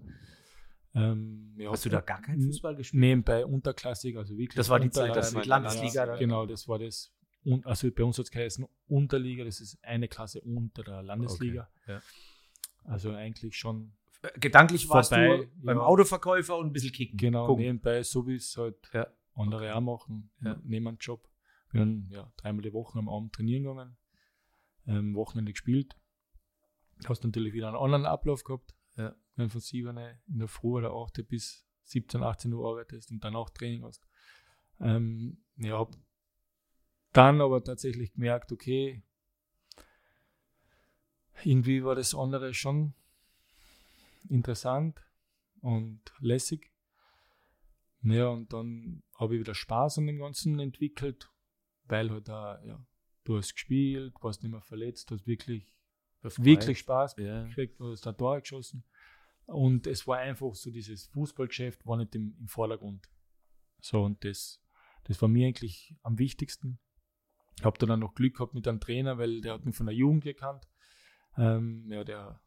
Ähm, 0.95 1.53
ja, 1.57 1.71
Hast 1.71 1.85
du 1.85 1.89
da 1.89 2.01
gar 2.01 2.21
keinen 2.21 2.41
Fußball 2.41 2.75
gespielt? 2.75 2.99
Nebenbei 2.99 3.45
unterklassig, 3.45 4.17
also 4.17 4.35
wirklich. 4.37 4.55
Das 4.55 4.69
war 4.69 4.79
die 4.79 4.89
Zeit, 4.89 5.15
das 5.15 5.33
mit 5.33 5.45
Landesliga. 5.45 6.05
Ja, 6.07 6.15
Genau, 6.17 6.45
das 6.45 6.67
war 6.67 6.79
das. 6.79 7.13
Und, 7.43 7.65
also 7.65 7.89
bei 7.91 8.03
uns 8.03 8.17
hat 8.17 8.25
es 8.25 8.31
geheißen 8.31 8.65
Unterliga, 8.87 9.43
das 9.45 9.61
ist 9.61 9.77
eine 9.83 10.07
Klasse 10.07 10.41
unter 10.41 10.83
der 10.83 11.03
Landesliga. 11.03 11.69
Okay, 11.83 11.91
ja. 11.93 12.01
Also 12.85 13.11
eigentlich 13.11 13.55
schon 13.55 13.93
Äh, 14.21 14.37
Gedanklich 14.39 14.89
warst 14.89 15.09
Vorbei, 15.09 15.37
du 15.37 15.47
beim 15.65 15.77
ja. 15.77 15.83
Autoverkäufer 15.83 16.57
und 16.57 16.67
ein 16.67 16.73
bisschen 16.73 16.91
kicken. 16.91 17.17
genau 17.17 17.45
Gucken. 17.47 17.63
nebenbei, 17.65 18.03
so 18.03 18.27
wie 18.27 18.35
es 18.35 18.57
halt 18.57 18.75
andere 19.35 19.73
auch 19.75 19.79
machen, 19.81 20.31
Ja. 20.41 20.59
neben 20.63 20.87
einem 20.87 20.97
Job. 20.99 21.29
Bin 21.71 21.79
dann 21.79 22.07
ja, 22.09 22.33
dreimal 22.35 22.63
die 22.63 22.73
Woche 22.73 22.97
am 22.99 23.07
Abend 23.07 23.31
trainieren 23.31 23.63
gegangen, 23.63 23.95
ähm, 24.87 25.13
Wochenende 25.15 25.53
gespielt. 25.53 25.95
Hast 27.05 27.23
natürlich 27.23 27.53
wieder 27.53 27.67
einen 27.67 27.77
anderen 27.77 28.05
Ablauf 28.05 28.43
gehabt. 28.43 28.75
Ja. 28.97 29.15
Wenn 29.35 29.47
du 29.47 29.51
von 29.51 29.61
7 29.61 29.97
in 29.97 30.39
der 30.39 30.47
Früh 30.47 30.77
oder 30.77 30.91
8 30.91 31.27
bis 31.27 31.65
17, 31.83 32.21
18 32.21 32.53
Uhr 32.53 32.69
arbeitest 32.69 33.11
und 33.11 33.23
dann 33.23 33.35
auch 33.35 33.49
Training 33.49 33.83
hast. 33.83 34.05
Ähm, 34.79 35.43
ja, 35.57 35.77
hab 35.77 35.95
dann 37.11 37.41
aber 37.41 37.63
tatsächlich 37.63 38.13
gemerkt, 38.13 38.51
okay, 38.51 39.03
irgendwie 41.43 41.83
war 41.83 41.95
das 41.95 42.13
andere 42.13 42.53
schon 42.53 42.93
interessant 44.29 45.01
und 45.61 46.01
lässig. 46.19 46.71
Ja, 48.01 48.27
und 48.27 48.53
dann 48.53 49.03
habe 49.15 49.35
ich 49.35 49.41
wieder 49.41 49.55
Spaß 49.55 49.97
an 49.97 50.07
dem 50.07 50.19
Ganzen 50.19 50.59
entwickelt, 50.59 51.29
weil 51.83 52.09
halt 52.09 52.27
da, 52.27 52.63
ja, 52.63 52.85
du 53.25 53.37
hast 53.37 53.53
gespielt, 53.53 54.13
warst 54.21 54.43
nicht 54.43 54.51
mehr 54.51 54.61
verletzt, 54.61 55.11
hast 55.11 55.27
wirklich, 55.27 55.75
wirklich 56.21 56.79
Spaß 56.79 57.15
Ja. 57.17 57.43
gekriegt, 57.43 57.79
du 57.79 57.91
hast 57.91 58.05
da 58.05 58.13
Tore 58.13 58.41
geschossen. 58.41 58.83
Und 59.45 59.87
es 59.87 60.05
war 60.05 60.17
einfach 60.17 60.53
so, 60.53 60.69
dieses 60.69 61.07
Fußballgeschäft 61.07 61.85
war 61.85 61.97
nicht 61.97 62.13
im, 62.15 62.35
im 62.39 62.47
Vordergrund. 62.47 63.09
So, 63.81 64.03
und 64.03 64.23
das, 64.23 64.61
das 65.05 65.21
war 65.21 65.29
mir 65.29 65.47
eigentlich 65.47 65.95
am 66.03 66.19
wichtigsten. 66.19 66.79
Ich 67.57 67.65
habe 67.65 67.77
dann 67.77 67.99
noch 67.99 68.13
Glück 68.13 68.35
gehabt 68.35 68.53
mit 68.53 68.67
einem 68.67 68.79
Trainer, 68.79 69.17
weil 69.17 69.41
der 69.41 69.53
hat 69.53 69.65
mich 69.65 69.75
von 69.75 69.87
der 69.87 69.95
Jugend 69.95 70.23
gekannt. 70.23 70.67
Ähm, 71.37 71.89
ja, 71.91 72.03
der, 72.03 72.41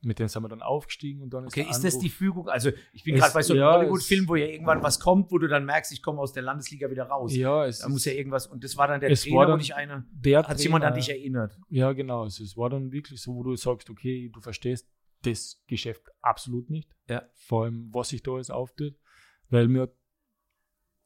mit 0.00 0.18
dem 0.20 0.28
sind 0.28 0.42
wir 0.42 0.48
dann 0.48 0.62
aufgestiegen 0.62 1.22
und 1.22 1.30
dann 1.34 1.46
Okay, 1.46 1.62
der 1.62 1.70
ist 1.70 1.82
das 1.82 1.98
die 1.98 2.08
Fügung? 2.08 2.48
Also, 2.48 2.70
ich 2.92 3.02
bin 3.02 3.14
Es- 3.16 3.20
gerade 3.20 3.34
bei 3.34 3.42
so 3.42 3.52
einem 3.54 3.62
ja, 3.62 3.72
Hollywood-Film, 3.78 4.22
es- 4.24 4.28
wo 4.28 4.36
ja 4.36 4.46
irgendwann 4.46 4.82
was 4.82 5.00
kommt, 5.00 5.32
wo 5.32 5.38
du 5.38 5.48
dann 5.48 5.64
merkst, 5.64 5.90
ich 5.92 6.02
komme 6.02 6.20
aus 6.20 6.32
der 6.32 6.44
Landesliga 6.44 6.88
wieder 6.90 7.04
raus. 7.04 7.34
Ja, 7.34 7.66
es 7.66 7.80
Da 7.80 7.88
muss 7.88 8.04
ja 8.04 8.12
ist- 8.12 8.18
irgendwas, 8.18 8.46
und 8.46 8.62
das 8.62 8.76
war 8.76 8.86
dann 8.88 9.00
der 9.00 9.10
Es 9.10 9.22
Trainer, 9.22 9.36
war 9.36 9.46
wo 9.46 9.50
dann 9.50 9.58
dich 9.58 9.74
einer, 9.74 10.04
der 10.12 10.38
hat 10.46 10.56
sich 10.56 10.66
jemand 10.66 10.84
an 10.84 10.94
dich 10.94 11.08
erinnert. 11.08 11.58
Ja, 11.68 11.92
genau. 11.92 12.22
Also 12.22 12.44
es 12.44 12.56
war 12.56 12.70
dann 12.70 12.92
wirklich 12.92 13.20
so, 13.20 13.34
wo 13.34 13.42
du 13.42 13.56
sagst, 13.56 13.90
okay, 13.90 14.30
du 14.32 14.40
verstehst 14.40 14.88
das 15.22 15.60
Geschäft 15.66 16.04
absolut 16.20 16.70
nicht. 16.70 16.94
Ja. 17.08 17.24
Vor 17.34 17.64
allem, 17.64 17.88
was 17.92 18.10
sich 18.10 18.22
da 18.22 18.30
alles 18.32 18.50
auftut. 18.50 18.94
Weil 19.50 19.66
mir 19.66 19.92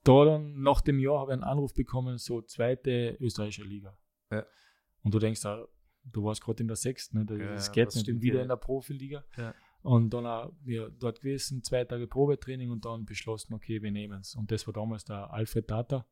da 0.04 0.24
dann 0.24 0.60
nach 0.60 0.80
dem 0.82 0.98
Jahr 0.98 1.20
habe 1.20 1.30
ich 1.30 1.34
einen 1.34 1.44
Anruf 1.44 1.72
bekommen, 1.74 2.18
so 2.18 2.42
zweite 2.42 3.16
österreichische 3.20 3.62
Liga. 3.64 3.96
Ja. 4.30 4.44
Und 5.02 5.14
du 5.14 5.18
denkst, 5.18 5.44
ah, 5.46 5.64
du 6.04 6.24
warst 6.24 6.42
gerade 6.42 6.62
in 6.62 6.68
der 6.68 6.76
sechsten, 6.76 7.18
ne? 7.18 7.24
das 7.26 7.38
Ja, 7.38 7.52
das 7.54 7.72
geht 7.72 7.86
das 7.88 7.94
nicht. 7.96 8.04
stimmt 8.04 8.22
wieder 8.22 8.36
ja. 8.36 8.42
in 8.42 8.48
der 8.48 8.56
Profiliga. 8.56 9.24
Ja. 9.36 9.54
Und 9.82 10.14
dann 10.14 10.26
auch, 10.26 10.52
ja, 10.64 10.88
dort 11.00 11.20
gewesen, 11.20 11.62
zwei 11.64 11.84
Tage 11.84 12.06
Probetraining 12.06 12.70
und 12.70 12.84
dann 12.84 13.04
beschlossen, 13.04 13.52
okay, 13.54 13.82
wir 13.82 13.90
nehmen 13.90 14.20
es. 14.20 14.34
Und 14.36 14.50
das 14.52 14.66
war 14.66 14.74
damals 14.74 15.04
der 15.04 15.32
Alfred 15.32 15.68
Data. 15.70 16.06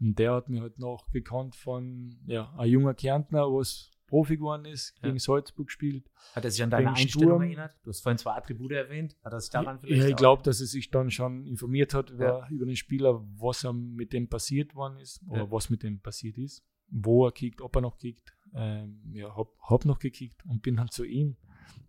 Und 0.00 0.18
der 0.18 0.34
hat 0.34 0.48
mich 0.48 0.60
halt 0.60 0.78
noch 0.78 1.10
gekannt 1.10 1.54
von 1.56 2.18
ja, 2.26 2.52
ein 2.58 2.68
junger 2.68 2.94
Kärntner, 2.94 3.44
was 3.46 3.90
Profi 4.08 4.36
geworden 4.36 4.66
ist, 4.66 4.94
Ja. 5.00 5.08
gegen 5.08 5.18
Salzburg 5.18 5.68
gespielt. 5.68 6.10
Hat 6.34 6.44
er 6.44 6.50
sich 6.50 6.62
an 6.62 6.68
deine 6.70 6.90
Einstellung 6.90 7.30
Sturm. 7.30 7.42
erinnert? 7.42 7.74
Du 7.82 7.88
hast 7.90 8.00
vorhin 8.02 8.18
zwei 8.18 8.32
Attribute 8.32 8.72
erwähnt. 8.72 9.16
Hat 9.24 9.32
er 9.32 9.40
sich 9.40 9.50
daran 9.50 9.78
vielleicht 9.80 10.02
Ja, 10.02 10.08
ich 10.08 10.16
glaube, 10.16 10.42
dass 10.42 10.60
er 10.60 10.66
sich 10.66 10.90
dann 10.90 11.10
schon 11.10 11.46
informiert 11.46 11.94
hat 11.94 12.10
über, 12.10 12.46
über 12.50 12.66
den 12.66 12.76
Spieler, 12.76 13.24
was 13.38 13.64
mit 13.72 14.12
dem 14.12 14.28
passiert 14.28 14.74
worden 14.74 14.98
ist 15.00 15.22
oder 15.28 15.50
was 15.50 15.70
mit 15.70 15.82
dem 15.82 16.00
passiert 16.00 16.36
ist, 16.36 16.62
wo 16.90 17.26
er 17.26 17.32
kickt, 17.32 17.62
ob 17.62 17.74
er 17.76 17.80
noch 17.80 17.96
kickt. 17.96 18.34
Ähm, 18.54 19.00
ja, 19.12 19.34
hab, 19.36 19.48
hab 19.60 19.84
noch 19.84 19.98
gekickt 19.98 20.44
und 20.46 20.62
bin 20.62 20.76
dann 20.76 20.90
zu 20.90 21.04
ihm. 21.04 21.36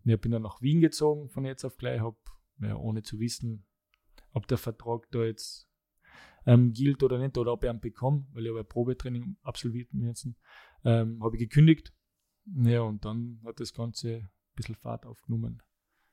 Ja, 0.03 0.17
bin 0.17 0.31
dann 0.31 0.41
nach 0.41 0.61
Wien 0.61 0.81
gezogen 0.81 1.29
von 1.29 1.45
jetzt 1.45 1.63
auf 1.63 1.77
gleich, 1.77 2.01
hab, 2.01 2.17
ja, 2.59 2.75
ohne 2.75 3.03
zu 3.03 3.19
wissen, 3.19 3.65
ob 4.33 4.47
der 4.47 4.57
Vertrag 4.57 5.09
da 5.11 5.23
jetzt 5.23 5.67
ähm, 6.45 6.73
gilt 6.73 7.03
oder 7.03 7.17
nicht 7.17 7.37
oder 7.37 7.53
ob 7.53 7.63
er 7.63 7.73
ihn 7.73 7.79
bekomme, 7.79 8.25
weil 8.31 8.43
ich 8.43 8.49
habe 8.49 8.59
ein 8.59 8.67
Probetraining 8.67 9.37
absolviert 9.41 9.93
müssen, 9.93 10.35
ähm, 10.83 11.23
habe 11.23 11.35
ich 11.35 11.41
gekündigt. 11.41 11.93
Ja, 12.45 12.81
und 12.81 13.05
dann 13.05 13.41
hat 13.45 13.59
das 13.59 13.73
Ganze 13.73 14.17
ein 14.17 14.29
bisschen 14.55 14.75
Fahrt 14.75 15.05
aufgenommen. 15.05 15.61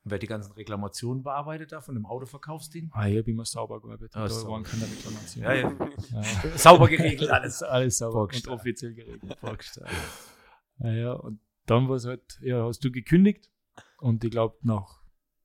Wer 0.05 0.19
die 0.19 0.27
ganzen 0.27 0.53
Reklamationen 0.53 1.23
bearbeitet 1.23 1.71
da 1.71 1.81
von 1.81 1.95
dem 1.95 2.07
Autoverkaufsding? 2.07 2.91
Ah, 2.93 3.07
ich 3.07 3.19
habe 3.19 3.31
immer 3.31 3.45
sauber 3.45 3.81
gearbeitet. 3.81 4.17
Ah, 4.17 4.23
da 4.23 4.29
sauber. 4.31 4.55
waren 4.55 4.63
keine 4.65 4.83
Reklamationen. 4.85 5.49
Ja, 5.49 5.55
ja. 5.55 6.23
Ja. 6.23 6.57
Sauber 6.59 6.89
geregelt 6.89 7.31
alles. 7.31 7.63
alles, 7.63 7.99
sauber 7.99 8.23
und 8.23 8.49
offiziell 8.49 8.95
geregelt. 8.95 9.37
Ja, 9.43 9.57
ja, 10.79 11.13
und 11.13 11.41
dann 11.67 11.89
war 11.89 11.97
es 11.97 12.07
halt, 12.07 12.39
ja, 12.43 12.65
hast 12.65 12.85
du 12.85 12.91
gekündigt 12.91 13.51
und 13.99 14.25
ich 14.25 14.31
glaube, 14.31 14.57
nach 14.63 15.03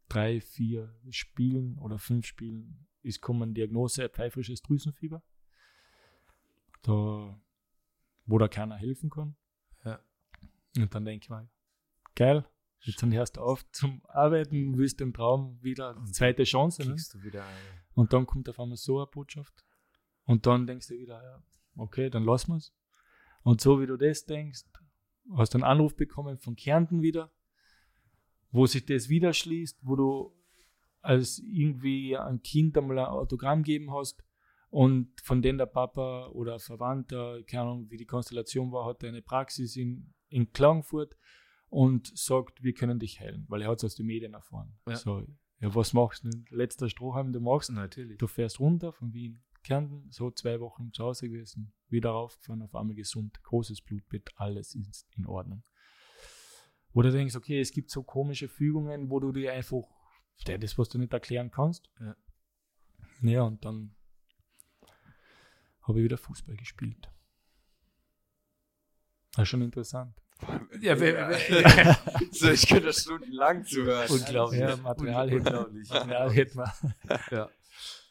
drei, 0.10 0.42
vier 0.42 0.94
Spielen 1.10 1.78
oder 1.78 2.00
fünf 2.00 2.26
Spielen 2.26 2.88
ist 3.04 3.22
kommen 3.22 3.54
Diagnose 3.54 4.10
pfeifrisches 4.10 4.62
Drüsenfieber. 4.62 5.24
Da, 6.84 7.40
wo 8.26 8.38
da 8.38 8.48
keiner 8.48 8.76
helfen 8.76 9.10
kann. 9.10 9.36
Ja. 9.84 10.00
Und 10.78 10.94
dann 10.94 11.06
denke 11.06 11.26
ich 11.26 11.30
mir, 11.30 11.50
geil, 12.16 12.46
jetzt 12.82 13.02
dann 13.02 13.14
hörst 13.14 13.38
du 13.38 13.42
auf 13.42 13.70
zum 13.72 14.02
Arbeiten, 14.06 14.78
willst 14.78 15.00
den 15.00 15.14
Traum 15.14 15.62
wieder, 15.62 16.02
zweite 16.12 16.44
Chance. 16.44 16.88
Ne? 16.88 16.96
Wieder. 17.24 17.46
Und 17.94 18.14
dann 18.14 18.26
kommt 18.26 18.48
auf 18.50 18.60
einmal 18.60 18.78
so 18.78 18.98
eine 18.98 19.08
Botschaft. 19.08 19.66
Und 20.26 20.46
dann 20.46 20.68
denkst 20.68 20.88
du 20.88 20.96
wieder, 20.96 21.24
ja, 21.24 21.44
okay, 21.78 22.10
dann 22.10 22.24
lassen 22.24 22.52
wir 22.52 22.58
es. 22.58 22.74
Und 23.44 23.62
so 23.62 23.80
wie 23.82 23.88
du 23.88 23.98
das 23.98 24.26
denkst, 24.26 24.64
hast 25.36 25.54
du 25.54 25.58
einen 25.58 25.64
Anruf 25.64 25.96
bekommen 25.96 26.38
von 26.38 26.56
Kärnten 26.56 27.02
wieder, 27.02 27.32
wo 28.52 28.66
sich 28.66 28.86
das 28.86 29.10
wieder 29.10 29.34
schließt, 29.34 29.80
wo 29.82 29.96
du 29.96 30.34
als 31.02 31.40
irgendwie 31.40 32.18
ein 32.18 32.42
Kind 32.42 32.78
einmal 32.78 33.00
ein 33.00 33.06
Autogramm 33.06 33.64
geben 33.64 33.94
hast 33.94 34.24
und 34.70 35.10
von 35.22 35.42
dem 35.42 35.58
der 35.58 35.66
Papa 35.66 36.28
oder 36.28 36.60
Verwandter, 36.60 37.42
keine 37.44 37.64
Ahnung, 37.64 37.90
wie 37.90 37.98
die 37.98 38.06
Konstellation 38.06 38.72
war, 38.72 38.86
hat 38.86 39.04
eine 39.04 39.22
Praxis 39.22 39.76
in, 39.76 40.14
in 40.30 40.52
Klagenfurt 40.52 41.16
und 41.70 42.18
sagt, 42.18 42.64
wir 42.64 42.74
können 42.74 43.00
dich 43.00 43.20
heilen, 43.20 43.46
weil 43.48 43.62
er 43.62 43.70
hat 43.70 43.78
es 43.78 43.86
aus 43.86 43.96
den 43.96 44.06
Medien 44.06 44.34
erfahren. 44.34 44.78
Ja. 44.88 44.96
So, 44.96 45.26
ja, 45.60 45.74
was 45.74 45.94
machst 45.94 46.24
du? 46.24 46.30
Letzter 46.50 46.90
Strohhalm, 46.90 47.34
du 47.34 47.40
machst. 47.40 47.72
Natürlich. 47.72 48.18
Du 48.18 48.28
fährst 48.28 48.60
runter 48.60 48.92
von 48.92 49.14
Wien, 49.14 49.42
Kärnten, 49.68 50.10
so 50.12 50.32
zwei 50.32 50.62
Wochen 50.62 50.94
zu 50.94 51.04
Hause 51.04 51.28
gewesen, 51.30 51.74
wieder 51.90 52.12
raufgefahren, 52.12 52.62
auf 52.62 52.74
einmal 52.74 52.96
gesund, 52.96 53.44
großes 53.44 53.82
Blutbett, 53.82 54.30
alles 54.36 54.76
ist 54.76 55.06
in 55.18 55.26
Ordnung. 55.26 55.64
Wo 56.94 57.02
du 57.02 57.12
denkst, 57.12 57.36
okay, 57.36 57.60
es 57.60 57.72
gibt 57.72 57.92
so 57.92 58.02
komische 58.02 58.48
Fügungen, 58.48 59.10
wo 59.10 59.20
du 59.20 59.34
dir 59.34 59.52
einfach, 59.52 59.84
ja, 60.48 60.58
das, 60.58 60.78
was 60.78 60.88
du 60.88 60.98
nicht 60.98 61.12
erklären 61.12 61.52
kannst. 61.52 61.90
Ja. 62.00 62.16
Ja, 63.22 63.42
und 63.42 63.66
dann 63.66 63.94
habe 65.82 66.00
ich 66.00 66.06
wieder 66.06 66.18
Fußball 66.18 66.56
gespielt. 66.56 67.10
Das 69.34 69.44
ist 69.44 69.50
schon 69.50 69.62
interessant. 69.62 70.16
Ja, 70.80 71.00
wer, 71.00 71.30
wer, 71.30 71.98
so, 72.32 72.50
ich 72.52 72.68
könnte 72.68 72.94
stundenlang 72.94 73.66
zuhören. 73.66 74.10
Unglaublich. 74.10 74.62
Ja, 74.62 74.78
Material 74.78 75.30
hätten 76.34 76.58
wir. 76.58 76.74
Ja. 77.32 77.50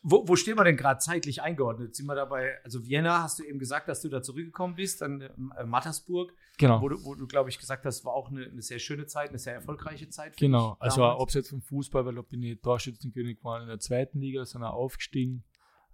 Wo, 0.09 0.29
wo 0.29 0.37
stehen 0.37 0.57
wir 0.57 0.63
denn 0.63 0.77
gerade 0.77 1.01
zeitlich 1.01 1.43
eingeordnet? 1.43 1.97
Sind 1.97 2.07
wir 2.07 2.15
dabei, 2.15 2.63
also 2.63 2.87
Vienna, 2.87 3.25
hast 3.25 3.41
du 3.41 3.43
eben 3.43 3.59
gesagt, 3.59 3.89
dass 3.89 4.03
du 4.03 4.09
da 4.09 4.23
zurückgekommen 4.23 4.77
bist, 4.77 5.01
dann 5.03 5.21
äh, 5.21 5.65
Mattersburg, 5.65 6.33
Genau. 6.59 6.81
wo 6.81 6.89
du, 6.89 7.05
wo 7.05 7.15
du 7.17 7.27
glaube 7.27 7.51
ich, 7.51 7.59
gesagt 7.59 7.85
hast, 7.85 8.05
war 8.05 8.15
auch 8.15 8.31
eine, 8.31 8.47
eine 8.47 8.63
sehr 8.63 8.79
schöne 8.79 9.07
Zeit, 9.07 9.31
eine 9.31 9.39
sehr 9.39 9.55
erfolgreiche 9.55 10.09
Zeit. 10.09 10.35
für 10.35 10.41
Genau, 10.41 10.77
also 10.79 11.05
abseits 11.05 11.51
vom 11.51 11.61
Fußball, 11.61 12.07
weil 12.07 12.15
da 12.15 12.23
bin 12.23 12.41
ich 12.45 12.61
Torschützenkönig 12.61 13.39
geworden 13.39 13.63
in 13.63 13.69
der 13.69 13.81
zweiten 13.81 14.21
Liga, 14.21 14.43
auch 14.43 14.61
aufgestiegen. 14.75 15.43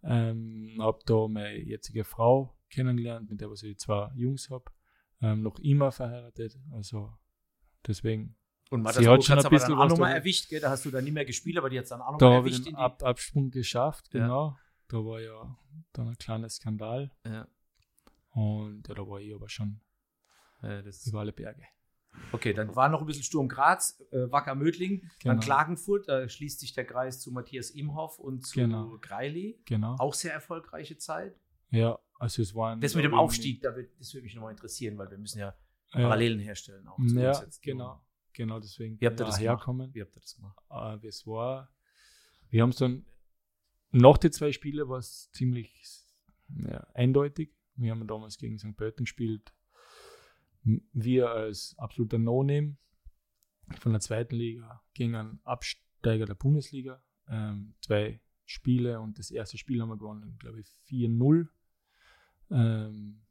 Ähm, 0.03 0.77
habe 0.79 0.99
da 1.07 1.27
meine 1.29 1.57
jetzige 1.59 2.05
Frau 2.05 2.55
kennengelernt, 2.69 3.31
mit 3.31 3.41
der 3.41 3.51
was 3.51 3.63
ich 3.63 3.79
zwei 3.79 4.11
Jungs 4.15 4.51
habe. 4.51 4.65
Ähm, 5.23 5.43
noch 5.43 5.59
immer 5.61 5.91
verheiratet, 5.91 6.59
also 6.73 7.13
deswegen. 7.87 8.37
Und 8.73 8.83
Mattersburg 8.83 9.19
hat 9.19 9.25
schon 9.25 9.39
ein 9.39 9.51
bisschen 9.51 9.69
dann 9.71 9.79
auch 9.79 9.89
nochmal 9.89 10.11
da- 10.13 10.17
erwischt, 10.17 10.49
gell? 10.49 10.61
Da 10.61 10.71
hast 10.71 10.85
du 10.85 10.91
dann 10.91 11.05
nicht 11.05 11.13
mehr 11.13 11.25
gespielt, 11.25 11.59
aber 11.59 11.69
die 11.71 11.79
hat 11.79 11.91
dann 11.91 12.01
auch 12.01 12.17
Da 12.19 12.27
nochmal 12.27 12.39
erwischt. 12.39 12.67
die- 12.67 12.75
Ab 12.75 13.03
Absprung 13.03 13.51
geschafft, 13.51 14.13
Ja. 14.15 14.21
genau. 14.21 14.57
Da 14.89 14.97
war 14.99 15.21
ja 15.21 15.57
dann 15.93 16.09
ein 16.09 16.17
kleiner 16.19 16.49
Skandal 16.49 17.11
ja. 17.27 17.47
und 18.33 18.87
ja, 18.89 18.95
da 18.95 19.07
war 19.07 19.21
ich 19.21 19.35
aber 19.35 19.49
schon 19.49 19.81
Ja, 20.63 20.81
das 20.83 21.07
über 21.07 21.21
alle 21.21 21.33
Berge. 21.33 21.63
Okay, 22.31 22.53
dann 22.53 22.75
war 22.77 22.89
noch 22.89 23.01
ein 23.01 23.07
bisschen 23.07 23.23
Sturm 23.25 23.49
Graz, 23.49 24.01
äh, 24.13 24.31
Wacker 24.31 24.55
Mödling, 24.55 25.01
dann 25.25 25.37
Genau. 25.37 25.41
Klagenfurt, 25.43 26.09
da 26.09 26.29
schließt 26.29 26.61
sich 26.61 26.73
der 26.73 26.85
Kreis 26.87 27.21
zu 27.21 27.33
Matthias 27.33 27.71
Imhoff 27.71 28.19
und 28.19 28.47
zu 28.47 28.61
Genau. 28.61 28.97
Greili. 29.01 29.59
Genau. 29.65 29.97
Auch 29.99 30.15
sehr 30.15 30.33
erfolgreiche 30.33 30.97
Zeit. 30.99 31.35
Ja, 31.71 31.99
also 32.19 32.43
es 32.43 32.55
waren. 32.55 32.81
Das 32.81 32.95
mit 32.95 33.05
dem 33.05 33.15
Aufstieg, 33.15 33.61
da 33.63 33.75
wird, 33.75 33.91
das 33.99 34.13
würde 34.15 34.25
mich 34.25 34.35
nochmal 34.35 34.53
interessieren, 34.53 34.97
weil 34.99 35.11
wir 35.11 35.19
müssen 35.19 35.39
ja 35.41 35.55
Ja, 35.95 36.01
Parallelen 36.01 36.39
herstellen. 36.39 36.87
Auch 36.89 36.99
Ja, 37.01 37.45
genau. 37.61 38.01
Genau, 38.33 38.61
deswegen 38.61 39.01
Wie 39.01 39.07
habt 39.07 39.15
ihr 39.15 39.25
da 39.25 39.31
das 39.31 39.39
gemacht? 39.39 39.61
herkommen. 39.61 39.95
Wie 39.95 40.01
habt 40.01 40.17
ihr 40.17 40.21
das 40.21 40.35
gemacht? 40.37 40.59
Aber 40.69 41.05
es 41.05 41.27
war, 41.27 41.71
wir 42.49 42.63
haben 42.63 42.71
es 42.71 42.77
dann 42.77 43.05
nach 43.91 44.17
den 44.17 44.33
zwei 44.33 44.53
Spielen 44.53 44.89
war 44.89 44.99
es 44.99 45.31
ziemlich 45.33 46.07
ja, 46.67 46.87
eindeutig. 46.95 47.55
Wir 47.77 47.91
haben 47.91 48.07
damals 48.07 48.39
gegen 48.39 48.59
St. 48.59 48.77
Pölten 48.77 49.05
gespielt. 49.05 49.53
Wir 50.63 51.31
als 51.31 51.75
absoluter 51.79 52.19
No-Name 52.19 52.77
von 53.79 53.93
der 53.93 54.01
zweiten 54.01 54.37
Liga 54.37 54.83
gegen 54.95 55.15
einen 55.15 55.41
Absteiger 55.45 56.25
der 56.25 56.35
Bundesliga. 56.35 57.03
Ähm, 57.29 57.75
zwei 57.81 58.21
Spiele 58.47 59.01
und 59.01 59.19
das 59.19 59.31
erste 59.31 59.59
Spiel 59.59 59.81
haben 59.81 59.91
wir 59.91 59.99
gewonnen, 59.99 60.37
glaube 60.39 60.61
ich, 60.61 60.69
4-0. 60.89 61.49
Ähm, 62.51 63.23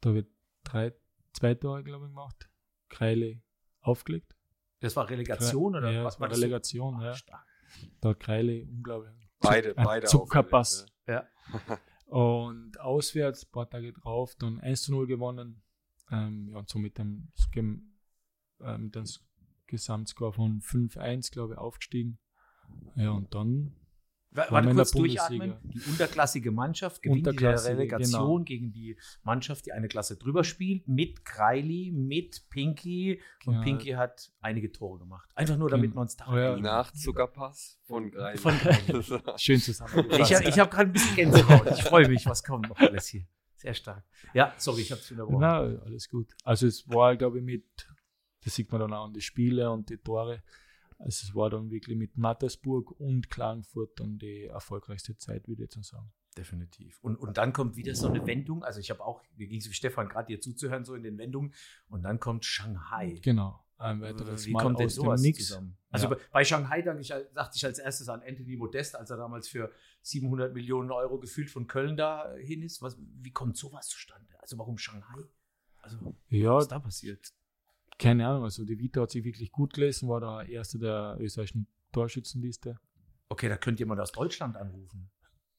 da 0.00 0.14
wird 0.14 0.28
drei, 0.64 0.92
zwei 1.32 1.54
Tore, 1.54 1.82
glaube 1.84 2.06
ich, 2.06 2.10
gemacht. 2.10 2.48
Kreile 2.88 3.42
aufgelegt. 3.82 4.34
Das 4.80 4.96
war 4.96 5.08
Relegation 5.08 5.76
oder 5.76 5.90
ja, 5.90 6.04
was 6.04 6.14
das 6.14 6.20
war 6.20 6.28
das? 6.28 6.38
Relegation, 6.38 6.96
Ah, 6.96 7.04
ja. 7.06 7.14
stark. 7.14 7.46
Da 8.00 8.14
Kreile 8.14 8.64
unglaublich. 8.64 9.12
Beide, 9.40 9.76
ein 9.76 9.84
beide 9.84 10.06
Zuckerpass. 10.06 10.86
aufgelegt, 11.06 11.28
Und 12.06 12.78
auswärts, 12.80 13.44
ein 13.46 13.50
paar 13.52 13.68
Tage 13.70 13.92
drauf, 13.92 14.34
dann 14.38 14.60
1 14.60 14.82
zu 14.82 14.92
0 14.92 15.06
gewonnen. 15.06 15.62
Ähm, 16.10 16.48
ja, 16.48 16.58
und 16.58 16.68
so 16.68 16.78
mit 16.78 16.98
dem, 16.98 17.28
äh, 18.60 18.76
mit 18.78 18.94
dem 18.94 19.04
Gesamtscore 19.66 20.32
von 20.34 20.60
5-1, 20.60 21.30
glaube 21.32 21.54
ich, 21.54 21.58
aufgestiegen. 21.58 22.18
Ja, 22.96 23.10
und 23.12 23.34
dann 23.34 23.74
Warte 24.34 24.74
kurz 24.74 24.90
durchatmen. 24.92 25.54
Die 25.62 25.80
unterklassige 25.90 26.50
Mannschaft 26.50 27.02
gewinnt 27.02 27.26
die 27.26 27.44
Relegation 27.44 28.10
genau. 28.12 28.44
gegen 28.44 28.72
die 28.72 28.96
Mannschaft, 29.22 29.66
die 29.66 29.72
eine 29.72 29.88
Klasse 29.88 30.16
drüber 30.16 30.42
spielt, 30.44 30.88
mit 30.88 31.24
Kreili, 31.24 31.92
mit 31.92 32.48
Pinky. 32.48 33.20
Und 33.44 33.54
Genau. 33.54 33.64
Pinky 33.64 33.90
hat 33.90 34.32
einige 34.40 34.72
Tore 34.72 34.98
gemacht. 34.98 35.28
Einfach 35.34 35.56
nur, 35.56 35.68
damit 35.68 35.90
Genau. 35.90 35.96
wir 35.96 36.02
uns 36.02 36.16
daran 36.16 36.34
Oh 36.34 36.38
ja. 36.38 36.56
Nach 36.56 36.90
Zuckerpass 36.92 37.78
von 37.84 38.10
Greil. 38.10 38.38
Von 38.38 38.54
schön 39.36 39.60
zusammengefasst. 39.60 40.30
Ich 40.30 40.34
habe 40.34 40.48
ich 40.48 40.58
hab 40.58 40.70
gerade 40.70 40.90
ein 40.90 40.92
bisschen 40.92 41.16
Gänsehaut. 41.16 41.70
Ich 41.70 41.82
freue 41.82 42.08
mich, 42.08 42.24
was 42.26 42.42
kommt 42.42 42.68
noch 42.68 42.78
alles 42.78 43.08
hier. 43.08 43.26
Sehr 43.56 43.74
stark. 43.74 44.04
Ja, 44.34 44.54
sorry, 44.56 44.80
ich 44.80 44.90
habe 44.90 45.00
es 45.00 45.10
unterbrochen. 45.10 45.40
Na, 45.40 45.58
alles 45.58 46.08
gut. 46.08 46.34
Also 46.42 46.66
es 46.66 46.88
war, 46.88 47.16
glaube 47.16 47.38
ich, 47.38 47.44
mit, 47.44 47.64
das 48.44 48.54
sieht 48.56 48.72
man 48.72 48.80
dann 48.80 48.92
auch 48.92 49.04
an 49.04 49.12
die 49.12 49.20
Spiele 49.20 49.70
und 49.70 49.88
die 49.88 49.98
Tore. 49.98 50.42
Also 50.98 51.26
es 51.28 51.34
war 51.34 51.50
dann 51.50 51.70
wirklich 51.70 51.96
mit 51.96 52.16
Mattersburg 52.16 52.92
und 53.00 53.30
Klagenfurt 53.30 53.98
dann 54.00 54.18
die 54.18 54.44
erfolgreichste 54.44 55.16
Zeit, 55.16 55.48
würde 55.48 55.62
ich 55.62 55.66
jetzt 55.66 55.76
mal 55.76 55.82
sagen. 55.82 56.12
Definitiv. 56.36 56.98
Und, 57.02 57.16
und 57.16 57.36
dann 57.36 57.52
kommt 57.52 57.76
wieder 57.76 57.94
so 57.94 58.08
eine 58.08 58.26
Wendung. 58.26 58.64
Also 58.64 58.80
ich 58.80 58.90
habe 58.90 59.04
auch, 59.04 59.22
mir 59.36 59.46
ging 59.48 59.58
es 59.60 59.68
wie 59.68 59.74
Stefan 59.74 60.08
gerade 60.08 60.28
dir 60.28 60.40
zuzuhören, 60.40 60.84
so 60.84 60.94
in 60.94 61.02
den 61.02 61.18
Wendungen. 61.18 61.52
Und 61.88 62.02
dann 62.04 62.18
kommt 62.20 62.44
Shanghai. 62.44 63.18
Genau. 63.22 63.62
Ein 63.76 64.00
weiteres 64.00 64.46
Wie 64.46 64.52
Mal 64.52 64.62
kommt 64.62 64.78
denn 64.78 64.86
aus 64.86 64.94
dem 64.94 65.02
sowas 65.02 65.20
Nix. 65.22 65.38
zusammen? 65.48 65.76
Also 65.90 66.06
Ja. 66.08 66.14
bei- 66.14 66.20
bei 66.32 66.44
Shanghai 66.44 66.82
dachte 66.82 67.00
ich, 67.00 67.08
dachte 67.34 67.56
ich 67.56 67.64
als 67.66 67.78
erstes 67.80 68.08
an 68.08 68.22
Anthony 68.22 68.56
Modest, 68.56 68.94
als 68.96 69.10
er 69.10 69.16
damals 69.16 69.48
für 69.48 69.72
700 70.02 70.54
Millionen 70.54 70.90
Euro 70.92 71.18
gefühlt 71.18 71.50
von 71.50 71.66
Köln 71.66 71.96
da 71.96 72.32
hin 72.36 72.62
ist. 72.62 72.80
Was, 72.80 72.96
wie 72.98 73.32
kommt 73.32 73.56
sowas 73.56 73.88
zustande? 73.88 74.28
Also 74.40 74.56
warum 74.56 74.78
Shanghai? 74.78 75.24
Also 75.80 75.98
Ja, 76.28 76.54
was 76.54 76.64
ist 76.64 76.70
da 76.72 76.78
passiert? 76.78 77.32
Keine 78.02 78.26
Ahnung. 78.28 78.44
Also 78.44 78.64
die 78.64 78.78
Vita 78.78 79.02
hat 79.02 79.10
sich 79.10 79.24
wirklich 79.24 79.50
gut 79.52 79.72
gelesen, 79.74 80.08
war 80.08 80.20
der 80.20 80.48
erste 80.52 80.78
der 80.78 81.16
österreichischen 81.20 81.66
Torschützenliste. 81.92 82.78
Okay, 83.28 83.48
da 83.48 83.56
könnte 83.56 83.80
jemand 83.82 84.00
aus 84.00 84.12
Deutschland 84.12 84.56
anrufen. 84.56 85.10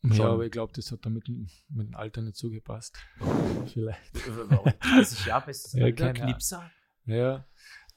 Ja, 0.03 0.13
Schon. 0.15 0.25
aber 0.27 0.45
ich 0.45 0.51
glaube, 0.51 0.73
das 0.75 0.91
hat 0.91 1.05
da 1.05 1.09
mit, 1.09 1.27
dem- 1.27 1.47
Alter 1.93 2.21
nicht 2.21 2.35
so 2.35 2.49
gepasst. 2.49 2.97
Vielleicht. 3.67 4.15
Äh, 4.15 4.49
warum? 4.49 4.73
30 4.81 5.25
Jahre 5.25 5.45
bestes 5.45 5.73
Ja, 5.73 5.85
Alter, 5.85 6.09
Ahnung. 6.09 6.23
Knipser. 6.23 6.71
Ja, 7.05 7.47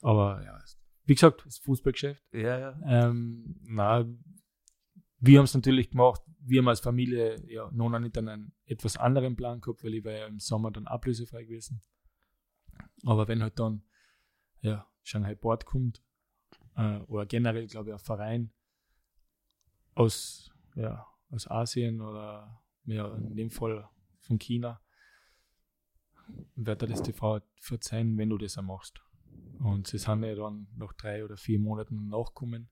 aber 0.02 0.42
ja, 0.44 0.58
wie 1.04 1.14
gesagt, 1.14 1.44
das 1.44 1.58
Fußballgeschäft. 1.58 2.22
Ja, 2.32 2.58
ja. 2.58 2.80
Ähm, 2.86 3.56
na, 3.64 4.06
wir 5.18 5.38
haben 5.38 5.44
es 5.44 5.54
natürlich 5.54 5.90
gemacht. 5.90 6.22
Wir 6.40 6.60
haben 6.60 6.68
als 6.68 6.80
Familie 6.80 7.42
ja 7.48 7.68
noch 7.72 7.88
nicht 7.98 8.16
einen 8.18 8.52
etwas 8.66 8.96
anderen 8.96 9.34
Plan 9.36 9.60
gehabt, 9.60 9.82
weil 9.82 9.94
ich 9.94 10.04
war 10.04 10.12
ja 10.12 10.26
im 10.26 10.38
Sommer 10.38 10.70
dann 10.70 10.86
ablösefrei 10.86 11.42
gewesen. 11.44 11.82
Aber 13.04 13.26
wenn 13.28 13.42
halt 13.42 13.58
dann 13.58 13.82
ja, 14.66 14.86
Shanghai 15.02 15.34
Board 15.34 15.64
kommt, 15.64 16.02
äh, 16.76 16.98
oder 17.06 17.26
generell, 17.26 17.66
glaube 17.66 17.90
ich, 17.90 17.94
ein 17.94 17.98
Verein 17.98 18.52
aus, 19.94 20.50
ja, 20.74 21.06
aus 21.30 21.50
Asien 21.50 22.00
oder 22.00 22.62
ja, 22.84 23.14
in 23.14 23.36
dem 23.36 23.50
Fall 23.50 23.88
von 24.20 24.38
China, 24.38 24.80
wird 26.54 26.82
dir 26.82 26.86
das 26.86 27.02
TV 27.02 27.40
verzeihen, 27.60 28.16
wenn 28.18 28.30
du 28.30 28.38
das 28.38 28.58
auch 28.58 28.62
machst. 28.62 29.00
Und 29.58 29.86
sie 29.86 29.98
sind 29.98 30.22
ja 30.22 30.34
dann 30.34 30.68
nach 30.76 30.92
drei 30.92 31.24
oder 31.24 31.36
vier 31.36 31.58
Monaten 31.58 32.08
nachgekommen. 32.08 32.68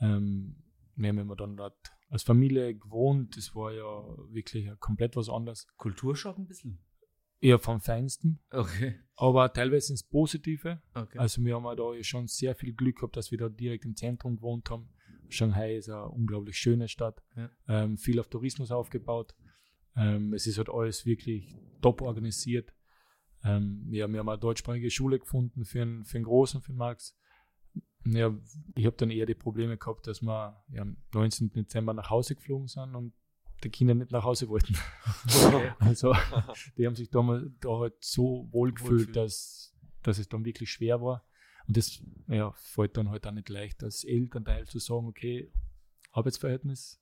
Ähm, 0.00 0.62
wir 0.94 1.08
haben 1.08 1.18
immer 1.18 1.36
dann 1.36 1.56
dort 1.56 1.92
als 2.08 2.22
Familie 2.22 2.74
gewohnt. 2.74 3.36
Das 3.36 3.54
war 3.54 3.72
ja 3.72 4.04
wirklich 4.32 4.70
komplett 4.78 5.16
was 5.16 5.28
anderes. 5.28 5.66
Kulturschock 5.76 6.38
ein 6.38 6.46
bisschen. 6.46 6.78
Eher 7.42 7.58
vom 7.58 7.80
Feinsten, 7.80 8.38
Okay. 8.50 8.94
aber 9.16 9.52
teilweise 9.52 9.92
ins 9.92 10.02
Positive. 10.04 10.80
okay. 10.94 11.18
Also 11.18 11.44
wir 11.44 11.56
haben 11.56 11.64
ja 11.64 11.74
da 11.74 12.02
schon 12.02 12.26
sehr 12.28 12.54
viel 12.54 12.72
Glück 12.72 12.96
gehabt, 12.96 13.16
dass 13.16 13.30
wir 13.30 13.38
da 13.38 13.48
direkt 13.48 13.84
im 13.84 13.96
Zentrum 13.96 14.36
gewohnt 14.36 14.70
haben. 14.70 14.88
Shanghai 15.28 15.76
ist 15.76 15.88
eine 15.88 16.08
unglaublich 16.08 16.56
schöne 16.56 16.88
Stadt, 16.88 17.22
Ja. 17.36 17.50
ähm, 17.68 17.96
viel 17.98 18.20
auf 18.20 18.28
Tourismus 18.28 18.70
aufgebaut. 18.70 19.34
Ähm, 19.96 20.32
es 20.32 20.46
ist 20.46 20.56
halt 20.58 20.70
alles 20.70 21.04
wirklich 21.04 21.54
top 21.82 22.00
organisiert. 22.00 22.72
Ähm, 23.44 23.88
ja, 23.90 24.06
wir 24.08 24.20
haben 24.20 24.28
eine 24.28 24.38
deutschsprachige 24.38 24.90
Schule 24.90 25.18
gefunden 25.18 25.64
für 25.64 25.82
einen, 25.82 26.04
für 26.04 26.18
einen 26.18 26.24
Großen, 26.24 26.60
für 26.62 26.72
den 26.72 26.78
Max. 26.78 27.18
Ja, 28.04 28.32
ich 28.76 28.86
habe 28.86 28.96
dann 28.96 29.10
eher 29.10 29.26
die 29.26 29.34
Probleme 29.34 29.76
gehabt, 29.78 30.06
dass 30.06 30.22
wir 30.22 30.62
ja, 30.70 30.82
am 30.82 30.96
19. 31.12 31.50
Dezember 31.52 31.92
nach 31.92 32.08
Hause 32.10 32.34
geflogen 32.36 32.68
sind 32.68 32.94
und 32.94 33.12
die 33.64 33.70
Kinder 33.70 33.94
nicht 33.94 34.10
nach 34.10 34.24
Hause 34.24 34.48
wollten. 34.48 34.76
Also 35.78 36.14
die 36.76 36.86
haben 36.86 36.94
sich 36.96 37.10
da, 37.10 37.22
mal, 37.22 37.50
da 37.60 37.78
halt 37.78 37.94
so 38.00 38.48
wohl 38.50 38.72
gefühlt, 38.72 38.90
Wohlgefühlt. 38.90 39.16
dass, 39.16 39.74
dass 40.02 40.18
es 40.18 40.28
dann 40.28 40.44
wirklich 40.44 40.70
schwer 40.70 41.00
war. 41.00 41.24
Und 41.68 41.76
das 41.76 42.02
ja, 42.28 42.52
fällt 42.52 42.96
dann 42.96 43.10
halt 43.10 43.26
auch 43.26 43.32
nicht 43.32 43.48
leicht, 43.48 43.82
als 43.84 44.04
Elternteil 44.04 44.66
zu 44.66 44.78
sagen, 44.78 45.06
okay, 45.06 45.50
Arbeitsverhältnis 46.10 47.00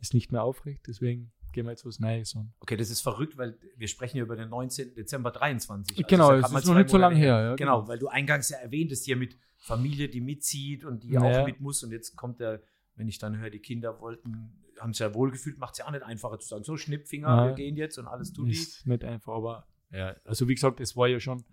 ist 0.00 0.14
nicht 0.14 0.32
mehr 0.32 0.42
aufrecht, 0.42 0.82
deswegen 0.86 1.32
gehen 1.52 1.64
wir 1.64 1.70
jetzt 1.72 1.86
was 1.86 1.98
Neues 2.00 2.36
an. 2.36 2.52
Okay, 2.60 2.76
das 2.76 2.90
ist 2.90 3.00
verrückt, 3.00 3.38
weil 3.38 3.58
wir 3.76 3.88
sprechen 3.88 4.18
ja 4.18 4.24
über 4.24 4.36
den 4.36 4.50
19. 4.50 4.94
Dezember 4.94 5.30
23. 5.30 5.96
Also 5.96 6.06
genau, 6.08 6.28
mal 6.28 6.58
ist 6.58 6.66
noch 6.66 6.74
nicht 6.74 6.90
so 6.90 6.98
lange 6.98 7.16
her. 7.16 7.40
Ja, 7.40 7.54
Genau, 7.54 7.86
weil 7.88 7.98
du 7.98 8.08
eingangs 8.08 8.50
ja 8.50 8.58
erwähntest 8.58 9.04
hier 9.04 9.16
mit 9.16 9.38
Familie, 9.56 10.08
die 10.08 10.20
mitzieht 10.20 10.84
und 10.84 11.02
die 11.02 11.10
Ja. 11.10 11.22
auch 11.22 11.46
mit 11.46 11.60
muss. 11.60 11.82
Und 11.82 11.92
jetzt 11.92 12.14
kommt 12.16 12.40
der, 12.40 12.62
wenn 12.94 13.08
ich 13.08 13.18
dann 13.18 13.38
höre, 13.38 13.50
die 13.50 13.60
Kinder 13.60 14.00
wollten, 14.00 14.52
haben 14.80 14.90
es 14.90 14.98
ja 14.98 15.14
wohlgefühlt, 15.14 15.58
macht 15.58 15.72
es 15.72 15.78
ja 15.78 15.86
auch 15.86 15.90
nicht 15.90 16.02
einfacher 16.02 16.38
zu 16.38 16.48
sagen, 16.48 16.64
so 16.64 16.76
Schnippfinger, 16.76 17.28
Nein. 17.28 17.48
wir 17.48 17.54
gehen 17.54 17.76
jetzt 17.76 17.98
und 17.98 18.06
alles 18.06 18.32
tut 18.32 18.48
die. 18.48 18.52
Ist 18.52 18.86
nicht 18.86 19.04
einfach, 19.04 19.34
aber 19.34 19.66
ja, 19.90 20.16
also 20.24 20.48
wie 20.48 20.54
gesagt, 20.54 20.80
es 20.80 20.96
war 20.96 21.08
ja 21.08 21.20
schon 21.20 21.44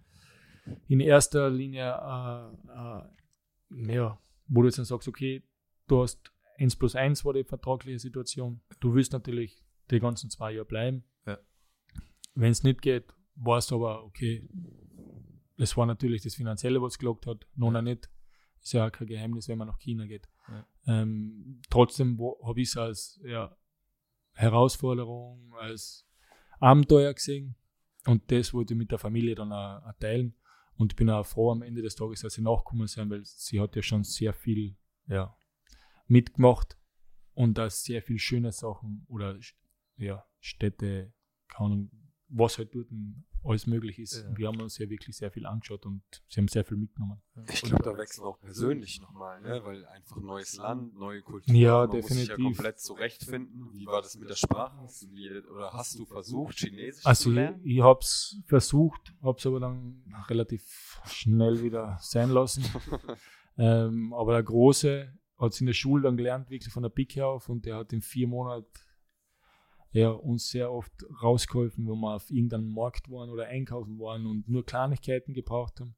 in 0.88 1.00
erster 1.00 1.50
Linie, 1.50 1.86
äh, 1.86 2.72
äh, 2.72 3.96
ja, 3.96 4.20
wo 4.48 4.62
du 4.62 4.68
jetzt 4.68 4.78
dann 4.78 4.86
sagst, 4.86 5.08
okay, 5.08 5.44
du 5.88 6.02
hast 6.02 6.32
1 6.58 6.76
plus 6.76 6.96
1 6.96 7.26
war 7.26 7.34
die 7.34 7.44
vertragliche 7.44 8.00
Situation. 8.00 8.62
Du 8.80 8.94
willst 8.94 9.14
natürlich 9.14 9.64
die 9.92 10.00
ganzen 10.00 10.30
zwei 10.30 10.54
Jahre 10.54 10.66
bleiben. 10.66 11.04
Ja. 11.26 11.40
Wenn 12.36 12.52
es 12.52 12.64
nicht 12.64 12.82
geht, 12.82 13.14
war 13.36 13.58
es 13.58 13.72
aber 13.72 14.04
okay. 14.04 14.48
Es 15.58 15.76
war 15.78 15.86
natürlich 15.86 16.22
das 16.24 16.36
Finanzielle, 16.36 16.82
was 16.82 16.98
gelockt 16.98 17.28
hat, 17.28 17.48
noch 17.56 17.72
nicht. 17.82 18.10
Ist 18.64 18.74
ja 18.74 18.88
auch 18.88 18.92
kein 18.92 19.08
Geheimnis, 19.08 19.50
wenn 19.50 19.58
man 19.58 19.68
nach 19.68 19.78
China 19.78 20.06
geht. 20.06 20.28
Ja. 20.48 20.68
Ähm, 20.88 21.62
trotzdem 21.70 22.18
habe 22.44 22.62
ich 22.62 22.70
es 22.70 22.78
als 22.78 23.20
ja, 23.24 23.56
Herausforderung, 24.34 25.54
als 25.60 26.08
Abenteuer 26.60 27.14
gesehen. 27.14 27.56
Und 28.06 28.32
das 28.32 28.54
wollte 28.54 28.74
ich 28.74 28.78
mit 28.78 28.92
der 28.92 29.00
Familie 29.00 29.36
dann 29.36 29.52
auch, 29.52 29.84
auch 29.86 29.94
teilen. 30.00 30.36
Und 30.76 30.94
ich 30.94 30.96
bin 30.96 31.10
auch 31.10 31.26
froh 31.26 31.52
am 31.52 31.62
Ende 31.62 31.82
des 31.82 31.96
Tages, 31.96 32.22
dass 32.22 32.34
sie 32.34 32.42
nachgekommen 32.42 32.88
sind, 32.88 33.10
weil 33.10 33.22
sie 33.26 33.60
hat 33.60 33.76
ja 33.76 33.82
schon 33.82 34.04
sehr 34.04 34.34
viel 34.34 34.76
ja, 35.08 35.36
mitgemacht 36.08 36.78
und 37.34 37.58
da 37.58 37.70
sehr 37.70 38.02
viel 38.02 38.18
schöne 38.18 38.52
Sachen 38.52 39.06
oder 39.08 39.38
ja, 39.98 40.26
Städte, 40.40 41.14
keine 41.50 41.66
Ahnung, 41.66 41.92
was 42.30 42.58
halt 42.58 42.74
dort 42.74 42.88
alles 43.46 43.68
möglich 43.68 44.00
ist. 44.00 44.24
Ja. 44.24 44.38
Wir 44.38 44.48
haben 44.48 44.60
uns 44.62 44.78
ja 44.78 44.90
wirklich 44.90 45.16
sehr 45.16 45.32
viel 45.32 45.46
angeschaut 45.46 45.86
und 45.86 46.02
sie 46.30 46.40
haben 46.40 46.48
sehr 46.48 46.64
viel 46.64 46.78
mitgenommen. 46.78 47.22
Ich 47.52 47.62
glaube, 47.62 47.84
da 47.84 47.98
wächst 47.98 48.20
man 48.20 48.28
auch 48.28 48.40
persönlich 48.40 49.02
nochmal, 49.02 49.42
ne? 49.42 49.62
weil 49.64 49.86
einfach 49.86 50.18
neues 50.18 50.56
Land, 50.58 50.96
neue 50.96 51.22
Kultur. 51.22 51.54
Ja, 51.54 51.86
man 51.86 51.98
muss 51.98 52.08
sich 52.08 52.28
ja 52.28 52.36
definitiv. 52.36 52.58
komplett 52.58 52.80
zurechtfinden. 52.80 53.74
Wie 53.74 53.86
war 53.86 54.02
das 54.02 54.18
mit 54.18 54.30
der 54.30 54.36
Sprache? 54.36 54.78
Hast 54.82 55.04
du 55.04 55.08
die, 55.08 55.30
oder 55.52 55.74
hast 55.74 55.98
du 56.00 56.06
versucht, 56.06 56.58
Chinesisch 56.58 57.06
Also 57.06 57.24
zu 57.24 57.30
ich, 57.30 57.36
lernen? 57.36 57.62
ich 57.64 57.82
habe 57.82 58.00
es 58.02 58.42
versucht, 58.46 59.14
habe 59.22 59.38
es 59.38 59.46
aber 59.46 59.60
dann 59.60 60.04
relativ 60.30 61.02
schnell 61.06 61.62
wieder 61.62 61.98
sein 62.02 62.30
lassen. 62.30 62.64
ähm, 63.58 64.14
aber 64.14 64.34
der 64.34 64.44
Große 64.44 65.14
hat 65.38 65.52
es 65.54 65.60
in 65.60 65.68
der 65.68 65.74
Schule 65.74 66.04
dann 66.04 66.18
gelernt, 66.18 66.50
wirklich 66.50 66.72
von 66.72 66.84
der 66.84 66.90
Pike 66.90 67.26
auf 67.26 67.50
und 67.50 67.66
der 67.66 67.78
hat 67.78 67.92
in 67.94 68.02
vier 68.02 68.28
Monaten 68.28 68.68
ja, 69.94 70.10
uns 70.10 70.50
sehr 70.50 70.72
oft 70.72 70.92
rausgeholfen, 71.22 71.88
wo 71.88 71.96
wir 71.96 72.16
auf 72.16 72.30
irgendeinem 72.30 72.74
Markt 72.74 73.10
waren 73.10 73.30
oder 73.30 73.46
einkaufen 73.48 74.00
waren 74.00 74.26
und 74.26 74.50
nur 74.50 74.66
Kleinigkeiten 74.66 75.34
gebraucht 75.34 75.80
haben. 75.80 75.96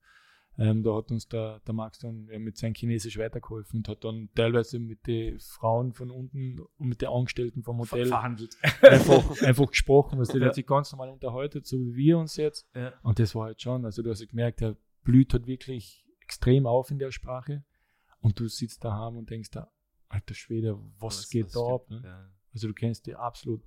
Ähm, 0.57 0.83
da 0.83 0.95
hat 0.95 1.11
uns 1.11 1.27
der, 1.27 1.59
der 1.67 1.73
Max 1.73 1.99
dann 1.99 2.25
mit 2.25 2.57
seinem 2.57 2.75
Chinesisch 2.75 3.17
weitergeholfen 3.17 3.79
und 3.79 3.89
hat 3.89 4.05
dann 4.05 4.29
teilweise 4.35 4.79
mit 4.79 5.05
den 5.05 5.37
Frauen 5.39 5.91
von 5.91 6.09
unten 6.11 6.59
und 6.59 6.87
mit 6.87 7.01
den 7.01 7.09
Angestellten 7.09 7.61
vom 7.61 7.79
Hotel 7.79 8.05
verhandelt. 8.05 8.55
einfach, 8.81 9.41
einfach 9.41 9.67
gesprochen, 9.69 10.17
was 10.17 10.29
der 10.29 10.39
Ja. 10.41 10.47
hat 10.47 10.55
sich 10.55 10.65
ganz 10.65 10.91
normal 10.93 11.09
unterhalten, 11.09 11.61
so 11.63 11.77
wie 11.77 11.95
wir 11.95 12.17
uns 12.17 12.37
jetzt. 12.37 12.69
Ja. 12.73 12.93
Und 13.03 13.19
das 13.19 13.35
war 13.35 13.45
halt 13.47 13.61
schon, 13.61 13.83
also 13.83 14.01
du 14.01 14.09
hast 14.09 14.25
gemerkt, 14.27 14.61
er 14.61 14.77
blüht 15.03 15.33
halt 15.33 15.45
wirklich 15.45 16.05
extrem 16.21 16.65
auf 16.67 16.89
in 16.89 16.99
der 16.99 17.11
Sprache. 17.11 17.63
Und 18.21 18.39
du 18.39 18.47
sitzt 18.47 18.83
daheim 18.83 19.17
und 19.17 19.29
denkst 19.29 19.51
da, 19.51 19.69
alter 20.07 20.33
Schwede, 20.33 20.79
was, 20.99 21.29
geht 21.29 21.53
da 21.53 21.59
ab? 21.59 21.89
Ne? 21.89 22.01
Ja. 22.03 22.29
Also 22.53 22.69
du 22.69 22.73
kennst 22.73 23.07
dich 23.07 23.17
absolut 23.17 23.61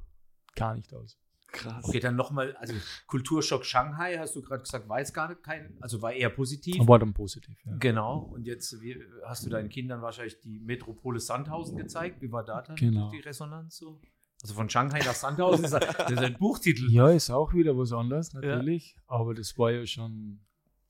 gar 0.58 0.74
nicht 0.74 0.92
aus. 0.94 1.18
Krass. 1.50 1.82
Okay, 1.86 1.98
dann 1.98 2.14
nochmal, 2.14 2.54
also 2.56 2.74
Kulturschock 3.06 3.64
Shanghai, 3.64 4.18
hast 4.18 4.36
du 4.36 4.42
gerade 4.42 4.62
gesagt, 4.62 4.86
war 4.86 4.98
jetzt 4.98 5.14
gar 5.14 5.34
kein, 5.34 5.78
also 5.80 6.02
war 6.02 6.12
eher 6.12 6.28
positiv. 6.28 6.86
War 6.86 6.98
dann 6.98 7.14
positiv, 7.14 7.56
ja. 7.64 7.74
Genau, 7.78 8.18
und 8.18 8.44
jetzt 8.46 8.78
wie, 8.82 9.02
hast 9.24 9.46
du 9.46 9.50
deinen 9.50 9.70
Kindern 9.70 10.02
wahrscheinlich 10.02 10.38
die 10.40 10.60
Metropole 10.60 11.20
Sandhausen 11.20 11.78
gezeigt. 11.78 12.20
Wie 12.20 12.30
war 12.30 12.44
da 12.44 12.60
dann 12.60 12.76
Genau. 12.76 13.08
die 13.08 13.20
Resonanz 13.20 13.78
so? 13.78 13.98
Also 14.42 14.54
von 14.54 14.68
Shanghai 14.68 14.98
nach 14.98 15.14
Sandhausen, 15.14 15.62
das 15.62 15.72
ist 15.72 15.82
ein- 15.88 15.94
das 15.98 16.10
ist 16.12 16.18
ein 16.18 16.36
Buchtitel. 16.38 16.90
Ja, 16.92 17.08
ist 17.08 17.30
auch 17.30 17.54
wieder 17.54 17.76
was 17.78 17.92
anderes, 17.94 18.34
natürlich. 18.34 18.96
Aber 19.06 19.32
das 19.34 19.56
war 19.58 19.70
ja 19.72 19.86
schon, 19.86 20.40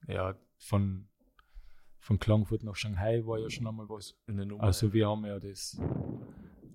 ja, 0.09 0.35
von, 0.59 1.09
von 2.01 2.19
Klagenfurt 2.19 2.65
nach 2.65 2.75
Shanghai 2.75 3.25
war 3.25 3.39
ja 3.39 3.49
schon 3.49 3.67
einmal 3.67 3.89
was. 3.89 4.17
Nummer, 4.27 4.63
Also 4.65 4.93
wir 4.93 5.09
haben 5.09 5.25
ja 5.25 5.39
das 5.39 5.81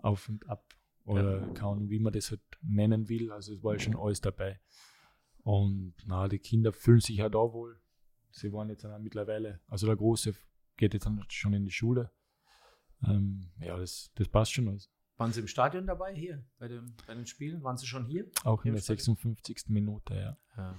Auf 0.02 0.30
und 0.30 0.50
Ab 0.50 0.64
oder 1.06 1.42
keine 1.54 1.70
Ahnung, 1.70 1.90
wie 1.90 2.00
man 2.00 2.14
das 2.14 2.32
halt 2.32 2.42
nennen 2.62 3.10
will. 3.10 3.32
Also 3.32 3.54
es 3.54 3.64
war 3.64 3.74
ja 3.74 3.80
schon 3.80 3.96
alles 3.96 4.22
dabei. 4.22 4.60
Und 5.44 5.96
na, 6.06 6.28
die 6.28 6.40
Kinder 6.40 6.72
fühlen 6.72 7.02
sich 7.02 7.18
ja 7.18 7.30
da 7.30 7.40
wohl. 7.40 7.80
Sie 8.32 8.52
waren 8.54 8.70
jetzt 8.70 8.84
dann 8.84 9.04
mittlerweile, 9.04 9.60
also 9.68 9.86
der 9.86 9.96
Große 9.96 10.34
geht 10.78 10.94
jetzt 10.94 11.06
dann 11.06 11.24
schon 11.30 11.54
in 11.54 11.66
die 11.66 11.72
Schule. 11.72 12.12
Ähm, 13.06 13.52
ja, 13.60 13.78
das, 13.78 14.12
das 14.16 14.28
passt 14.30 14.54
schon 14.54 14.70
alles. 14.70 14.90
Waren 15.18 15.32
Sie 15.32 15.42
im 15.42 15.48
Stadion 15.48 15.86
dabei 15.86 16.16
hier 16.16 16.44
bei, 16.58 16.68
dem, 16.68 16.96
bei 17.06 17.14
den 17.14 17.28
Spielen? 17.28 17.62
Waren 17.64 17.78
Sie 17.78 17.86
schon 17.86 18.06
hier? 18.06 18.26
Auch 18.44 18.64
in 18.64 18.70
Im 18.70 18.76
der 18.76 18.82
Stadion? 18.82 19.16
56. 19.16 19.66
Minute, 19.68 20.16
ja. 20.16 20.38
Ja, 20.58 20.74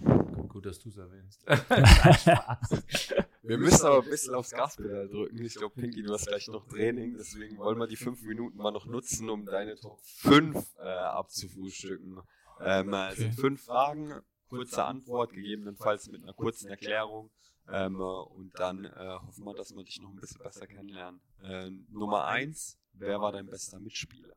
gut, 0.48 0.66
dass 0.66 0.80
du 0.80 0.88
es 0.88 0.96
erwähnst. 0.96 1.44
Wir 3.46 3.58
müssen 3.58 3.84
aber 3.86 4.02
ein 4.02 4.08
bisschen 4.10 4.34
aufs 4.34 4.50
Gaspedal 4.52 5.08
drücken. 5.08 5.44
Ich 5.44 5.54
glaube, 5.54 5.74
Pinky, 5.74 6.02
du 6.02 6.12
hast 6.14 6.26
gleich 6.26 6.48
noch 6.48 6.66
Training. 6.66 7.16
Deswegen 7.18 7.58
wollen 7.58 7.78
wir 7.78 7.86
die 7.86 7.96
fünf 7.96 8.22
Minuten 8.22 8.56
mal 8.56 8.70
noch 8.70 8.86
nutzen, 8.86 9.28
um 9.28 9.44
deine 9.44 9.76
Top 9.76 10.00
5 10.02 10.56
äh, 10.78 10.82
abzufrühstücken. 10.82 12.20
Ähm, 12.60 12.92
äh, 12.94 13.10
es 13.10 13.16
sind 13.18 13.32
Okay. 13.32 13.40
fünf 13.40 13.64
Fragen, 13.64 14.20
kurze 14.48 14.84
Antwort, 14.84 15.32
gegebenenfalls 15.32 16.08
mit 16.10 16.22
einer 16.22 16.32
kurzen 16.32 16.68
Erklärung. 16.68 17.30
Ähm, 17.70 17.96
äh, 17.96 18.02
und 18.02 18.52
dann 18.58 18.84
äh, 18.86 19.18
hoffen 19.26 19.44
wir, 19.44 19.54
dass 19.54 19.74
wir 19.74 19.84
dich 19.84 20.00
noch 20.00 20.10
ein 20.10 20.16
bisschen 20.16 20.42
besser 20.42 20.66
kennenlernen. 20.66 21.20
Äh, 21.42 21.70
Nummer 21.90 22.24
eins, 22.26 22.78
wer 22.94 23.20
war 23.20 23.32
dein 23.32 23.46
bester 23.46 23.78
Mitspieler? 23.78 24.34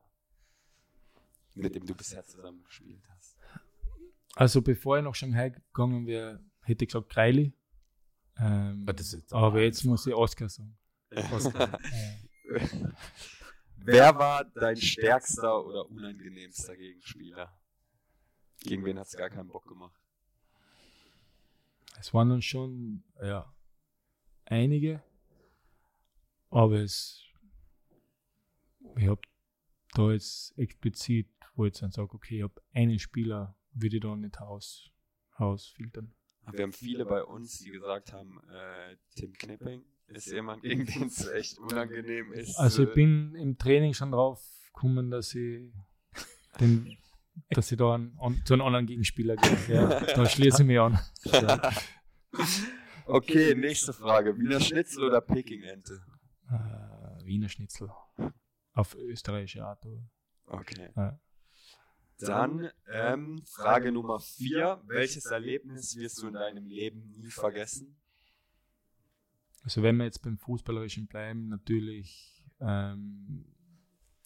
Mit 1.54 1.74
dem 1.74 1.86
du 1.86 1.94
bisher 1.94 2.24
zusammen 2.26 2.62
gespielt 2.64 3.02
hast. 3.14 3.36
Also 4.34 4.60
bevor 4.62 4.98
ich 4.98 5.04
nach 5.04 5.14
Shanghai 5.14 5.48
gegangen 5.50 6.06
wäre, 6.06 6.40
hätte 6.62 6.84
ich 6.84 6.90
gesagt 6.90 7.08
Kreili. 7.08 7.52
Ähm, 8.38 8.86
jetzt 8.86 9.32
aber 9.32 9.62
jetzt 9.62 9.84
muss 9.84 10.06
ich 10.06 10.14
Oscar 10.14 10.48
sagen. 10.48 10.78
Oscar. 11.32 11.78
Wer 13.76 14.18
war 14.18 14.44
dein 14.44 14.76
stärkster 14.76 15.64
oder 15.64 15.88
unangenehmster 15.88 16.76
Gegenspieler? 16.76 17.58
Gegen 18.60 18.84
wen 18.84 18.98
hat 18.98 19.06
es 19.06 19.16
gar 19.16 19.30
keinen 19.30 19.48
Bock 19.48 19.66
gemacht? 19.66 19.98
es 21.98 22.14
waren 22.14 22.28
dann 22.28 22.42
schon, 22.42 23.02
ja, 23.20 23.52
einige. 24.44 25.02
Aber 26.50 26.76
es, 26.80 27.24
ich 28.96 29.08
habe 29.08 29.20
da 29.94 30.12
jetzt 30.12 30.56
explizit, 30.56 31.28
wo 31.54 31.64
ich 31.64 31.70
jetzt 31.70 31.82
dann 31.82 31.92
sage, 31.92 32.14
okay, 32.14 32.38
ich 32.38 32.42
habe 32.42 32.62
einen 32.72 32.98
Spieler, 32.98 33.56
würde 33.72 33.96
ich 33.96 34.02
da 34.02 34.16
nicht 34.16 34.40
raus, 34.40 34.90
rausfiltern. 35.38 36.14
Wir 36.52 36.62
haben 36.62 36.72
viele 36.72 37.04
bei 37.04 37.22
uns, 37.24 37.58
die 37.58 37.70
gesagt 37.70 38.12
haben, 38.12 38.40
äh, 38.50 38.96
Tim 39.16 39.32
Knipping 39.32 39.84
ist 40.06 40.26
jemand, 40.30 40.62
gegen 40.62 40.86
den 40.86 41.08
es 41.08 41.26
echt 41.28 41.58
unangenehm 41.58 42.32
ist. 42.32 42.56
Also 42.58 42.84
ich 42.84 42.90
Äh, 42.90 42.94
bin 42.94 43.34
im 43.34 43.58
Training 43.58 43.94
schon 43.94 44.10
drauf 44.12 44.42
gekommen, 44.72 45.10
dass 45.10 45.34
ich 45.34 45.70
den, 46.60 46.96
dass 47.50 47.70
ich 47.70 47.78
da 47.78 47.94
an, 47.94 48.16
an, 48.20 48.42
zu 48.44 48.54
einem 48.54 48.62
anderen 48.62 48.86
Gegenspieler 48.86 49.36
gehe. 49.36 49.58
Ja, 49.76 50.00
da 50.00 50.26
schließe 50.28 50.62
ich 50.62 50.66
mich 50.66 50.78
an. 50.78 50.98
Ja. 51.24 51.72
Okay, 53.06 53.54
nächste 53.54 53.92
Frage. 53.92 54.36
Wiener 54.38 54.60
Schnitzel 54.60 55.04
oder 55.04 55.20
Peking-Ente? 55.20 56.00
Äh, 56.50 57.24
Wiener 57.24 57.48
Schnitzel. 57.48 57.90
Auf 58.72 58.94
österreichische 58.96 59.64
Art. 59.64 59.84
Okay. 60.46 60.90
Ja. 60.96 61.18
Dann 62.18 62.70
ähm, 62.90 63.42
Frage 63.46 63.92
Nummer 63.92 64.20
vier. 64.20 64.82
Welches 64.86 65.26
Erlebnis 65.26 65.96
wirst 65.96 66.22
du 66.22 66.28
in 66.28 66.34
deinem 66.34 66.66
Leben 66.66 67.10
nie 67.10 67.30
vergessen? 67.30 67.96
Also 69.62 69.82
wenn 69.82 69.96
wir 69.96 70.04
jetzt 70.04 70.22
beim 70.22 70.38
Fußballerischen 70.38 71.06
bleiben, 71.06 71.48
natürlich 71.48 72.44
ähm, 72.60 73.44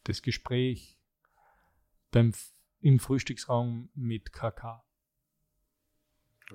das 0.04 0.22
Gespräch 0.22 0.98
beim, 2.10 2.32
im 2.80 2.98
Frühstücksraum 2.98 3.90
mit 3.94 4.32
KK. 4.32 4.84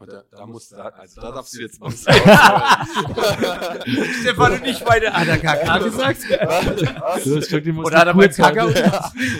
Da, 0.05 0.23
da 0.29 0.45
musst 0.45 0.71
du, 0.71 0.75
also 0.75 1.21
da 1.21 1.31
darfst 1.31 1.55
du 1.55 1.61
jetzt 1.61 1.79
mal 1.79 1.89
Stefan 4.21 4.53
und 4.53 4.67
ich 4.67 4.83
beide. 4.83 5.11
Hat 5.11 5.27
er 5.27 5.37
KK 5.39 5.79
gesagt? 5.79 6.19
Du 6.29 6.37
hast 7.01 7.23
gesagt, 7.23 7.65
ich 7.67 7.73
muss 7.73 7.87
Oder 7.87 7.97
hat 7.99 8.07
er 8.07 8.13
kurz 8.13 8.37
KK 8.37 8.61
halten. 8.61 8.91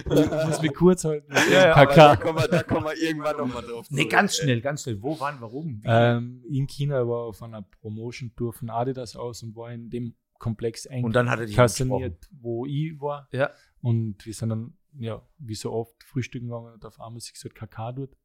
Ich 0.10 0.48
muss 0.48 0.62
mich 0.62 0.74
kurz 0.74 1.04
halten. 1.06 1.32
mit 1.32 1.48
dem 1.52 1.72
Aber 1.74 1.94
da 1.94 2.16
kommen 2.16 2.40
wir, 2.40 2.48
da 2.48 2.64
kommen 2.64 2.86
wir 2.86 2.98
irgendwann 2.98 3.38
nochmal 3.38 3.62
drauf 3.64 3.86
Nee, 3.90 4.06
ganz 4.06 4.38
schnell, 4.38 4.62
ganz 4.62 4.82
schnell. 4.84 5.02
Wo, 5.02 5.20
wann, 5.20 5.40
warum? 5.42 5.82
Ähm, 5.86 6.44
in 6.50 6.66
China 6.68 7.08
war 7.08 7.26
auf 7.26 7.44
einer 7.44 7.62
Promotion-Tour 7.62 8.54
von 8.54 8.70
Adidas 8.70 9.16
aus 9.16 9.44
und 9.44 9.56
war 9.56 9.72
in 9.72 9.90
dem 9.90 10.16
Komplex 10.40 10.88
Und 10.88 11.16
dann 11.16 11.30
hat 11.30 11.40
er 11.40 11.46
dich 11.46 11.56
kaserniert, 11.56 12.28
wo 12.32 12.66
ich 12.66 13.00
war. 13.00 13.28
Ja. 13.32 13.52
Und 13.82 14.26
wir 14.26 14.34
sind 14.34 14.50
dann, 14.50 14.74
ja, 14.98 15.22
wie 15.38 15.56
so 15.56 15.72
oft 15.72 16.04
frühstücken 16.04 16.48
gegangen 16.48 16.74
und 16.74 16.86
auf 16.86 17.00
einmal 17.00 17.20
sich 17.20 17.34
gesagt 17.34 17.56
KK 17.56 17.92
dort. 17.92 18.18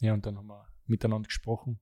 Ja, 0.00 0.14
und 0.14 0.24
dann 0.26 0.36
haben 0.36 0.46
wir 0.46 0.66
miteinander 0.86 1.26
gesprochen. 1.26 1.78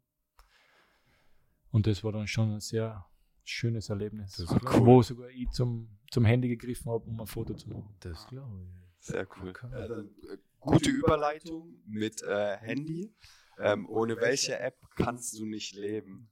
Und 1.70 1.86
das 1.86 2.05
war 2.05 2.12
dann 2.12 2.26
schon 2.26 2.53
ein 2.55 2.61
sehr 2.61 3.07
schönes 3.44 3.88
Erlebnis. 3.88 4.36
Das 4.36 4.50
ist 4.50 4.62
cool. 4.62 4.86
Wo 4.86 5.03
sogar 5.03 5.30
ich 5.30 5.50
zum, 5.50 5.98
zum 6.11 6.24
Handy 6.24 6.48
gegriffen 6.48 6.90
habe, 6.90 7.05
um 7.05 7.20
ein 7.20 7.26
Foto 7.26 7.55
zu 7.55 7.70
machen. 7.70 7.94
Das 8.00 8.26
glaube 8.28 8.62
ich. 8.62 9.07
Sehr 9.07 9.26
cool. 9.36 9.53
Ja, 9.72 9.88
dann, 9.88 10.07
äh, 10.30 10.38
gute 10.61 10.90
Überleitung 10.90 11.82
mit 11.86 12.22
äh, 12.22 12.57
Handy. 12.59 13.14
Ähm, 13.59 13.88
ohne 13.88 14.16
welche 14.16 14.59
App 14.59 14.78
kannst 14.96 15.38
du 15.38 15.44
nicht 15.44 15.74
leben? 15.74 16.28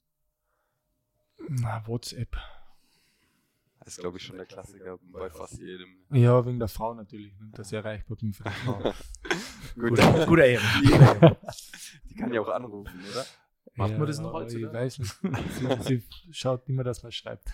Na, 1.48 1.86
WhatsApp. 1.86 2.36
Das 3.80 3.94
ist, 3.94 4.00
glaube 4.00 4.18
ich, 4.18 4.24
schon 4.24 4.36
der 4.36 4.46
Klassiker 4.46 4.98
bei 5.02 5.30
fast 5.30 5.58
jedem. 5.58 5.88
Ja, 6.10 6.44
wegen 6.44 6.58
der 6.58 6.68
Frau 6.68 6.94
natürlich. 6.94 7.32
ne, 7.40 7.50
Dass 7.52 7.68
ich 7.68 7.72
erreichbar 7.74 8.16
bin 8.18 8.32
für 8.32 8.44
die 8.44 8.50
Frau. 8.50 8.92
Gut, 9.74 9.90
Guter, 9.90 10.26
guter 10.26 10.44
Ehre. 10.44 10.62
die, 12.04 12.14
kann 12.14 12.32
ja 12.32 12.40
auch 12.40 12.48
anrufen, 12.48 13.00
oder? 13.10 13.24
Macht 13.80 13.96
man 13.96 14.06
das 14.06 14.18
noch 14.18 14.32
heutzutage? 14.32 14.66
Ich 14.66 14.72
weiß 14.72 14.98
nicht. 14.98 15.82
Sie, 15.84 16.00
sie 16.00 16.32
schaut 16.32 16.68
immer, 16.68 16.84
dass 16.84 17.02
man 17.02 17.12
schreibt. 17.12 17.48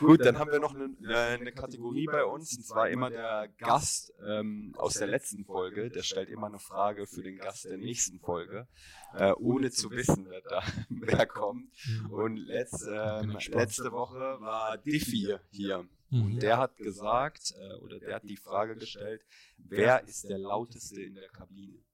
Gut, 0.00 0.24
dann 0.24 0.38
haben 0.38 0.50
wir 0.50 0.58
noch 0.58 0.74
eine, 0.74 0.86
äh, 1.08 1.38
eine 1.38 1.52
Kategorie 1.52 2.06
bei 2.06 2.24
uns, 2.24 2.56
und 2.56 2.64
zwar 2.64 2.88
immer 2.88 3.10
der 3.10 3.48
Gast 3.58 4.12
ähm, 4.26 4.74
aus 4.76 4.94
der 4.94 5.06
letzten 5.06 5.44
Folge. 5.44 5.90
Der 5.90 6.02
stellt 6.02 6.30
immer 6.30 6.46
eine 6.46 6.58
Frage 6.58 7.06
für 7.06 7.22
den 7.22 7.36
Gast 7.36 7.66
der 7.66 7.76
nächsten 7.76 8.18
Folge, 8.18 8.66
äh, 9.14 9.32
ohne 9.32 9.70
zu 9.70 9.90
wissen, 9.90 10.26
wer, 10.28 10.40
da, 10.40 10.62
wer 10.88 11.26
kommt. 11.26 11.70
Und 12.10 12.36
letz, 12.36 12.84
ähm, 12.90 13.36
letzte 13.50 13.92
Woche 13.92 14.40
war 14.40 14.78
Diffie 14.78 15.36
hier. 15.50 15.86
Und 16.10 16.34
Mhm. 16.34 16.40
der 16.40 16.56
hat 16.58 16.76
gesagt, 16.76 17.52
äh, 17.58 17.74
oder 17.74 17.98
der 18.00 18.14
hat 18.16 18.24
die 18.24 18.36
Frage 18.38 18.76
gestellt, 18.76 19.26
wer 19.58 20.02
ist 20.04 20.28
der 20.28 20.38
lauteste 20.38 21.02
in 21.02 21.14
der 21.14 21.28
Kabine? 21.28 21.84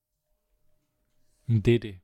Ein 1.49 1.63
DD. 1.63 2.01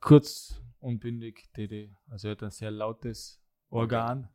Kurz 0.00 0.62
und 0.80 1.00
bündig 1.00 1.52
DD. 1.56 1.94
Also 2.08 2.28
er 2.28 2.32
hat 2.32 2.42
ein 2.42 2.50
sehr 2.50 2.70
lautes 2.70 3.40
Organ. 3.68 4.28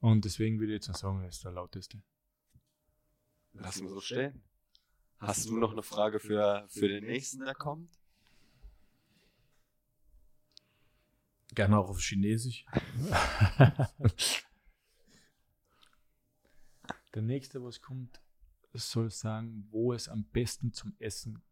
Und 0.00 0.24
deswegen 0.24 0.58
würde 0.58 0.72
ich 0.72 0.78
jetzt 0.78 0.88
mal 0.88 0.94
sagen, 0.96 1.22
er 1.22 1.28
ist 1.28 1.44
der 1.44 1.52
lauteste. 1.52 2.02
Lassen 3.52 3.84
wir 3.84 3.90
so 3.90 4.00
stehen. 4.00 4.42
Hast 5.18 5.46
du 5.48 5.56
noch 5.56 5.72
eine 5.72 5.82
Frage 5.82 6.18
für, 6.18 6.66
für 6.68 6.88
den 6.88 7.04
nächsten, 7.04 7.44
der 7.44 7.54
kommt? 7.54 8.01
Gerne 11.54 11.78
auch 11.78 11.88
auf 11.90 12.00
Chinesisch. 12.00 12.64
Der 17.14 17.22
nächste, 17.22 17.62
was 17.62 17.80
kommt, 17.80 18.20
soll 18.72 19.10
sagen, 19.10 19.66
wo 19.70 19.92
es 19.92 20.08
am 20.08 20.24
besten 20.24 20.72
zum 20.72 20.94
Essen 20.98 21.42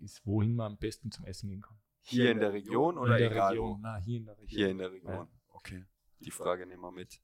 ist, 0.00 0.24
wohin 0.26 0.54
man 0.54 0.72
am 0.72 0.78
besten 0.78 1.10
zum 1.10 1.26
Essen 1.26 1.50
gehen 1.50 1.60
kann. 1.60 1.78
Hier 2.00 2.30
in 2.30 2.40
der 2.40 2.52
Region 2.52 2.96
oder 2.98 3.12
in 3.16 3.22
der 3.22 3.30
egal 3.30 3.50
Region. 3.50 3.70
wo? 3.74 3.78
Na, 3.82 3.96
hier 3.98 4.16
in 4.16 4.24
der 4.24 4.38
Region. 4.38 4.48
Hier 4.58 4.68
in 4.70 4.78
der 4.78 4.90
Region. 4.90 5.12
Ja. 5.14 5.28
Okay. 5.50 5.84
Die 6.20 6.30
Frage 6.30 6.66
nehmen 6.66 6.80
wir 6.82 6.90
mit. 6.90 7.20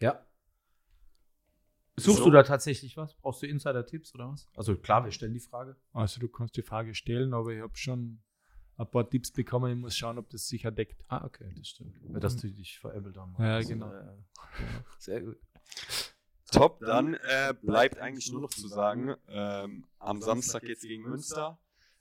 Ja. 0.00 0.26
Suchst 1.96 2.18
So. 2.18 2.24
du 2.24 2.30
da 2.32 2.42
tatsächlich 2.42 2.96
was? 2.96 3.14
Brauchst 3.14 3.42
du 3.42 3.46
Insider-Tipps 3.46 4.14
oder 4.14 4.30
was? 4.32 4.48
Also 4.56 4.76
klar, 4.76 5.04
wir 5.04 5.12
stellen 5.12 5.34
die 5.34 5.40
Frage. 5.40 5.76
Also 5.92 6.18
du 6.20 6.28
kannst 6.28 6.56
die 6.56 6.62
Frage 6.62 6.94
stellen, 6.94 7.32
aber 7.32 7.50
ich 7.50 7.60
habe 7.62 7.76
schon 7.76 8.22
ein 8.80 8.90
paar 8.90 9.08
Tipps 9.08 9.30
bekommen. 9.30 9.70
Ich 9.72 9.78
muss 9.78 9.96
schauen, 9.96 10.18
ob 10.18 10.28
das 10.30 10.48
sich 10.48 10.64
erdeckt. 10.64 11.04
Ah, 11.08 11.24
okay, 11.24 11.52
das 11.56 11.68
stimmt. 11.68 11.94
Dass 12.22 12.36
du 12.36 12.48
dich 12.50 12.78
veräppelt 12.78 13.16
haben. 13.16 13.34
Ja, 13.38 13.56
Also, 13.56 13.68
genau. 13.68 13.92
äh, 13.92 14.16
Sehr 14.98 15.20
gut. 15.22 15.38
Top, 16.50 16.80
dann 16.80 17.14
äh, 17.14 17.54
bleibt 17.62 17.98
eigentlich 17.98 18.32
nur 18.32 18.40
noch 18.40 18.50
zu 18.50 18.66
sagen, 18.66 19.14
ähm, 19.28 19.86
am 19.98 20.20
Samstag 20.20 20.62
geht's 20.62 20.82
gegen 20.82 21.02
Münster. 21.04 21.58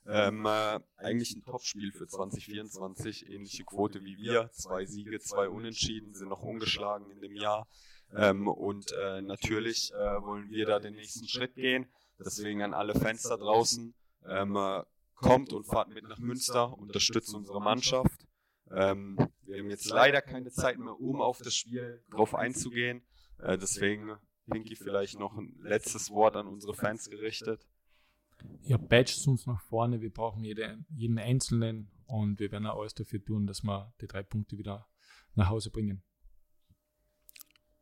Ähm, 0.08 0.44
äh, 0.46 0.80
eigentlich 0.98 1.36
ein 1.36 1.44
Topspiel 1.44 1.92
für 1.92 2.08
2024, 2.08 3.30
ähnliche 3.30 3.64
Quote 3.64 4.04
wie 4.04 4.18
wir. 4.18 4.50
Zwei 4.54 4.86
Siege, 4.86 5.20
zwei 5.20 5.50
Unentschieden, 5.50 6.16
sind 6.16 6.30
noch 6.30 6.42
ungeschlagen 6.42 7.12
in 7.12 7.22
dem 7.22 7.36
Jahr. 7.36 7.68
Ähm, 8.16 8.48
und 8.48 8.92
äh, 8.94 9.22
natürlich 9.22 9.92
äh, 9.94 10.22
wollen 10.24 10.50
wir 10.50 10.66
da 10.66 10.80
den 10.80 10.96
nächsten 10.96 11.28
Schritt 11.28 11.54
gehen. 11.54 11.86
Deswegen 12.18 12.64
an 12.64 12.74
alle 12.74 12.96
Fans 12.96 13.22
da 13.24 13.38
draußen, 13.38 13.94
ähm, 14.26 14.56
äh, 14.56 14.82
kommt 15.20 15.54
und 15.54 15.66
fahrt 15.66 15.90
mit 15.90 16.04
nach 16.04 16.20
Münster, 16.20 16.78
unterstützt 16.78 17.34
unsere 17.34 17.62
Mannschaft. 17.62 18.26
Ähm, 18.72 19.18
wir 19.44 19.60
haben 19.60 19.70
jetzt 19.70 19.90
leider 19.90 20.22
keine 20.22 20.52
Zeit 20.52 20.78
mehr, 20.78 21.00
um 21.00 21.22
auf 21.22 21.40
das 21.40 21.56
Spiel 21.56 22.04
drauf 22.12 22.36
einzugehen. 22.36 23.02
Äh, 23.40 23.58
deswegen, 23.58 24.16
Pinky, 24.50 24.76
vielleicht 24.76 25.20
noch 25.20 25.38
ein 25.38 25.58
letztes 25.62 26.10
Wort 26.12 26.36
an 26.36 26.48
unsere 26.48 26.74
Fans 26.74 27.10
gerichtet. 27.10 27.68
Ja, 28.62 28.78
badgt 28.78 29.28
uns 29.28 29.46
nach 29.46 29.62
vorne. 29.62 30.02
Wir 30.02 30.12
brauchen 30.12 30.44
jede, 30.44 30.84
jeden 30.90 31.18
Einzelnen 31.18 31.92
und 32.06 32.40
wir 32.40 32.52
werden 32.52 32.68
auch 32.68 32.80
alles 32.80 32.94
dafür 32.94 33.24
tun, 33.24 33.48
dass 33.48 33.64
wir 33.64 33.94
die 34.02 34.08
drei 34.08 34.24
Punkte 34.24 34.58
wieder 34.58 34.88
nach 35.36 35.50
Hause 35.50 35.72
bringen. 35.72 36.04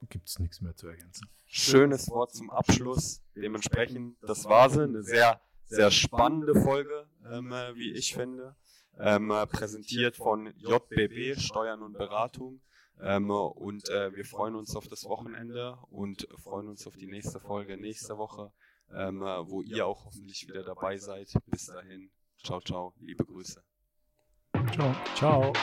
Gibt 0.09 0.29
es 0.29 0.39
nichts 0.39 0.61
mehr 0.61 0.75
zu 0.75 0.87
ergänzen. 0.87 1.27
Schönes 1.45 2.07
Wort 2.09 2.33
zum 2.33 2.49
Abschluss. 2.49 3.23
Dementsprechend, 3.35 4.17
das 4.21 4.45
war 4.45 4.69
sie. 4.69 4.83
Eine 4.83 5.03
sehr, 5.03 5.41
sehr 5.67 5.91
spannende 5.91 6.55
Folge, 6.55 7.07
ähm, 7.29 7.51
äh, 7.51 7.75
wie 7.75 7.91
ich 7.93 8.13
finde. 8.13 8.55
Ähm, 8.99 9.29
äh, 9.29 9.45
präsentiert 9.45 10.15
von 10.15 10.53
JBB, 10.57 11.39
Steuern 11.39 11.83
und 11.83 11.97
Beratung. 11.97 12.61
Ähm, 12.99 13.29
und 13.29 13.89
äh, 13.89 14.15
wir 14.15 14.25
freuen 14.25 14.55
uns 14.55 14.75
auf 14.75 14.87
das 14.87 15.05
Wochenende 15.05 15.77
und 15.91 16.27
freuen 16.41 16.67
uns 16.67 16.87
auf 16.87 16.95
die 16.95 17.05
nächste 17.05 17.39
Folge 17.39 17.77
nächste 17.77 18.17
Woche, 18.17 18.51
ähm, 18.91 19.21
äh, 19.21 19.47
wo 19.47 19.61
ihr 19.61 19.85
auch 19.85 20.05
hoffentlich 20.05 20.47
wieder 20.47 20.63
dabei 20.63 20.97
seid. 20.97 21.31
Bis 21.45 21.67
dahin. 21.67 22.09
Ciao, 22.43 22.59
ciao. 22.59 22.93
Liebe 22.99 23.23
Grüße. 23.23 23.61
Ciao. 24.73 24.95
Ciao. 25.15 25.53